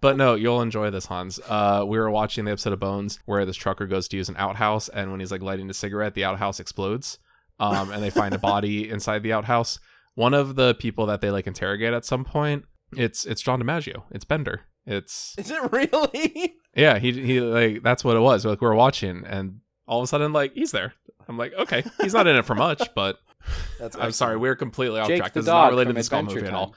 But 0.00 0.16
no, 0.16 0.34
you'll 0.34 0.62
enjoy 0.62 0.90
this, 0.90 1.06
Hans. 1.06 1.40
Uh, 1.48 1.84
we 1.86 1.98
were 1.98 2.10
watching 2.10 2.44
the 2.44 2.52
episode 2.52 2.72
of 2.72 2.78
Bones 2.80 3.18
where 3.26 3.44
this 3.44 3.56
trucker 3.56 3.86
goes 3.86 4.08
to 4.08 4.16
use 4.16 4.28
an 4.28 4.36
outhouse, 4.38 4.88
and 4.88 5.10
when 5.10 5.20
he's 5.20 5.32
like 5.32 5.42
lighting 5.42 5.68
a 5.68 5.74
cigarette, 5.74 6.14
the 6.14 6.24
outhouse 6.24 6.60
explodes, 6.60 7.18
um, 7.58 7.90
and 7.90 8.02
they 8.02 8.10
find 8.10 8.34
a 8.34 8.38
body 8.38 8.88
inside 8.90 9.22
the 9.22 9.32
outhouse. 9.32 9.78
One 10.14 10.32
of 10.34 10.54
the 10.56 10.74
people 10.74 11.06
that 11.06 11.20
they 11.20 11.30
like 11.30 11.46
interrogate 11.46 11.92
at 11.92 12.04
some 12.04 12.24
point, 12.24 12.64
it's 12.96 13.24
it's 13.24 13.42
John 13.42 13.62
DiMaggio. 13.62 14.02
It's 14.10 14.24
Bender. 14.24 14.62
It's 14.86 15.34
Is 15.38 15.50
it 15.50 15.72
really? 15.72 16.54
yeah. 16.74 16.98
He 16.98 17.12
he 17.12 17.40
like 17.40 17.82
that's 17.82 18.04
what 18.04 18.16
it 18.16 18.20
was. 18.20 18.44
Like 18.44 18.60
we 18.60 18.66
were 18.66 18.74
watching, 18.74 19.24
and 19.26 19.60
all 19.86 20.00
of 20.00 20.04
a 20.04 20.06
sudden, 20.06 20.32
like 20.32 20.54
he's 20.54 20.72
there. 20.72 20.94
I'm 21.28 21.36
like, 21.38 21.52
okay, 21.54 21.84
he's 22.00 22.14
not 22.14 22.26
in 22.26 22.34
it 22.36 22.44
for 22.44 22.54
much, 22.54 22.88
but 22.94 23.18
That's 23.78 23.96
I'm 23.96 24.12
sorry, 24.12 24.36
we're 24.36 24.56
completely 24.56 24.98
off 25.00 25.06
Jake 25.08 25.18
track. 25.18 25.32
This 25.34 25.42
is 25.42 25.46
not 25.48 25.70
related 25.70 25.90
to 25.90 25.94
the 25.94 26.00
Seagal 26.00 26.18
Adventure 26.20 26.34
movie 26.36 26.48
at 26.48 26.54
all. 26.54 26.74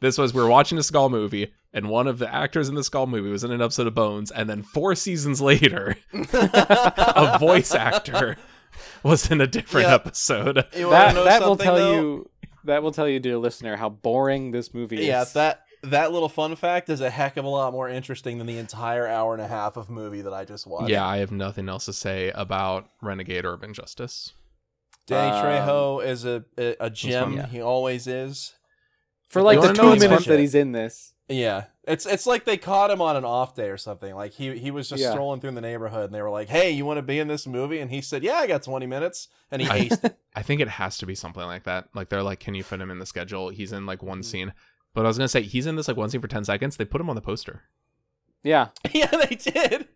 This 0.00 0.18
was 0.18 0.32
we 0.34 0.42
were 0.42 0.48
watching 0.48 0.76
a 0.78 0.82
Seagal 0.82 1.10
movie, 1.10 1.52
and 1.72 1.88
one 1.88 2.06
of 2.06 2.18
the 2.18 2.32
actors 2.32 2.68
in 2.68 2.74
the 2.74 2.82
Seagal 2.82 3.08
movie 3.08 3.30
was 3.30 3.42
in 3.44 3.50
an 3.50 3.62
episode 3.62 3.86
of 3.86 3.94
Bones, 3.94 4.30
and 4.30 4.48
then 4.48 4.62
four 4.62 4.94
seasons 4.94 5.40
later, 5.40 5.96
a 6.12 7.36
voice 7.40 7.74
actor 7.74 8.36
was 9.02 9.30
in 9.30 9.40
a 9.40 9.46
different 9.46 9.88
Yeah. 9.88 9.94
episode. 9.94 10.56
That 10.56 11.14
that 11.14 11.42
will 11.42 11.56
tell 11.56 11.76
though? 11.76 11.92
you. 11.94 12.30
That 12.66 12.82
will 12.82 12.92
tell 12.92 13.08
you, 13.08 13.18
dear 13.20 13.38
listener, 13.38 13.76
how 13.76 13.88
boring 13.88 14.50
this 14.50 14.72
movie 14.74 15.00
is. 15.00 15.06
Yeah, 15.06 15.24
that 15.34 15.62
that 15.82 16.12
little 16.12 16.28
fun 16.28 16.56
fact 16.56 16.88
is 16.88 17.00
a 17.00 17.10
heck 17.10 17.36
of 17.36 17.44
a 17.44 17.48
lot 17.48 17.72
more 17.72 17.88
interesting 17.88 18.38
than 18.38 18.46
the 18.46 18.58
entire 18.58 19.06
hour 19.06 19.32
and 19.32 19.42
a 19.42 19.46
half 19.48 19.76
of 19.76 19.88
movie 19.88 20.22
that 20.22 20.32
I 20.34 20.44
just 20.44 20.66
watched. 20.66 20.90
Yeah, 20.90 21.06
I 21.06 21.18
have 21.18 21.32
nothing 21.32 21.68
else 21.68 21.84
to 21.86 21.92
say 21.92 22.30
about 22.34 22.88
Renegade 23.00 23.44
Urban 23.44 23.72
Justice. 23.72 24.32
Danny 25.06 25.30
Um, 25.36 25.44
Trejo 25.44 26.04
is 26.04 26.24
a 26.24 26.44
a, 26.58 26.76
a 26.80 26.90
gem. 26.90 27.34
Yeah. 27.34 27.46
He 27.46 27.60
always 27.60 28.06
is. 28.06 28.54
for 29.28 29.42
like 29.42 29.60
the 29.60 29.66
wanna 29.68 29.74
two 29.74 29.96
minutes 30.08 30.26
that 30.26 30.38
he's 30.38 30.54
in 30.54 30.72
this. 30.72 31.12
Yeah, 31.28 31.64
it's 31.82 32.06
it's 32.06 32.24
like 32.26 32.44
they 32.44 32.56
caught 32.56 32.90
him 32.90 33.00
on 33.02 33.16
an 33.16 33.24
off 33.24 33.54
day 33.56 33.68
or 33.68 33.76
something. 33.76 34.14
Like 34.14 34.32
he 34.32 34.56
he 34.58 34.70
was 34.70 34.88
just 34.88 35.02
Yeah. 35.02 35.10
strolling 35.10 35.40
through 35.40 35.52
the 35.52 35.60
neighborhood, 35.60 36.04
and 36.04 36.14
they 36.14 36.22
were 36.22 36.30
like, 36.30 36.48
"Hey, 36.48 36.70
you 36.70 36.84
want 36.86 36.98
to 36.98 37.02
be 37.02 37.18
in 37.18 37.26
this 37.26 37.46
movie?" 37.48 37.80
And 37.80 37.90
he 37.90 38.00
said, 38.00 38.22
"Yeah, 38.22 38.34
I 38.36 38.46
got 38.46 38.62
twenty 38.62 38.86
minutes." 38.86 39.26
And 39.50 39.60
he 39.60 39.68
I- 39.68 39.80
aced 39.88 40.04
it. 40.04 40.16
I 40.36 40.42
think 40.42 40.60
it 40.60 40.68
has 40.68 40.98
to 40.98 41.06
be 41.06 41.14
something 41.16 41.42
like 41.42 41.64
that. 41.64 41.88
Like 41.94 42.10
they're 42.10 42.22
like, 42.22 42.38
can 42.40 42.54
you 42.54 42.62
fit 42.62 42.80
him 42.80 42.90
in 42.92 42.98
the 43.00 43.06
schedule? 43.06 43.48
He's 43.48 43.72
in 43.72 43.86
like 43.86 43.98
Mm-hmm. 43.98 44.08
one 44.08 44.22
scene. 44.22 44.52
But 44.94 45.04
I 45.04 45.08
was 45.08 45.18
gonna 45.18 45.28
say 45.28 45.42
he's 45.42 45.66
in 45.66 45.74
this 45.76 45.88
like 45.88 45.96
one 45.96 46.10
scene 46.10 46.20
for 46.20 46.28
ten 46.28 46.44
seconds. 46.44 46.76
They 46.76 46.84
put 46.84 47.00
him 47.00 47.10
on 47.10 47.16
the 47.16 47.22
poster. 47.22 47.62
Yeah. 48.44 48.68
yeah, 48.92 49.06
they 49.06 49.34
did. 49.34 49.88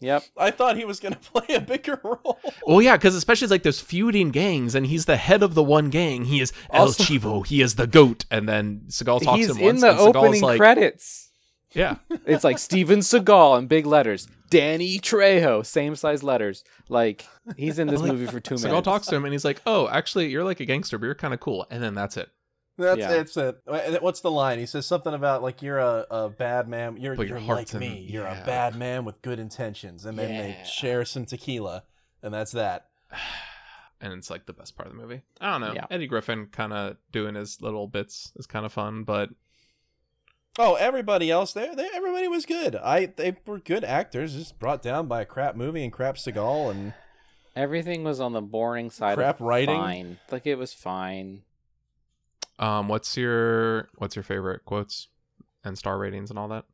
Yep. 0.00 0.24
I 0.36 0.50
thought 0.50 0.76
he 0.76 0.84
was 0.84 1.00
gonna 1.00 1.16
play 1.32 1.54
a 1.54 1.60
bigger 1.60 2.00
role. 2.02 2.38
Well, 2.66 2.82
yeah, 2.82 2.96
because 2.96 3.14
especially 3.14 3.46
it's 3.46 3.50
like 3.52 3.62
there's 3.62 3.80
feuding 3.80 4.30
gangs, 4.30 4.74
and 4.74 4.86
he's 4.86 5.04
the 5.06 5.16
head 5.16 5.42
of 5.42 5.54
the 5.54 5.62
one 5.62 5.88
gang. 5.90 6.24
He 6.24 6.40
is 6.40 6.52
El 6.70 6.82
Also- 6.86 7.02
Chivo. 7.04 7.46
He 7.46 7.62
is 7.62 7.76
the 7.76 7.86
goat. 7.86 8.24
And 8.30 8.48
then 8.48 8.82
Seagal 8.88 9.22
talks 9.22 9.38
He's 9.38 9.46
to 9.48 9.54
him 9.54 9.58
in 9.60 9.64
once, 9.66 9.80
the 9.82 9.90
and 9.90 9.98
Seagal's 9.98 10.16
opening 10.16 10.42
like, 10.42 10.58
credits. 10.58 11.30
yeah, 11.72 11.96
It's 12.26 12.44
like 12.44 12.58
Steven 12.58 12.98
Seagal 13.00 13.58
in 13.60 13.66
big 13.66 13.86
letters. 13.86 14.26
Danny 14.50 14.98
Trejo, 14.98 15.64
same 15.66 15.96
size 15.96 16.22
letters. 16.22 16.62
Like 16.88 17.26
he's 17.56 17.78
in 17.78 17.88
this 17.88 18.00
movie 18.02 18.26
for 18.26 18.38
two 18.40 18.54
minutes. 18.54 18.64
Seagal 18.64 18.70
minutes. 18.70 18.84
talks 18.84 19.06
to 19.08 19.16
him, 19.16 19.24
and 19.24 19.32
he's 19.32 19.44
like, 19.44 19.60
"Oh, 19.66 19.88
actually, 19.88 20.28
you're 20.28 20.44
like 20.44 20.60
a 20.60 20.64
gangster, 20.64 20.98
but 20.98 21.06
you're 21.06 21.14
kind 21.14 21.34
of 21.34 21.40
cool." 21.40 21.66
And 21.70 21.82
then 21.82 21.94
that's 21.94 22.16
it. 22.16 22.28
That's 22.76 22.98
Yeah. 22.98 23.12
it's 23.12 23.36
it. 23.36 23.58
Uh, 23.66 23.98
what's 24.00 24.20
the 24.20 24.30
line? 24.30 24.58
He 24.58 24.66
says 24.66 24.84
something 24.86 25.14
about 25.14 25.42
like 25.42 25.62
you're 25.62 25.78
a, 25.78 26.06
a 26.10 26.28
bad 26.28 26.68
man. 26.68 26.96
You're 26.96 27.14
But 27.16 27.28
you're 27.28 27.38
heart's 27.38 27.72
like 27.74 27.82
in- 27.82 27.88
me. 27.94 28.06
You're 28.10 28.24
yeah. 28.24 28.42
a 28.42 28.46
bad 28.46 28.74
man 28.76 29.04
with 29.04 29.22
good 29.22 29.38
intentions. 29.38 30.04
And 30.04 30.18
then 30.18 30.28
they 30.30 30.58
share 30.66 31.04
some 31.04 31.24
tequila, 31.24 31.84
and 32.22 32.32
that's 32.34 32.52
that. 32.52 32.88
And 34.00 34.12
it's 34.12 34.28
like 34.28 34.44
the 34.44 34.52
best 34.52 34.76
part 34.76 34.86
of 34.86 34.94
the 34.94 35.00
movie. 35.00 35.22
I 35.40 35.52
don't 35.52 35.62
know. 35.62 35.72
Yeah. 35.72 35.86
Eddie 35.90 36.08
Griffin 36.08 36.46
kind 36.52 36.74
of 36.74 36.96
doing 37.10 37.36
his 37.36 37.62
little 37.62 37.86
bits 37.86 38.32
is 38.36 38.46
kind 38.46 38.66
of 38.66 38.72
fun, 38.72 39.02
but 39.04 39.30
Oh, 40.58 40.74
everybody 40.74 41.30
else 41.30 41.54
there, 41.54 41.74
they, 41.74 41.88
everybody 41.94 42.28
was 42.28 42.44
good. 42.44 42.76
I 42.76 43.06
they 43.06 43.36
were 43.46 43.58
good 43.60 43.82
actors, 43.82 44.34
just 44.34 44.58
brought 44.58 44.82
down 44.82 45.06
by 45.06 45.22
a 45.22 45.24
crap 45.24 45.56
movie 45.56 45.82
and 45.82 45.92
crap 45.92 46.16
Seagal 46.16 46.70
and 46.72 46.92
Everything 47.56 48.04
was 48.04 48.20
on 48.20 48.32
the 48.32 48.42
boring 48.42 48.90
side. 48.90 49.16
Crap 49.16 49.40
of 49.40 49.46
writing? 49.46 49.76
Fine. 49.76 50.18
Like 50.30 50.46
it 50.46 50.56
was 50.56 50.74
fine. 50.74 51.42
Um, 52.58 52.88
what's 52.88 53.16
your 53.16 53.88
what's 53.96 54.16
your 54.16 54.22
favorite 54.22 54.64
quotes 54.64 55.08
and 55.64 55.76
star 55.78 55.98
ratings 55.98 56.30
and 56.30 56.38
all 56.38 56.48
that? 56.48 56.64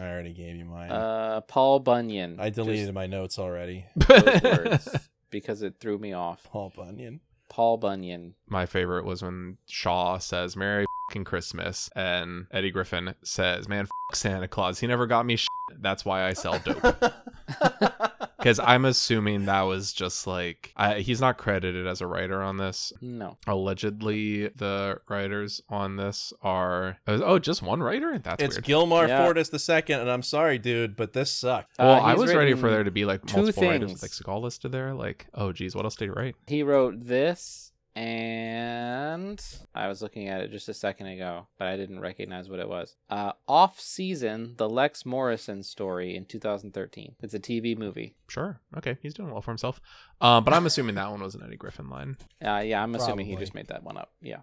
I 0.00 0.04
already 0.04 0.32
gave 0.32 0.56
you 0.56 0.64
mine. 0.64 0.90
Uh, 0.90 1.42
Paul 1.42 1.80
Bunyan. 1.80 2.38
I 2.40 2.50
deleted 2.50 2.86
Just 2.86 2.94
my 2.94 3.06
notes 3.06 3.38
already. 3.38 3.84
those 3.96 4.42
words 4.42 4.88
because 5.30 5.62
it 5.62 5.74
threw 5.80 5.98
me 5.98 6.12
off. 6.12 6.44
Paul 6.44 6.72
Bunyan. 6.74 7.20
Paul 7.50 7.76
Bunyan. 7.76 8.34
My 8.48 8.64
favorite 8.64 9.04
was 9.04 9.22
when 9.22 9.58
Shaw 9.68 10.16
says 10.18 10.56
"Merry 10.56 10.86
fucking 11.10 11.24
Christmas" 11.24 11.90
and 11.94 12.46
Eddie 12.50 12.70
Griffin 12.70 13.14
says, 13.22 13.68
"Man, 13.68 13.84
f- 13.84 14.16
Santa 14.16 14.48
Claus. 14.48 14.78
He 14.78 14.86
never 14.86 15.06
got 15.06 15.26
me. 15.26 15.36
Shit. 15.36 15.48
That's 15.80 16.04
why 16.04 16.24
I 16.26 16.32
sell 16.32 16.58
dope." 16.60 16.82
Because 18.42 18.58
I'm 18.58 18.84
assuming 18.84 19.46
that 19.46 19.62
was 19.62 19.92
just 19.92 20.26
like 20.26 20.72
I, 20.76 21.00
he's 21.00 21.20
not 21.20 21.38
credited 21.38 21.86
as 21.86 22.00
a 22.00 22.06
writer 22.06 22.42
on 22.42 22.56
this. 22.56 22.92
No. 23.00 23.36
Allegedly, 23.46 24.48
the 24.48 24.98
writers 25.08 25.62
on 25.68 25.96
this 25.96 26.32
are 26.42 26.98
oh, 27.06 27.38
just 27.38 27.62
one 27.62 27.82
writer. 27.82 28.18
That's 28.18 28.42
it's 28.42 28.56
weird. 28.56 28.64
Gilmar 28.64 29.08
Yeah. 29.08 29.24
Fortis 29.24 29.48
the 29.48 29.58
second, 29.58 30.00
and 30.00 30.10
I'm 30.10 30.22
sorry, 30.22 30.58
dude, 30.58 30.96
but 30.96 31.12
this 31.12 31.30
sucked. 31.30 31.78
well, 31.78 31.92
Uh, 31.92 32.00
I 32.00 32.14
was 32.14 32.34
ready 32.34 32.54
for 32.54 32.70
there 32.70 32.84
to 32.84 32.90
be 32.90 33.04
like 33.04 33.24
two 33.26 33.38
multiple 33.38 33.68
writers 33.68 33.92
with 33.92 34.02
like 34.02 34.10
Seagal 34.10 34.42
listed 34.42 34.72
there. 34.72 34.94
Like, 34.94 35.26
oh 35.34 35.52
geez, 35.52 35.74
what 35.74 35.84
else 35.84 35.96
did 35.96 36.06
he 36.06 36.10
write? 36.10 36.36
He 36.46 36.62
wrote 36.62 37.04
this, 37.04 37.71
and 37.94 39.42
I 39.74 39.88
was 39.88 40.02
looking 40.02 40.28
at 40.28 40.40
it 40.40 40.50
just 40.50 40.68
a 40.68 40.74
second 40.74 41.06
ago, 41.06 41.46
but 41.58 41.68
I 41.68 41.76
didn't 41.76 42.00
recognize 42.00 42.48
what 42.48 42.58
it 42.58 42.68
was. 42.68 42.96
Uh, 43.10 43.32
Off 43.46 43.80
Season, 43.80 44.54
the 44.56 44.68
Lex 44.68 45.04
Morrison 45.04 45.62
story 45.62 46.16
in 46.16 46.24
2013. 46.24 47.16
It's 47.22 47.34
a 47.34 47.38
TV 47.40 47.76
movie. 47.76 48.14
Sure, 48.28 48.60
okay, 48.76 48.98
he's 49.02 49.14
doing 49.14 49.30
well 49.30 49.42
for 49.42 49.50
himself. 49.50 49.80
Um, 50.20 50.44
but 50.44 50.54
I'm 50.54 50.66
assuming 50.66 50.94
that 50.96 51.10
one 51.10 51.20
was 51.22 51.34
an 51.34 51.42
Eddie 51.44 51.56
Griffin 51.56 51.88
line. 51.90 52.16
Uh, 52.44 52.62
yeah, 52.64 52.82
I'm 52.82 52.94
assuming 52.94 53.26
he 53.26 53.36
just 53.36 53.54
made 53.54 53.68
that 53.68 53.82
one 53.82 53.96
up. 53.96 54.12
Yeah. 54.20 54.40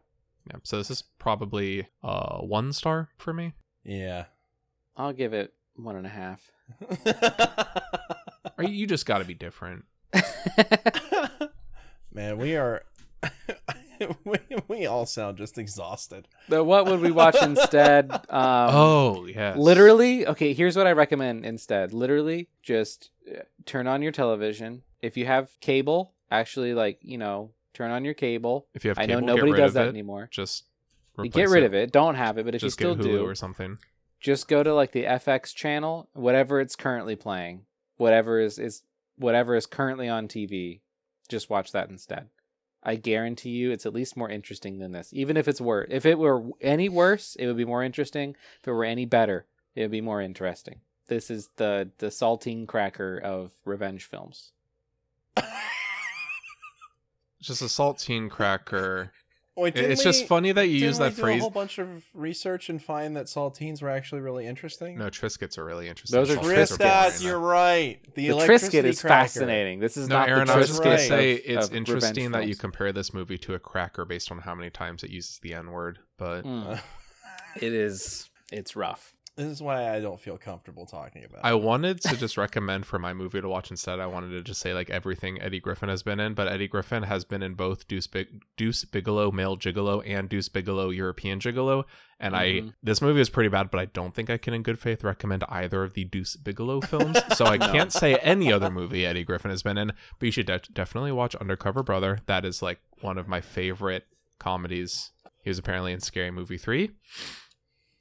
Yeah, 0.50 0.58
so 0.64 0.78
this 0.78 0.90
is 0.90 1.04
probably 1.20 1.88
uh 2.02 2.38
one 2.40 2.74
star 2.74 3.10
for 3.18 3.34
me. 3.34 3.54
Yeah. 3.84 4.26
I'll 4.98 5.14
give 5.14 5.34
it 5.34 5.54
one 5.76 5.96
and 5.96 6.06
a 6.06 6.10
half. 6.10 6.52
Or 8.60 8.66
you 8.66 8.88
just 8.88 9.06
got 9.06 9.20
to 9.20 9.26
be 9.26 9.34
different. 9.34 9.86
Man, 12.14 12.38
we 12.38 12.58
are. 12.58 12.84
we, 14.24 14.38
we 14.68 14.86
all 14.86 15.06
sound 15.06 15.38
just 15.38 15.58
exhausted. 15.58 16.28
So 16.50 16.64
what 16.64 16.86
would 16.86 17.02
we 17.02 17.12
watch 17.12 17.36
instead? 17.42 18.12
Um, 18.30 18.70
oh 18.72 19.26
yes, 19.26 19.58
Literally, 19.58 20.28
okay, 20.28 20.54
here's 20.54 20.78
what 20.78 20.86
I 20.88 20.92
recommend 20.92 21.46
instead. 21.46 21.94
Literally, 21.94 22.48
just 22.62 23.10
uh, 23.30 23.40
turn 23.66 23.88
on 23.88 24.02
your 24.02 24.12
television. 24.12 24.84
If 25.02 25.18
you 25.18 25.26
have 25.26 25.50
cable, 25.62 26.14
actually, 26.30 26.74
like, 26.74 27.00
you 27.02 27.18
know, 27.18 27.52
turn 27.74 27.90
on 27.92 28.06
your 28.06 28.14
cable. 28.14 28.68
If 28.74 28.84
you 28.86 28.90
have 28.90 29.00
I 29.00 29.06
know 29.08 29.20
nobody 29.20 29.48
get 29.48 29.54
rid 29.54 29.62
does 29.62 29.74
that 29.74 29.88
it. 29.88 29.90
anymore. 29.90 30.28
Just 30.32 30.66
get 31.32 31.50
rid 31.50 31.64
it. 31.64 31.68
of 31.68 31.74
it. 31.74 31.92
Don't 31.92 32.16
have 32.16 32.38
it, 32.38 32.46
but 32.46 32.54
if 32.56 32.62
Just 32.62 32.80
you 32.80 32.86
still 32.86 32.96
get 32.96 33.06
Hulu 33.06 33.12
do, 33.12 33.26
or 33.26 33.36
something. 33.36 33.78
just 34.20 34.48
go 34.48 34.62
to 34.64 34.74
like 34.76 34.92
the 34.92 35.06
FX 35.06 35.54
channel, 35.56 36.10
whatever 36.14 36.60
it's 36.60 36.76
currently 36.76 37.16
playing, 37.16 37.66
whatever 37.98 38.40
is 38.40 38.60
is 38.60 38.84
whatever 39.18 39.56
is 39.56 39.66
currently 39.66 40.08
on 40.08 40.28
TV. 40.28 40.82
Just 41.30 41.50
watch 41.50 41.72
that 41.72 41.90
instead. 41.90 42.30
I 42.84 42.96
guarantee 42.96 43.50
you, 43.50 43.72
it's 43.72 43.86
at 43.86 43.94
least 43.94 44.16
more 44.16 44.30
interesting 44.30 44.80
than 44.80 44.92
this. 44.94 45.10
Even 45.12 45.36
if 45.38 45.48
it's 45.48 45.60
worse, 45.60 45.88
if 45.90 46.06
it 46.06 46.18
were 46.18 46.44
any 46.62 46.88
worse, 46.90 47.36
it 47.36 47.46
would 47.48 47.58
be 47.58 47.66
more 47.66 47.84
interesting. 47.84 48.36
If 48.62 48.68
it 48.68 48.72
were 48.72 48.86
any 48.86 49.06
better, 49.06 49.46
it 49.76 49.82
would 49.82 49.92
be 49.92 50.02
more 50.02 50.22
interesting. 50.22 50.82
This 51.08 51.30
is 51.30 51.50
the 51.58 51.90
the 51.98 52.08
saltine 52.08 52.68
cracker 52.68 53.18
of 53.18 53.52
revenge 53.66 54.06
films. 54.06 54.54
Just 57.42 57.62
a 57.62 57.66
saltine 57.66 58.30
cracker. 58.30 59.12
Wait, 59.60 59.70
It- 59.76 59.82
didn't 59.82 59.92
it's 59.92 60.04
just 60.04 60.26
funny 60.28 60.52
that 60.52 60.68
you 60.68 60.80
didn't 60.80 60.88
use 60.88 61.00
we 61.00 61.06
that 61.06 61.16
do 61.16 61.22
phrase. 61.22 61.38
A 61.38 61.42
whole 61.42 61.50
bunch 61.50 61.78
of 61.78 62.04
research 62.14 62.70
and 62.70 62.82
find 62.82 63.16
that 63.18 63.26
saltines 63.26 63.82
were 63.82 63.90
actually 63.90 64.22
really 64.22 64.48
interesting. 64.48 64.98
No, 64.98 65.10
Triscuits 65.10 65.58
are 65.58 65.66
really 65.66 65.88
interesting. 65.88 66.18
Those 66.20 66.30
are 66.32 66.38
Saltines 66.38 66.78
Triscuits. 66.78 66.78
Triscuits, 66.78 67.24
you're 67.24 67.40
right. 67.40 68.00
The, 68.16 68.28
The 68.30 68.34
Triscuit 68.36 68.84
is 68.86 69.02
cracker. 69.02 69.24
fascinating. 69.24 69.80
This 69.80 69.98
is 69.98 70.08
No, 70.08 70.20
not 70.20 70.30
Aaron, 70.30 70.48
the 70.48 70.54
I 70.54 70.58
was 70.58 70.68
just 70.70 70.84
gonna 70.84 70.98
say 70.98 71.34
of- 71.34 71.42
it's 71.46 71.68
of 71.68 71.76
interesting 71.76 72.26
revenge 72.26 72.44
that 72.44 72.48
you 72.50 72.56
compare 72.56 72.92
this 72.92 73.14
movie 73.14 73.38
to 73.40 73.54
a 73.54 73.60
cracker 73.60 74.06
based 74.06 74.32
on 74.32 74.40
how 74.40 74.56
many 74.56 74.70
times 74.70 75.04
it 75.04 75.10
uses 75.10 75.40
the 75.40 75.54
N 75.54 75.72
word. 75.72 76.00
But 76.18 76.44
Mm. 76.46 76.80
it 77.62 77.74
is. 77.74 78.30
It's 78.52 78.76
rough. 78.76 79.14
This 79.40 79.48
is 79.48 79.62
why 79.62 79.96
I 79.96 80.02
don't 80.02 80.20
feel 80.20 80.38
comfortable 80.38 80.86
talking 80.86 81.24
about. 81.24 81.46
I 81.46 81.52
it. 81.52 81.62
wanted 81.62 82.02
to 82.02 82.18
just 82.18 82.36
recommend 82.46 82.86
for 82.86 83.00
my 83.00 83.14
movie 83.14 83.40
to 83.40 83.48
watch 83.48 83.72
instead. 83.72 84.02
I 84.02 84.06
wanted 84.06 84.32
to 84.32 84.42
just 84.42 84.60
say 84.60 84.74
like 84.74 84.90
everything 84.90 85.42
Eddie 85.42 85.62
Griffin 85.62 85.88
has 85.88 86.04
been 86.04 86.20
in, 86.20 86.34
but 86.34 86.50
Eddie 86.50 86.68
Griffin 86.68 87.04
has 87.04 87.24
been 87.24 87.42
in 87.42 87.54
both 87.54 87.88
Deuce, 87.88 88.06
Big- 88.08 88.42
Deuce 88.58 88.84
Bigalow 88.84 89.32
Male 89.32 89.56
Gigolo 89.56 90.04
and 90.06 90.28
Deuce 90.28 90.50
Bigalow 90.50 90.90
European 90.90 91.40
Gigolo. 91.40 91.86
And 92.20 92.36
I 92.36 92.46
Mhm. 92.48 92.74
this 92.84 93.02
movie 93.02 93.22
is 93.22 93.30
pretty 93.30 93.48
bad, 93.48 93.72
but 93.72 93.80
I 93.80 93.86
don't 93.86 94.14
think 94.14 94.30
I 94.30 94.36
can 94.38 94.54
in 94.54 94.62
good 94.62 94.78
faith 94.78 95.06
recommend 95.06 95.46
either 95.48 95.84
of 95.84 95.94
the 95.94 96.04
Deuce 96.04 96.36
Bigalow 96.36 96.82
films. 96.86 97.18
so 97.38 97.46
I 97.46 97.56
No. 97.56 97.72
can't 97.72 97.94
say 97.94 98.16
any 98.18 98.52
other 98.52 98.70
movie 98.70 99.06
Eddie 99.06 99.24
Griffin 99.24 99.52
has 99.52 99.64
been 99.64 99.78
in. 99.78 99.94
But 100.20 100.26
you 100.26 100.32
should 100.34 100.48
de- 100.48 100.60
definitely 100.74 101.14
watch 101.14 101.34
Undercover 101.36 101.82
Brother. 101.82 102.20
That 102.26 102.44
is 102.44 102.62
like 102.62 102.82
one 103.00 103.18
of 103.18 103.30
my 103.30 103.40
favorite 103.40 104.06
comedies. 104.38 105.12
He 105.44 105.50
was 105.50 105.60
apparently 105.60 105.94
in 105.94 106.02
Scary 106.02 106.30
Movie 106.32 106.58
three. 106.58 106.92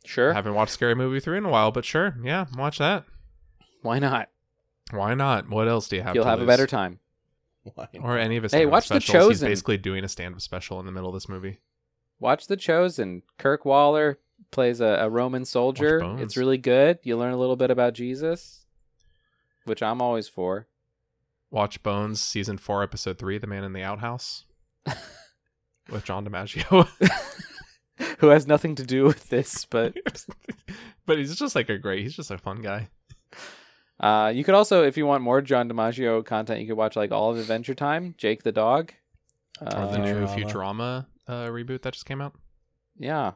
Sure. 0.09 0.33
I 0.33 0.37
haven't 0.37 0.55
watched 0.55 0.73
Scary 0.73 0.95
Movie 0.95 1.21
three 1.21 1.37
in 1.37 1.45
a 1.45 1.51
while, 1.51 1.71
but 1.71 1.85
sure, 1.85 2.17
yeah, 2.23 2.47
watch 2.57 2.79
that. 2.79 3.05
Why 3.83 3.99
not? 3.99 4.31
Why 4.91 5.13
not? 5.13 5.51
What 5.51 5.69
else 5.69 5.87
do 5.87 5.97
you 5.97 6.03
have? 6.03 6.15
To 6.15 6.21
watch? 6.21 6.25
You'll 6.25 6.25
to 6.25 6.31
have 6.31 6.41
a 6.41 6.47
better 6.47 6.67
time. 6.67 6.99
Why 7.75 7.89
not? 7.93 8.03
Or 8.03 8.17
any 8.17 8.39
of 8.39 8.43
his 8.43 8.53
Hey, 8.53 8.61
stand-up 8.61 8.73
watch 8.73 8.89
The 8.89 9.01
specials. 9.03 9.29
He's 9.29 9.41
basically 9.43 9.77
doing 9.77 10.05
a 10.05 10.09
stand-up 10.09 10.41
special 10.41 10.81
in 10.81 10.87
the 10.87 10.93
middle 10.93 11.11
of 11.11 11.15
this 11.15 11.29
movie. 11.29 11.59
Watch 12.21 12.47
The 12.47 12.57
Chosen. 12.57 13.23
Kirk 13.37 13.67
Woller 13.67 14.19
plays 14.51 14.81
a, 14.81 14.87
a 14.87 15.11
Roman 15.11 15.45
soldier. 15.45 16.01
It's 16.19 16.39
really 16.39 16.57
good. 16.57 17.01
You 17.03 17.19
learn 17.19 17.35
a 17.35 17.39
little 17.39 17.57
bit 17.57 17.71
about 17.71 17.93
Jesus, 17.93 18.65
which 19.67 19.83
I'm 19.83 20.01
always 20.01 20.27
for. 20.27 20.69
Watch 21.51 21.83
Bones 21.83 22.23
season 22.23 22.57
four, 22.57 22.83
episode 22.83 23.19
three, 23.19 23.37
The 23.37 23.47
Man 23.47 23.63
in 23.63 23.75
the 23.75 23.83
Outhouse, 23.83 24.47
with 25.91 26.05
John 26.05 26.27
DiMaggio. 26.27 26.89
Who 28.19 28.29
has 28.29 28.47
nothing 28.47 28.75
to 28.77 28.85
do 28.85 29.05
with 29.05 29.29
this, 29.29 29.65
but 29.65 29.95
but 31.07 31.19
he's 31.19 31.37
just 31.37 31.55
like 31.55 31.69
a 31.69 31.79
great. 31.79 32.03
He's 32.03 32.15
just 32.17 32.31
a 32.31 32.39
fun 32.39 32.63
guy. 32.63 32.89
uh, 34.01 34.31
you 34.35 34.45
could 34.45 34.55
also, 34.55 34.85
if 34.85 34.97
you 34.97 35.07
want 35.07 35.23
more 35.23 35.41
John 35.41 35.69
DiMaggio 35.69 36.25
content, 36.25 36.61
you 36.61 36.67
could 36.67 36.77
watch 36.77 36.97
like 36.97 37.11
all 37.13 37.31
of 37.31 37.39
Adventure 37.39 37.75
Time, 37.75 38.15
Jake 38.19 38.43
the 38.43 38.53
Dog. 38.53 38.93
Or 39.61 39.67
the 39.71 39.77
Uh, 39.95 39.97
new 39.99 40.27
Futurama. 40.27 40.37
Futurama 40.37 41.07
uh, 41.27 41.47
reboot 41.49 41.83
that 41.83 41.93
just 41.95 42.07
came 42.07 42.21
out. 42.21 42.35
Yeah. 42.99 43.33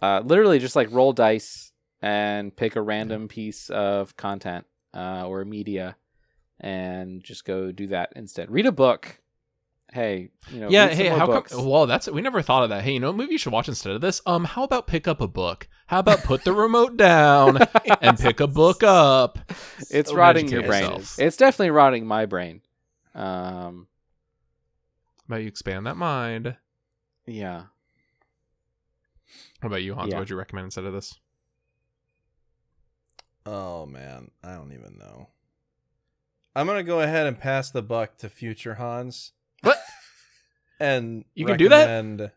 Uh, 0.00 0.20
literally 0.24 0.58
just 0.58 0.76
like 0.76 0.88
roll 0.92 1.12
dice 1.12 1.72
and 2.00 2.54
pick 2.54 2.76
a 2.76 2.82
random 2.82 3.26
piece 3.28 3.70
of 3.70 4.16
content 4.16 4.66
uh, 4.94 5.26
or 5.26 5.44
media 5.44 5.96
and 6.60 7.24
just 7.24 7.44
go 7.44 7.72
do 7.72 7.86
that 7.88 8.12
instead. 8.14 8.50
Read 8.50 8.66
a 8.66 8.72
book. 8.72 9.20
Hey, 9.92 10.30
you 10.50 10.60
know, 10.60 10.68
yeah. 10.68 10.88
Hey, 10.88 11.08
how 11.08 11.26
books. 11.26 11.52
come? 11.52 11.66
Well, 11.68 11.86
that's 11.86 12.08
we 12.08 12.20
never 12.20 12.42
thought 12.42 12.64
of 12.64 12.70
that. 12.70 12.82
Hey, 12.84 12.92
you 12.92 13.00
know 13.00 13.08
what 13.08 13.16
movie 13.16 13.32
you 13.32 13.38
should 13.38 13.52
watch 13.52 13.68
instead 13.68 13.92
of 13.92 14.00
this? 14.00 14.20
Um, 14.26 14.44
how 14.44 14.64
about 14.64 14.86
pick 14.86 15.06
up 15.08 15.20
a 15.20 15.28
book? 15.28 15.68
How 15.86 16.00
about 16.00 16.24
put 16.24 16.44
the 16.44 16.52
remote 16.52 16.96
down 16.98 17.58
and 18.00 18.18
pick 18.18 18.40
a 18.40 18.46
book 18.46 18.82
up? 18.82 19.38
it's 19.90 20.10
So 20.10 20.16
rotting 20.16 20.48
your 20.48 20.62
brain. 20.62 20.82
yourselves. 20.82 21.18
It's 21.18 21.36
definitely 21.36 21.70
rotting 21.70 22.06
my 22.06 22.26
brain. 22.26 22.62
Um, 23.14 23.86
How 25.28 25.34
about 25.34 25.42
you 25.42 25.48
expand 25.48 25.86
that 25.86 25.96
mind? 25.96 26.56
yeah. 27.26 27.64
What 29.60 29.68
about 29.68 29.82
you, 29.82 29.94
Hans? 29.94 30.10
Yeah. 30.10 30.16
What 30.16 30.20
would 30.22 30.30
you 30.30 30.36
recommend 30.36 30.66
instead 30.66 30.84
of 30.84 30.92
this? 30.92 31.18
Oh 33.44 33.86
man, 33.86 34.30
I 34.42 34.54
don't 34.54 34.72
even 34.72 34.98
know. 34.98 35.28
I'm 36.54 36.66
gonna 36.66 36.82
go 36.82 37.00
ahead 37.00 37.26
and 37.26 37.38
pass 37.38 37.70
the 37.70 37.82
buck 37.82 38.16
to 38.18 38.28
future 38.28 38.74
Hans. 38.74 39.32
What? 39.62 39.78
And 40.80 41.24
You 41.34 41.46
can 41.46 41.56
do 41.58 41.68
that? 41.70 41.86
recommend, 41.86 42.20
Uh, 42.20 42.30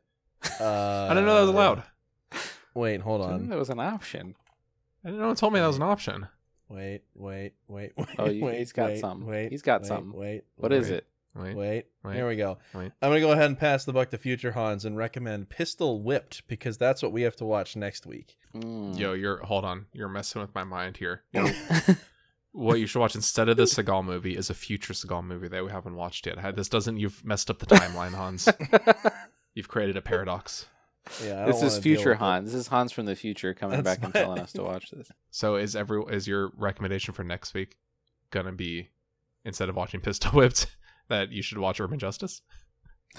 I 1.09 1.09
didn't 1.09 1.26
know 1.26 1.36
that 1.36 1.41
was 1.41 1.49
allowed. 1.49 1.84
Wait, 2.74 3.01
hold 3.01 3.22
I 3.22 3.32
didn't 3.32 3.38
know 3.39 3.43
on. 3.43 3.49
that 3.49 3.59
was 3.59 3.70
an 3.70 3.80
option. 3.80 4.36
I 5.03 5.09
didn't 5.09 5.22
know 5.22 5.32
it 5.32 5.38
told 5.38 5.53
me 5.53 5.59
that 5.59 5.67
was 5.67 5.76
an 5.78 5.84
option. 5.84 6.28
Wait, 6.70 7.01
wait, 7.15 7.53
wait, 7.67 7.93
wait. 7.97 8.07
Oh, 8.20 8.30
you- 8.30 8.43
wait, 8.45 8.59
he's 8.59 8.72
got 8.72 8.91
wait, 8.91 8.99
something. 8.99 9.28
Wait, 9.28 9.51
He's 9.51 9.61
got 9.61 9.82
wait, 9.82 9.88
something. 9.88 10.13
Wait, 10.20 10.43
What 10.55 10.72
wait, 10.72 10.78
is 10.80 10.89
it? 10.89 11.07
Wait, 11.36 11.55
Wait, 11.55 11.86
Wait. 12.03 12.15
here 12.15 12.28
we 12.28 12.36
go. 12.36 12.57
wait. 12.74 12.91
I'm 13.01 13.09
gonna 13.11 13.20
go 13.20 13.32
ahead 13.32 13.45
and 13.45 13.57
pass 13.57 13.86
the 13.86 13.93
buck 13.93 14.09
to 14.09 14.17
future 14.17 14.51
Hans 14.51 14.84
and 14.84 14.97
recommend 14.97 15.49
Pistol 15.49 16.01
Whipped 16.01 16.45
because 16.47 16.78
that's 16.78 17.01
what 17.03 17.11
we 17.11 17.22
have 17.22 17.36
to 17.38 17.45
watch 17.45 17.76
next 17.76 18.05
week. 18.05 18.38
Mm. 18.55 18.97
Yo, 18.97 19.13
you're 19.13 19.38
hold 19.45 19.63
on. 19.63 19.86
You're 19.93 20.09
messing 20.09 20.41
with 20.41 20.53
my 20.55 20.63
mind 20.63 20.97
here. 20.97 21.24
what 22.52 22.80
you 22.80 22.88
should 22.88 23.00
watch 23.00 23.16
instead 23.16 23.50
of 23.50 23.58
the 23.58 23.64
Seagal 23.64 24.04
movie 24.06 24.36
is 24.36 24.50
a 24.50 24.54
future 24.54 24.93
Seagal 24.93 25.24
movie 25.24 25.47
that 25.47 25.64
we 25.64 25.72
haven't 25.72 25.95
watched 25.95 26.26
yet. 26.26 26.56
This 26.56 26.70
doesn't. 26.70 26.97
You've 26.97 27.24
messed 27.24 27.50
up 27.50 27.60
the 27.60 27.66
timeline, 27.66 28.14
Hans. 28.14 28.50
You've 29.54 29.68
created 29.68 29.97
a 29.97 30.02
paradox. 30.02 30.66
Yeah, 31.24 31.45
this 31.45 31.62
is 31.64 31.80
future 31.80 32.10
with 32.12 32.18
it. 32.18 32.20
Hans. 32.20 32.52
This 32.52 32.62
is 32.62 32.68
Hans 32.68 32.91
from 32.91 33.06
the 33.06 33.16
future 33.16 33.54
coming 33.54 33.82
That's 33.82 33.97
back 33.97 34.06
and 34.06 34.14
my- 34.14 34.20
telling 34.22 34.39
us 34.39 34.52
to 34.54 34.64
watch 34.64 34.91
this. 34.91 35.12
So 35.32 35.56
is 35.56 35.76
every 35.76 36.02
is 36.10 36.28
your 36.28 36.52
recommendation 36.56 37.14
for 37.14 37.24
next 37.24 37.54
week 37.54 37.78
gonna 38.32 38.52
be 38.52 38.89
instead 39.43 39.70
of 39.70 39.76
watching 39.76 40.02
Pistol 40.02 40.32
Whipped 40.32 40.68
that 41.10 41.32
you 41.32 41.41
should 41.41 41.58
watch 41.58 41.80
Urban 41.80 41.97
Justice? 42.00 42.41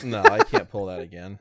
No, 0.05 0.23
I 0.23 0.45
can't 0.45 0.71
pull 0.71 0.87
that 0.87 1.01
again. 1.01 1.41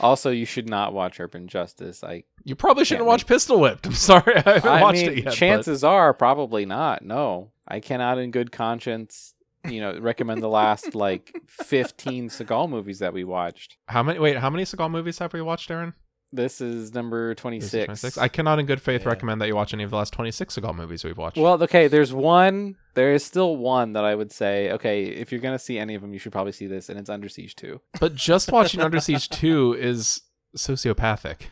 Also, 0.00 0.30
you 0.30 0.44
should 0.44 0.68
not 0.68 0.92
watch 0.92 1.18
Urban 1.20 1.48
Justice. 1.48 2.02
I 2.04 2.24
You 2.44 2.54
probably 2.54 2.84
shouldn't 2.84 3.06
watch 3.06 3.26
Pistol 3.26 3.60
Whipped. 3.60 3.86
I'm 3.86 3.92
sorry, 3.92 4.36
I 4.36 4.40
haven't 4.40 4.66
I 4.70 4.82
watched 4.82 5.00
mean, 5.02 5.10
it 5.10 5.16
yet. 5.16 5.24
but- 5.26 5.34
chances 5.34 5.84
are 5.84 6.12
probably 6.14 6.64
not. 6.66 7.02
No, 7.02 7.50
I 7.66 7.80
cannot, 7.80 8.18
in 8.18 8.30
good 8.30 8.52
conscience, 8.52 9.34
you 9.68 9.80
know, 9.80 9.98
recommend 9.98 10.42
the 10.42 10.48
last 10.48 10.94
like 10.94 11.34
fifteen 11.46 12.28
Seagal 12.28 12.70
movies 12.70 12.98
that 13.00 13.12
we 13.12 13.24
watched. 13.24 13.76
How 13.88 14.02
many? 14.02 14.18
Wait, 14.18 14.36
how 14.38 14.50
many 14.50 14.64
Seagal 14.64 14.90
movies 14.90 15.18
have 15.18 15.32
we 15.32 15.42
watched, 15.42 15.70
Aaron? 15.70 15.94
This 16.30 16.60
is 16.60 16.92
number 16.92 17.34
twenty 17.34 17.58
This 17.58 17.72
is 17.72 17.84
26. 17.86 18.18
I 18.18 18.28
cannot, 18.28 18.58
in 18.58 18.66
good 18.66 18.82
faith, 18.82 19.02
Yeah. 19.02 19.08
recommend 19.08 19.40
that 19.40 19.46
you 19.48 19.56
watch 19.56 19.72
any 19.72 19.82
of 19.82 19.90
the 19.90 19.96
last 19.96 20.12
26 20.12 20.56
Seagal 20.56 20.74
movies 20.74 21.02
we've 21.02 21.16
watched. 21.16 21.38
Well, 21.38 21.62
okay, 21.62 21.88
there's 21.88 22.12
one. 22.12 22.76
There 22.94 23.14
is 23.14 23.24
still 23.24 23.56
one 23.56 23.94
that 23.94 24.04
I 24.04 24.14
would 24.14 24.30
say, 24.30 24.70
okay, 24.72 25.04
if 25.04 25.32
you're 25.32 25.40
gonna 25.40 25.58
see 25.58 25.78
any 25.78 25.94
of 25.94 26.02
them, 26.02 26.12
you 26.12 26.18
should 26.18 26.32
probably 26.32 26.52
see 26.52 26.66
this, 26.66 26.90
and 26.90 26.98
it's 26.98 27.08
Under 27.08 27.28
Siege 27.30 27.56
Two. 27.56 27.80
but 27.98 28.14
just 28.14 28.52
watching 28.52 28.80
Under 28.80 29.00
Siege 29.00 29.28
2 29.30 29.76
is 29.78 30.20
sociopathic. 30.56 31.42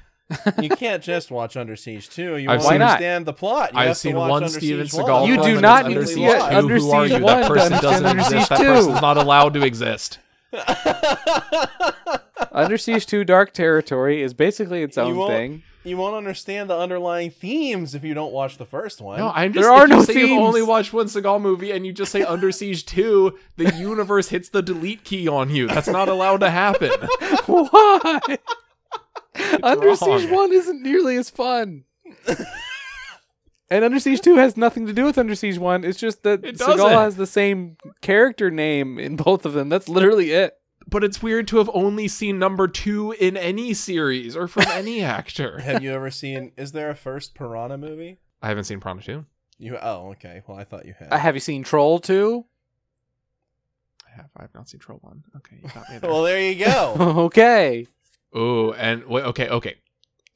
You 0.60 0.68
can't 0.70 1.02
just 1.02 1.30
watch 1.30 1.56
Under 1.56 1.76
Siege 1.76 2.10
2. 2.10 2.36
You 2.38 2.50
I've 2.50 2.58
won't 2.60 2.72
seen- 2.72 2.82
understand 2.82 3.26
the 3.26 3.32
plot. 3.32 3.72
You 3.72 3.78
I've 3.78 3.86
have 3.88 3.96
to 3.96 4.00
seen 4.00 4.16
watch 4.16 4.28
one 4.30 4.42
Under 4.44 4.58
Steven 4.58 4.88
Siege 4.88 5.00
Seagal 5.00 5.26
You 5.28 5.42
do 5.42 5.60
not 5.60 5.80
it's 5.82 5.88
need 5.88 5.96
Under 5.96 6.00
to 6.00 6.06
Siege 6.12 6.26
watch 6.28 6.50
2. 6.50 6.56
Under 6.56 6.78
Who 6.78 6.90
are 6.90 7.08
Siege 7.08 7.18
you? 7.18 7.24
1 7.24 7.40
That 7.40 7.48
person 7.48 7.72
doesn't 7.80 8.06
Under 8.06 8.22
exist. 8.22 8.48
Siege 8.48 8.48
That 8.48 8.58
2. 8.58 8.64
person's 8.64 9.00
not 9.00 9.16
allowed 9.16 9.54
to 9.54 9.62
exist. 9.62 10.18
Under 12.52 12.76
Siege 12.78 13.06
Two: 13.06 13.24
Dark 13.24 13.52
Territory 13.52 14.22
is 14.22 14.34
basically 14.34 14.82
its 14.82 14.96
own 14.98 15.16
won't- 15.16 15.30
thing. 15.32 15.62
you 15.84 15.96
won't 15.96 16.14
understand 16.16 16.68
the 16.70 16.76
underlying 16.76 17.30
themes 17.30 17.94
if 17.94 18.02
you 18.04 18.14
don't 18.14 18.32
watch 18.32 18.56
the 18.58 18.64
first 18.66 19.00
one. 19.00 19.18
No, 19.18 19.30
I'm 19.34 19.52
There 19.52 19.62
just. 19.64 19.72
are 19.72 19.84
if 19.84 19.88
you 19.90 19.94
no 19.94 19.98
You've 20.00 20.06
themes. 20.06 20.42
only 20.42 20.62
watched 20.62 20.92
one 20.92 21.06
Seagal 21.06 21.40
movie 21.40 21.70
and 21.70 21.86
you 21.86 21.92
just 21.92 22.12
say 22.12 22.22
Under 22.22 22.50
Siege 22.52 22.84
2, 22.86 23.38
the 23.56 23.74
universe 23.76 24.28
hits 24.30 24.48
the 24.48 24.62
delete 24.62 25.04
key 25.04 25.28
on 25.28 25.50
you. 25.50 25.66
That's 25.68 25.88
not 25.88 26.08
allowed 26.08 26.38
to 26.40 26.50
happen. 26.50 26.90
Why? 27.46 28.20
Under 29.62 29.88
wrong. 29.88 29.96
Siege 29.96 30.30
One 30.30 30.52
isn't 30.52 30.82
nearly 30.82 31.16
as 31.16 31.30
fun. 31.30 31.84
And 33.70 33.84
Under 33.84 33.98
Siege 33.98 34.20
Two 34.20 34.36
has 34.36 34.56
nothing 34.56 34.86
to 34.86 34.92
do 34.92 35.04
with 35.04 35.18
Under 35.18 35.34
Siege 35.34 35.58
One. 35.58 35.84
It's 35.84 35.98
just 35.98 36.22
that 36.22 36.44
It 36.44 36.56
Seagal 36.56 36.76
doesn't. 36.76 36.90
has 36.92 37.16
the 37.16 37.26
same 37.26 37.76
character 38.00 38.50
name 38.50 38.98
in 38.98 39.16
both 39.16 39.44
of 39.44 39.52
them. 39.52 39.68
That's 39.68 39.88
literally 39.88 40.32
it. 40.32 40.54
But 40.88 41.02
it's 41.02 41.20
weird 41.20 41.48
to 41.48 41.56
have 41.58 41.68
only 41.74 42.06
seen 42.06 42.38
number 42.38 42.68
two 42.68 43.10
in 43.18 43.36
any 43.36 43.74
series 43.74 44.36
or 44.36 44.46
from 44.46 44.66
any 44.68 45.02
actor. 45.18 45.58
Have 45.58 45.82
you 45.82 45.92
ever 45.92 46.12
seen? 46.12 46.52
Is 46.56 46.70
there 46.72 46.90
a 46.90 46.94
first 46.94 47.34
Piranha 47.34 47.76
movie? 47.76 48.18
I 48.40 48.48
haven't 48.48 48.64
seen 48.64 48.78
Piranha 48.78 49.02
2. 49.02 49.24
You 49.58 49.78
oh 49.82 50.10
okay. 50.10 50.42
Well, 50.46 50.56
I 50.58 50.64
thought 50.64 50.84
you 50.86 50.94
had. 50.96 51.12
Uh, 51.12 51.16
have 51.18 51.34
you 51.34 51.40
seen 51.40 51.64
Troll 51.64 51.98
Two? 51.98 52.44
I 54.06 54.16
have. 54.16 54.30
I 54.36 54.42
have 54.42 54.54
not 54.54 54.68
seen 54.68 54.78
Troll 54.80 54.98
1. 55.02 55.24
Okay, 55.38 55.56
you 55.62 55.68
got 55.70 55.90
me 55.90 55.98
there. 56.00 56.10
well, 56.10 56.22
there 56.22 56.40
you 56.40 56.64
go. 56.64 56.94
okay. 57.26 57.86
Oh, 58.32 58.72
and 58.72 59.04
wait, 59.06 59.24
okay, 59.24 59.48
okay. 59.48 59.76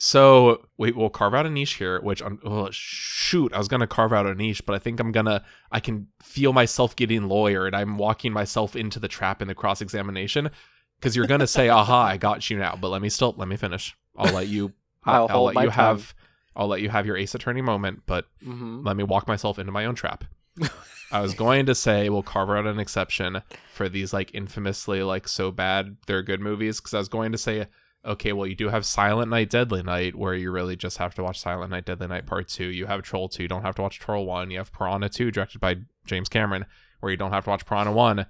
So 0.02 0.66
wait, 0.78 0.96
we'll 0.96 1.10
carve 1.10 1.34
out 1.34 1.44
a 1.44 1.50
niche 1.50 1.74
here. 1.74 2.00
Which 2.00 2.22
I'm 2.22 2.38
oh, 2.42 2.68
shoot, 2.72 3.52
I 3.52 3.58
was 3.58 3.68
gonna 3.68 3.86
carve 3.86 4.14
out 4.14 4.26
a 4.26 4.34
niche, 4.34 4.64
but 4.64 4.74
I 4.74 4.78
think 4.78 4.98
I'm 4.98 5.12
gonna. 5.12 5.44
I 5.70 5.78
can 5.78 6.08
feel 6.22 6.54
myself 6.54 6.96
getting 6.96 7.22
lawyered. 7.22 7.74
I'm 7.74 7.98
walking 7.98 8.32
myself 8.32 8.74
into 8.74 8.98
the 8.98 9.08
trap 9.08 9.42
in 9.42 9.48
the 9.48 9.54
cross 9.54 9.82
examination 9.82 10.50
because 10.98 11.14
you're 11.16 11.26
gonna 11.26 11.46
say, 11.46 11.68
"Aha, 11.68 12.02
I 12.04 12.16
got 12.16 12.48
you 12.48 12.56
now." 12.56 12.78
But 12.80 12.88
let 12.88 13.02
me 13.02 13.10
still 13.10 13.34
let 13.36 13.46
me 13.46 13.56
finish. 13.56 13.94
I'll 14.16 14.32
let 14.32 14.48
you. 14.48 14.72
I'll 15.04 15.26
I'll, 15.28 15.44
let 15.44 15.54
you 15.56 15.60
tongue. 15.62 15.70
have. 15.70 16.14
I'll 16.56 16.66
let 16.68 16.80
you 16.80 16.88
have 16.88 17.04
your 17.04 17.16
ace 17.18 17.34
attorney 17.34 17.62
moment, 17.62 18.02
but 18.06 18.26
Mm-hmm. 18.44 18.82
let 18.86 18.96
me 18.96 19.04
walk 19.04 19.28
myself 19.28 19.58
into 19.58 19.70
my 19.70 19.84
own 19.84 19.94
trap. 19.94 20.24
I 21.12 21.20
was 21.20 21.34
going 21.34 21.66
to 21.66 21.74
say 21.74 22.08
we'll 22.08 22.22
carve 22.22 22.50
out 22.50 22.66
an 22.66 22.78
exception 22.80 23.42
for 23.72 23.88
these 23.88 24.12
like 24.12 24.34
infamously 24.34 25.02
like 25.02 25.26
so 25.28 25.50
bad 25.50 25.96
they're 26.06 26.22
good 26.22 26.40
movies 26.40 26.80
because 26.80 26.94
I 26.94 26.98
was 26.98 27.08
going 27.08 27.32
to 27.32 27.38
say 27.38 27.66
okay 28.04 28.32
well 28.32 28.46
you 28.46 28.54
do 28.54 28.68
have 28.68 28.86
Silent 28.86 29.30
Night 29.30 29.50
Deadly 29.50 29.82
Night 29.82 30.14
where 30.14 30.34
you 30.34 30.50
really 30.50 30.76
just 30.76 30.98
have 30.98 31.14
to 31.14 31.22
watch 31.22 31.38
Silent 31.38 31.70
Night 31.70 31.84
Deadly 31.84 32.06
Night 32.06 32.26
Part 32.26 32.48
2 32.48 32.64
you 32.64 32.86
have 32.86 33.02
Troll 33.02 33.28
2 33.28 33.42
you 33.42 33.48
don't 33.48 33.62
have 33.62 33.74
to 33.76 33.82
watch 33.82 33.98
Troll 33.98 34.26
1 34.26 34.50
you 34.50 34.58
have 34.58 34.72
Piranha 34.72 35.08
2 35.08 35.30
directed 35.30 35.60
by 35.60 35.76
James 36.06 36.28
Cameron 36.28 36.66
where 37.00 37.10
you 37.10 37.16
don't 37.16 37.32
have 37.32 37.44
to 37.44 37.50
watch 37.50 37.66
Piranha 37.66 37.92
1 37.92 38.26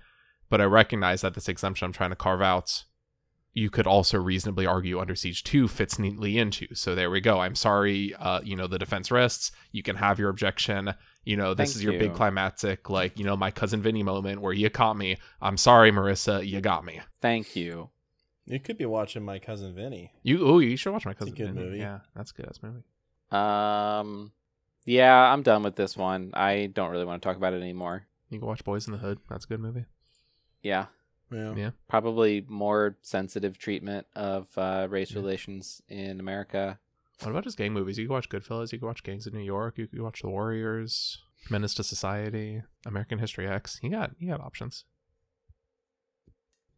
but 0.49 0.61
I 0.61 0.64
recognize 0.64 1.21
that 1.21 1.35
this 1.35 1.49
exemption 1.49 1.87
I'm 1.87 1.93
trying 1.93 2.11
to 2.11 2.16
carve 2.16 2.43
out 2.43 2.85
you 3.53 3.68
could 3.68 3.87
also 3.87 4.18
reasonably 4.18 4.64
argue 4.64 5.01
Under 5.01 5.14
Siege 5.14 5.43
2 5.43 5.66
fits 5.68 5.99
neatly 5.99 6.39
into. 6.39 6.73
So 6.75 6.95
there 6.95 7.11
we 7.11 7.21
go. 7.21 7.41
I'm 7.41 7.57
sorry, 7.57 8.14
uh, 8.14 8.41
you 8.43 8.55
know, 8.55 8.66
the 8.66 8.79
defense 8.79 9.11
rests. 9.11 9.51
You 9.73 9.83
can 9.83 9.97
have 9.97 10.18
your 10.18 10.29
objection. 10.29 10.95
You 11.25 11.37
know, 11.37 11.55
this 11.55 11.71
Thank 11.71 11.77
is 11.77 11.85
your 11.85 11.99
big 11.99 12.14
climactic, 12.14 12.89
like, 12.89 13.18
you 13.18 13.25
know, 13.25 13.37
my 13.37 13.51
cousin 13.51 13.83
Vinny 13.83 14.03
moment 14.03 14.41
where 14.41 14.53
you 14.53 14.71
caught 14.71 14.97
me. 14.97 15.18
I'm 15.43 15.57
sorry, 15.57 15.91
Marissa, 15.91 16.47
you 16.47 16.61
got 16.61 16.85
me. 16.85 17.01
Thank 17.21 17.57
you. 17.57 17.91
You 18.47 18.59
could 18.59 18.78
be 18.78 18.86
watching 18.86 19.22
my 19.24 19.38
cousin 19.38 19.74
Vinny. 19.74 20.12
You 20.22 20.45
oh, 20.47 20.59
you 20.59 20.76
should 20.76 20.93
watch 20.93 21.07
my 21.07 21.14
cousin. 21.14 21.32
It's 21.34 21.41
a 21.41 21.45
good 21.45 21.55
Vinny. 21.55 21.66
movie. 21.66 21.78
Yeah, 21.78 22.01
that's 22.16 22.30
a 22.32 22.34
good. 22.34 22.47
That's 22.47 22.62
movie. 22.62 22.82
Um, 23.30 24.32
yeah, 24.84 25.14
I'm 25.32 25.43
done 25.43 25.62
with 25.62 25.76
this 25.76 25.97
one. 25.97 26.30
I 26.34 26.66
don't 26.72 26.91
really 26.91 27.05
want 27.05 27.22
to 27.22 27.26
talk 27.28 27.36
about 27.36 27.53
it 27.53 27.61
anymore. 27.62 28.07
You 28.28 28.38
can 28.38 28.49
watch 28.49 28.64
Boys 28.64 28.86
in 28.86 28.93
the 28.93 28.99
Hood. 28.99 29.18
That's 29.28 29.45
a 29.45 29.49
good 29.49 29.61
movie. 29.61 29.84
Yeah, 30.62 30.86
Yeah. 31.32 31.55
Yeah. 31.57 31.70
probably 31.88 32.45
more 32.49 32.97
sensitive 33.03 33.57
treatment 33.59 34.07
of 34.14 34.49
uh, 34.59 34.86
race 34.91 35.12
Yeah. 35.12 35.18
relations 35.20 35.80
in 35.88 36.20
America. 36.20 36.78
What 37.20 37.30
about 37.30 37.45
just 37.45 37.57
gang 37.59 37.72
movies? 37.72 37.99
You 37.99 38.07
can 38.07 38.14
watch 38.14 38.28
Goodfellas. 38.28 38.72
You 38.72 38.78
can 38.78 38.88
watch 38.88 39.03
Gangs 39.03 39.26
of 39.26 39.34
New 39.34 39.41
York. 39.41 39.76
You 39.78 39.86
can 39.86 40.03
watch 40.03 40.22
The 40.22 40.28
Warriors, 40.28 41.18
Menace 41.51 41.74
to 41.74 41.84
Society, 41.84 42.62
American 42.86 43.18
History 43.18 43.47
X. 43.47 43.78
You 43.82 43.91
got 43.91 44.12
you 44.18 44.28
got 44.28 44.41
options. 44.41 44.84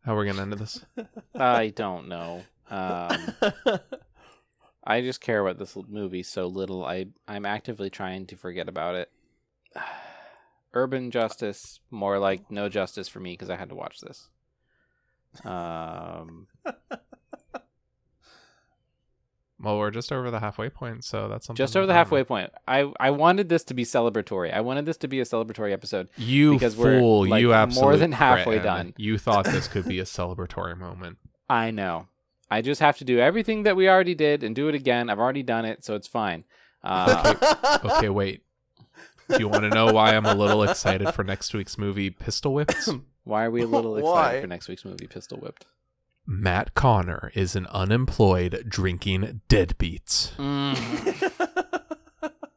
How 0.04 0.14
we're 0.16 0.24
gonna 0.24 0.42
end 0.42 0.52
this? 0.54 0.84
I 1.34 1.68
don't 1.68 2.08
know. 2.08 2.42
Um, 2.68 3.34
I 4.84 5.00
just 5.00 5.20
care 5.20 5.40
about 5.40 5.58
this 5.58 5.76
movie 5.88 6.22
so 6.24 6.46
little. 6.46 6.84
I 6.84 7.06
I'm 7.28 7.46
actively 7.46 7.88
trying 7.90 8.26
to 8.26 8.36
forget 8.36 8.68
about 8.68 8.96
it. 8.96 9.10
Urban 10.74 11.10
justice, 11.10 11.80
more 11.90 12.18
like 12.18 12.50
no 12.50 12.68
justice 12.68 13.06
for 13.06 13.20
me 13.20 13.34
because 13.34 13.50
I 13.50 13.56
had 13.56 13.68
to 13.68 13.74
watch 13.74 14.00
this. 14.00 14.28
Um, 15.44 16.48
Well, 19.62 19.78
we're 19.78 19.92
just 19.92 20.10
over 20.10 20.30
the 20.30 20.40
halfway 20.40 20.70
point, 20.70 21.04
so 21.04 21.28
that's 21.28 21.46
something. 21.46 21.62
just 21.62 21.76
over 21.76 21.86
the 21.86 21.94
halfway 21.94 22.24
point. 22.24 22.50
I 22.66 22.92
I 22.98 23.10
wanted 23.10 23.48
this 23.48 23.62
to 23.64 23.74
be 23.74 23.84
celebratory. 23.84 24.52
I 24.52 24.60
wanted 24.60 24.86
this 24.86 24.96
to 24.98 25.08
be 25.08 25.20
a 25.20 25.24
celebratory 25.24 25.72
episode. 25.72 26.08
You 26.16 26.54
because 26.54 26.76
we're, 26.76 26.98
fool! 26.98 27.26
like, 27.28 27.40
you 27.40 27.54
more 27.80 27.96
than 27.96 28.10
halfway 28.10 28.58
cretin. 28.58 28.64
done. 28.64 28.94
You 28.96 29.18
thought 29.18 29.44
this 29.44 29.68
could 29.68 29.86
be 29.86 30.00
a 30.00 30.04
celebratory 30.04 30.76
moment. 30.76 31.18
I 31.48 31.70
know. 31.70 32.08
I 32.50 32.60
just 32.60 32.80
have 32.80 32.98
to 32.98 33.04
do 33.04 33.18
everything 33.18 33.62
that 33.62 33.76
we 33.76 33.88
already 33.88 34.14
did 34.14 34.42
and 34.42 34.54
do 34.54 34.68
it 34.68 34.74
again. 34.74 35.08
I've 35.08 35.20
already 35.20 35.42
done 35.42 35.64
it, 35.64 35.84
so 35.84 35.94
it's 35.94 36.08
fine. 36.08 36.44
Uh, 36.82 37.78
Okay, 37.84 38.08
wait. 38.08 38.42
Do 39.28 39.38
you 39.38 39.48
want 39.48 39.62
to 39.62 39.70
know 39.70 39.92
why 39.92 40.14
I'm 40.16 40.26
a 40.26 40.34
little 40.34 40.62
excited 40.64 41.14
for 41.14 41.24
next 41.24 41.54
week's 41.54 41.78
movie, 41.78 42.10
Pistol 42.10 42.52
Whipped? 42.52 42.88
why 43.24 43.44
are 43.44 43.50
we 43.50 43.62
a 43.62 43.66
little 43.66 43.96
excited 43.96 44.36
Why? 44.36 44.40
for 44.40 44.46
next 44.48 44.68
week's 44.68 44.84
movie, 44.84 45.06
Pistol 45.06 45.38
Whipped? 45.38 45.64
Matt 46.26 46.74
Connor 46.74 47.30
is 47.34 47.56
an 47.56 47.66
unemployed 47.66 48.64
drinking 48.68 49.40
deadbeat. 49.48 50.32
Mm. 50.38 51.32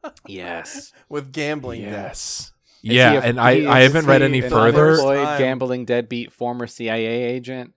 yes. 0.27 0.93
With 1.09 1.31
gambling. 1.31 1.81
Yes. 1.81 2.51
Is 2.83 2.91
he 2.91 2.97
Yeah, 2.97 3.13
a- 3.13 3.21
and 3.21 3.39
I, 3.39 3.71
I 3.71 3.79
haven't 3.81 4.05
read 4.05 4.21
any 4.21 4.41
an 4.41 4.49
further. 4.49 4.89
Unemployed, 4.91 5.23
Time. 5.25 5.39
gambling 5.39 5.85
deadbeat, 5.85 6.31
former 6.31 6.67
CIA 6.67 7.23
agent. 7.23 7.75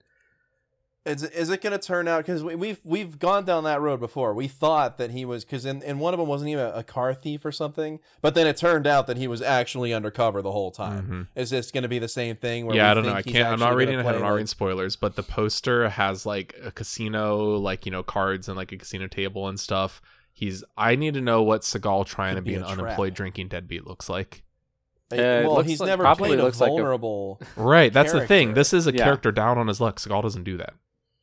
Is, 1.05 1.23
is 1.23 1.49
it 1.49 1.61
going 1.61 1.71
to 1.71 1.79
turn 1.79 2.09
out 2.09 2.25
because 2.25 2.43
we, 2.43 2.55
we've 2.55 2.79
we've 2.83 3.17
gone 3.17 3.45
down 3.45 3.63
that 3.63 3.79
road 3.79 4.01
before? 4.01 4.33
We 4.33 4.49
thought 4.49 4.97
that 4.97 5.11
he 5.11 5.23
was 5.23 5.45
because 5.45 5.65
in, 5.65 5.81
in 5.81 5.97
one 5.99 6.13
of 6.13 6.19
them 6.19 6.27
wasn't 6.27 6.49
even 6.51 6.65
a, 6.65 6.69
a 6.71 6.83
car 6.83 7.13
thief 7.13 7.45
or 7.45 7.53
something, 7.53 7.99
but 8.21 8.35
then 8.35 8.45
it 8.45 8.57
turned 8.57 8.85
out 8.85 9.07
that 9.07 9.15
he 9.15 9.25
was 9.27 9.41
actually 9.41 9.93
undercover 9.93 10.41
the 10.41 10.51
whole 10.51 10.71
time. 10.71 11.07
Mhm. 11.07 11.27
Is 11.41 11.51
this 11.51 11.71
going 11.71 11.83
to 11.83 11.87
be 11.87 11.99
the 11.99 12.09
same 12.09 12.35
thing? 12.35 12.65
Where 12.65 12.75
Yeah, 12.75 12.87
we 12.87 12.91
I 12.91 12.93
don't 12.95 13.05
know. 13.05 13.13
I 13.13 13.21
can't. 13.21 13.47
I'm 13.47 13.59
not 13.59 13.75
reading 13.75 13.97
ahead. 13.97 14.15
I'm 14.15 14.21
not 14.21 14.29
reading 14.31 14.45
spoilers, 14.47 14.97
but 14.97 15.15
the 15.15 15.23
poster 15.23 15.87
has 15.89 16.25
like 16.25 16.53
a 16.61 16.69
casino, 16.69 17.55
like 17.57 17.85
you 17.85 17.91
know, 17.93 18.03
cards 18.03 18.49
and 18.49 18.57
like 18.57 18.73
a 18.73 18.77
casino 18.77 19.07
table 19.07 19.47
and 19.47 19.57
stuff. 19.59 20.01
He's. 20.33 20.65
I 20.77 20.95
need 20.95 21.13
to 21.13 21.21
know 21.21 21.41
what 21.41 21.61
Seagal 21.61 22.07
trying 22.07 22.33
Could 22.35 22.39
to 22.39 22.41
be, 22.43 22.51
be 22.51 22.55
an 22.55 22.63
trap. 22.63 22.77
unemployed 22.77 23.13
drinking 23.13 23.47
deadbeat 23.47 23.87
looks 23.87 24.09
like. 24.09 24.43
Uh, 25.11 25.15
well, 25.17 25.61
he's 25.61 25.79
like- 25.79 25.87
never 25.87 26.03
probably 26.03 26.27
played 26.29 26.39
a 26.39 26.43
looks 26.43 26.59
like 26.61 26.67
a- 26.67 26.71
vulnerable. 26.73 27.41
Right. 27.55 27.91
That's 27.91 28.11
the 28.11 28.27
thing. 28.27 28.53
This 28.53 28.73
is 28.73 28.85
a 28.85 28.93
Yeah. 28.93 29.05
character 29.05 29.31
down 29.31 29.57
on 29.57 29.67
his 29.67 29.79
luck. 29.81 29.97
Seagal 29.97 30.21
doesn't 30.23 30.43
do 30.43 30.57
that. 30.57 30.73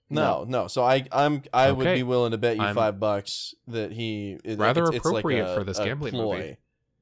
No, 0.09 0.45
no. 0.47 0.69
So 0.69 0.85
I, 0.85 1.05
I'm, 1.11 1.43
I 1.53 1.73
would 1.73 1.87
Okay. 1.87 1.97
be 1.97 2.03
willing 2.05 2.31
to 2.31 2.39
bet 2.39 2.57
you 2.57 2.63
I'm- 2.63 2.75
five 2.75 3.01
bucks 3.01 3.55
that 3.69 3.93
he 3.93 4.39
it- 4.45 4.59
Rather 4.59 4.85
it's, 4.85 4.97
it's 4.97 5.05
like 5.05 5.13
appropriate 5.23 5.51
a- 5.51 5.55
for 5.55 5.65
this 5.65 5.79
gambling 5.79 6.13
ploy. 6.13 6.37
movie. 6.39 6.57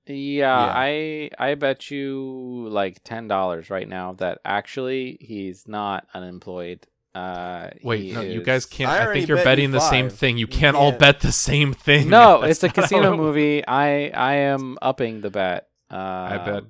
Yeah, 0.06 0.66
Yeah. 0.66 0.72
I 0.74 1.30
I 1.38 1.54
bet 1.54 1.90
you 1.90 2.66
like 2.70 3.02
ten 3.04 3.26
dollars 3.28 3.70
right 3.70 3.88
now 3.88 4.12
that 4.14 4.38
actually 4.44 5.16
he's 5.20 5.66
not 5.68 6.06
unemployed. 6.14 6.86
Uh, 7.14 7.70
Wait, 7.82 8.02
he 8.02 8.12
no, 8.12 8.20
you 8.22 8.40
is- 8.40 8.46
guys 8.46 8.66
can't. 8.66 8.90
I 8.90 8.98
I, 8.98 9.04
already 9.04 9.20
think 9.20 9.28
you're 9.28 9.36
bet 9.38 9.44
you 9.44 9.50
betting 9.50 9.70
the 9.70 9.80
same 9.80 10.08
five. 10.10 10.18
thing. 10.18 10.36
You 10.36 10.42
You 10.42 10.46
can't 10.48 10.76
all 10.76 10.90
can't- 10.90 10.98
bet 11.00 11.20
the 11.20 11.30
same 11.32 11.72
thing. 11.72 12.08
No, 12.10 12.40
That's 12.40 12.50
it's 12.52 12.64
a 12.64 12.66
not 12.66 12.76
how 12.76 12.82
casino 12.82 13.14
it- 13.14 13.16
movie. 13.16 13.66
I 13.66 14.08
I 14.08 14.34
am 14.52 14.76
upping 14.82 15.20
the 15.20 15.30
bet. 15.30 15.68
Uh, 15.90 15.96
I 15.96 16.38
bet. 16.44 16.64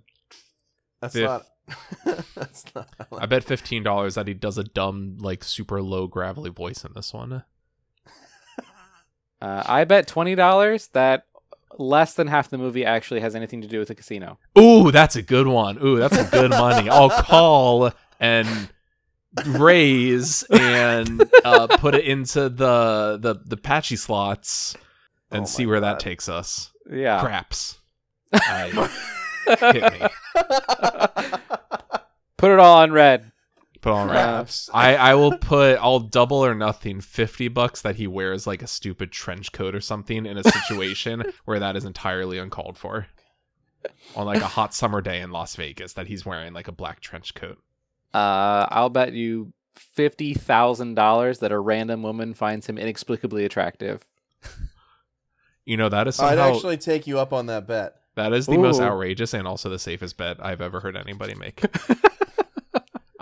That's 1.01 1.15
Fifth. 1.15 1.25
not. 1.25 1.47
that's 2.35 2.65
not. 2.75 2.89
how 3.11 3.19
I 3.19 3.27
bet 3.27 3.43
fifteen 3.45 3.83
dollars 3.83 4.15
that 4.17 4.27
he 4.29 4.35
does 4.35 4.59
a 4.59 4.65
dumb, 4.65 5.17
like 5.21 5.43
super 5.45 5.81
low 5.83 6.07
gravelly 6.07 6.51
voice 6.51 6.85
in 6.85 6.93
this 6.95 7.13
one. 7.15 7.45
Uh, 9.41 9.63
I 9.67 9.85
bet 9.85 10.07
twenty 10.07 10.35
dollars 10.35 10.89
that 10.89 11.27
less 11.79 12.15
than 12.15 12.29
half 12.29 12.51
the 12.51 12.59
movie 12.59 12.85
actually 12.85 13.21
has 13.21 13.35
anything 13.35 13.61
to 13.63 13.69
do 13.69 13.79
with 13.79 13.89
the 13.89 13.95
casino. 13.95 14.39
Ooh, 14.59 14.91
that's 14.91 15.17
a 15.17 15.23
good 15.23 15.47
one. 15.47 15.79
Ooh, 15.85 15.97
that's 15.99 16.17
some 16.17 16.29
good 16.29 16.51
money. 16.51 16.89
I'll 16.89 17.11
call 17.23 17.93
and 18.21 18.69
raise 19.47 20.45
and 20.45 21.25
uh, 21.45 21.67
put 21.79 21.95
it 21.95 22.05
into 22.05 22.49
the 22.49 23.19
the 23.21 23.37
the 23.45 23.57
patchy 23.57 23.97
slots 23.97 24.77
and 25.31 25.43
Oh 25.43 25.47
see 25.47 25.67
where 25.67 25.81
God. 25.81 25.95
that 25.95 26.01
takes 26.01 26.29
us. 26.29 26.71
Yeah. 26.91 27.21
Craps. 27.21 27.79
I- 28.33 28.91
hit 29.47 29.93
me. 29.93 31.41
Put 32.37 32.51
it 32.51 32.59
all 32.59 32.79
on 32.79 32.93
red. 32.93 33.31
Put 33.81 33.91
it 33.91 33.97
on 33.97 34.11
Uh, 34.11 34.13
wraps. 34.13 34.71
I 34.73 34.97
I 34.97 35.15
will 35.15 35.37
put. 35.39 35.77
I'll 35.81 36.01
double 36.01 36.45
or 36.45 36.55
nothing. 36.55 37.01
Fifty 37.01 37.49
bucks 37.49 37.83
that 37.83 37.97
he 37.97 38.07
wears 38.07 38.47
like 38.47 38.63
a 38.63 38.67
stupid 38.67 39.13
trench 39.13 39.53
coat 39.53 39.75
or 39.75 39.81
something 39.81 40.27
in 40.27 40.37
a 40.39 40.45
situation 40.45 41.25
where 41.45 41.59
that 41.59 41.77
is 41.77 41.85
entirely 41.85 42.39
uncalled 42.39 42.77
for. 42.79 43.07
On 44.17 44.25
like 44.27 44.41
a 44.41 44.47
hot 44.47 44.73
summer 44.75 45.01
day 45.03 45.21
in 45.21 45.31
Las 45.31 45.57
Vegas, 45.57 45.93
that 45.93 46.07
he's 46.07 46.25
wearing 46.25 46.55
like 46.55 46.69
a 46.69 46.73
black 46.73 47.01
trench 47.01 47.35
coat. 47.35 47.59
Uh, 48.15 48.67
I'll 48.71 48.89
bet 48.89 49.13
you 49.13 49.53
fifty 49.75 50.33
thousand 50.35 50.95
dollars 50.95 51.41
that 51.41 51.53
a 51.53 51.59
random 51.59 52.03
woman 52.03 52.33
finds 52.33 52.67
him 52.67 52.79
inexplicably 52.79 53.45
attractive. 53.45 54.05
You 55.67 55.79
know 55.79 55.89
that 55.89 56.07
is 56.07 56.17
somehow, 56.17 56.33
I'd 56.49 56.55
actually 56.57 56.77
take 56.77 57.07
you 57.07 57.19
up 57.19 57.33
on 57.33 57.47
that 57.47 57.67
bet. 57.67 57.95
that 58.17 58.35
is 58.35 58.45
the 58.45 58.59
most 58.59 58.81
Ooh. 58.81 58.85
outrageous 58.85 59.33
and 59.33 59.49
also 59.49 59.71
the 59.71 59.79
safest 59.79 60.19
bet 60.19 60.37
I've 60.45 60.61
ever 60.61 60.81
heard 60.81 60.95
anybody 60.95 61.35
make. 61.35 61.65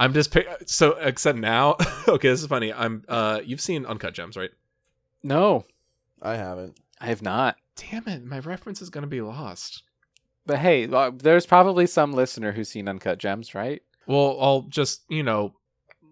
I'm 0.02 0.12
just 0.12 0.32
pic- 0.32 0.48
so 0.66 0.96
except 1.00 1.38
now. 1.38 1.76
okay, 2.08 2.28
this 2.28 2.42
is 2.42 2.48
funny. 2.48 2.72
I'm 2.72 3.04
uh, 3.08 3.40
you've 3.44 3.60
seen 3.60 3.86
Uncut 3.86 4.14
Gems, 4.14 4.36
right? 4.36 4.50
No, 5.22 5.64
I 6.20 6.34
haven't. 6.34 6.76
I 7.00 7.06
have 7.06 7.22
not. 7.22 7.56
Damn 7.76 8.08
it, 8.08 8.24
my 8.24 8.40
reference 8.40 8.82
is 8.82 8.90
gonna 8.90 9.06
be 9.06 9.20
lost. 9.20 9.84
But 10.44 10.58
hey, 10.58 10.88
uh, 10.88 11.12
there's 11.14 11.46
probably 11.46 11.86
some 11.86 12.12
listener 12.12 12.50
who's 12.50 12.68
seen 12.68 12.88
Uncut 12.88 13.18
Gems, 13.18 13.54
right? 13.54 13.80
Well, 14.08 14.36
I'll 14.40 14.62
just, 14.62 15.02
you 15.08 15.22
know, 15.22 15.54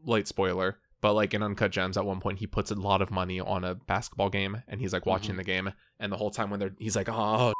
light 0.04 0.28
spoiler, 0.28 0.78
but 1.00 1.14
like 1.14 1.34
in 1.34 1.42
Uncut 1.42 1.72
Gems, 1.72 1.96
at 1.96 2.04
one 2.04 2.20
point 2.20 2.38
he 2.38 2.46
puts 2.46 2.70
a 2.70 2.76
lot 2.76 3.02
of 3.02 3.10
money 3.10 3.40
on 3.40 3.64
a 3.64 3.74
basketball 3.74 4.30
game 4.30 4.62
and 4.68 4.80
he's 4.80 4.92
like 4.92 5.04
watching 5.04 5.34
the 5.34 5.42
game. 5.42 5.72
And 5.98 6.12
the 6.12 6.16
whole 6.16 6.30
time 6.30 6.48
when 6.50 6.60
they're, 6.60 6.76
he's 6.78 6.94
like, 6.94 7.08
oh, 7.08 7.52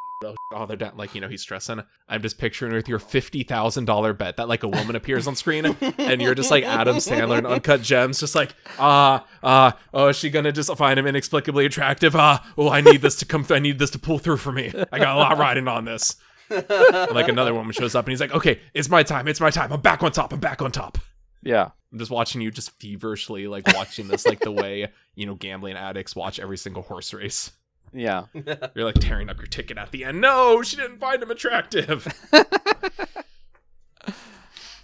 oh, 0.53 0.67
they're 0.67 0.77
down. 0.77 0.93
Like, 0.97 1.15
you 1.15 1.21
know, 1.21 1.29
he's 1.29 1.43
stressing. 1.43 1.83
I'm 2.09 2.23
just 2.23 2.39
picturing 2.39 2.73
with 2.73 2.89
your 2.89 2.99
$50,000 2.99 4.19
bet 4.19 4.37
that 4.37 4.49
like 4.49 4.63
a 4.63 4.69
woman 4.69 4.97
appears 4.97 5.27
on 5.27 5.37
screen 5.37 5.65
and 5.99 6.21
you're 6.21 6.35
just 6.35 6.51
like 6.51 6.65
Adam 6.65 6.97
Sandler 6.97 7.39
in 7.39 7.47
Uncut 7.47 7.83
Gems, 7.83 8.21
just 8.21 8.35
like, 8.35 8.55
ah, 8.79 9.27
ah, 9.43 9.79
oh, 9.95 10.09
is 10.09 10.17
she 10.17 10.31
gonna 10.31 10.53
just 10.53 10.75
find 10.77 10.99
him 10.99 11.07
inexplicably 11.07 11.67
attractive? 11.67 12.15
Ah, 12.17 12.47
oh, 12.59 12.69
I 12.69 12.81
need 12.81 13.03
this 13.03 13.17
to 13.17 13.25
come, 13.25 13.47
I 13.51 13.59
need 13.59 13.79
this 13.79 13.91
to 13.91 13.99
pull 13.99 14.19
through 14.19 14.39
for 14.39 14.53
me. 14.53 14.73
I 14.93 14.99
got 14.99 15.17
a 15.17 15.19
lot 15.19 15.39
riding 15.39 15.69
on 15.69 15.85
this. 15.85 16.17
And, 16.51 17.13
like 17.13 17.29
another 17.29 17.55
woman 17.55 17.73
shows 17.73 17.95
up 17.95 18.05
and 18.07 18.11
he's 18.11 18.21
like, 18.21 18.35
okay, 18.35 18.61
it's 18.75 18.89
my 18.89 19.03
time, 19.03 19.29
it's 19.29 19.41
my 19.41 19.51
time. 19.51 19.73
I'm 19.73 19.81
back 19.81 20.03
on 20.03 20.13
top, 20.13 20.33
I'm 20.33 20.41
back 20.41 20.63
on 20.63 20.73
top. 20.73 20.99
Yeah. 21.43 21.71
I'm 21.93 21.99
just 21.99 22.11
watching 22.11 22.41
you 22.41 22.51
just 22.51 22.71
feverishly 22.79 23.47
like 23.47 23.67
watching 23.75 24.09
this 24.09 24.27
like 24.27 24.41
the 24.41 24.53
way, 24.53 24.89
you 25.15 25.27
know, 25.27 25.35
gambling 25.35 25.77
addicts 25.77 26.15
watch 26.15 26.39
every 26.39 26.59
single 26.59 26.83
horse 26.83 27.13
race. 27.15 27.53
Yeah. 27.93 28.27
You're 28.35 28.85
like 28.85 28.97
tearing 28.97 29.29
up 29.29 29.39
your 29.39 29.47
ticket 29.47 29.77
at 29.79 29.91
the 29.91 30.05
end. 30.05 30.21
No, 30.21 30.63
she 30.63 30.77
didn't 30.77 30.99
find 30.99 31.23
him 31.23 31.31
attractive. 31.31 32.07
yeah, 32.33 32.49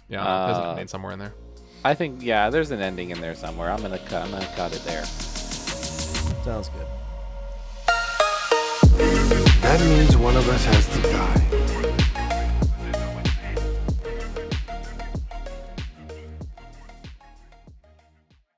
there's 0.09 0.57
an 0.57 0.63
Uh, 0.63 0.69
ending 0.71 0.87
somewhere 0.87 1.13
in 1.13 1.19
there. 1.19 1.33
I 1.85 1.93
think 1.93 2.21
yeah, 2.23 2.49
there's 2.49 2.71
an 2.71 2.81
ending 2.81 3.11
in 3.11 3.21
there 3.21 3.35
somewhere. 3.35 3.71
I'm 3.71 3.81
gonna 3.81 3.99
cut. 3.99 4.23
I'm 4.23 4.31
gonna 4.31 4.49
cut 4.55 4.75
it 4.75 4.83
there. 4.83 5.03
Sounds 5.05 6.69
good. 6.69 6.87
That 9.61 9.79
means 9.81 10.17
one 10.17 10.35
of 10.35 10.47
us 10.49 10.65
has 10.65 10.87
to 10.95 11.01
die. 11.11 11.43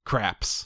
Craps. 0.05 0.57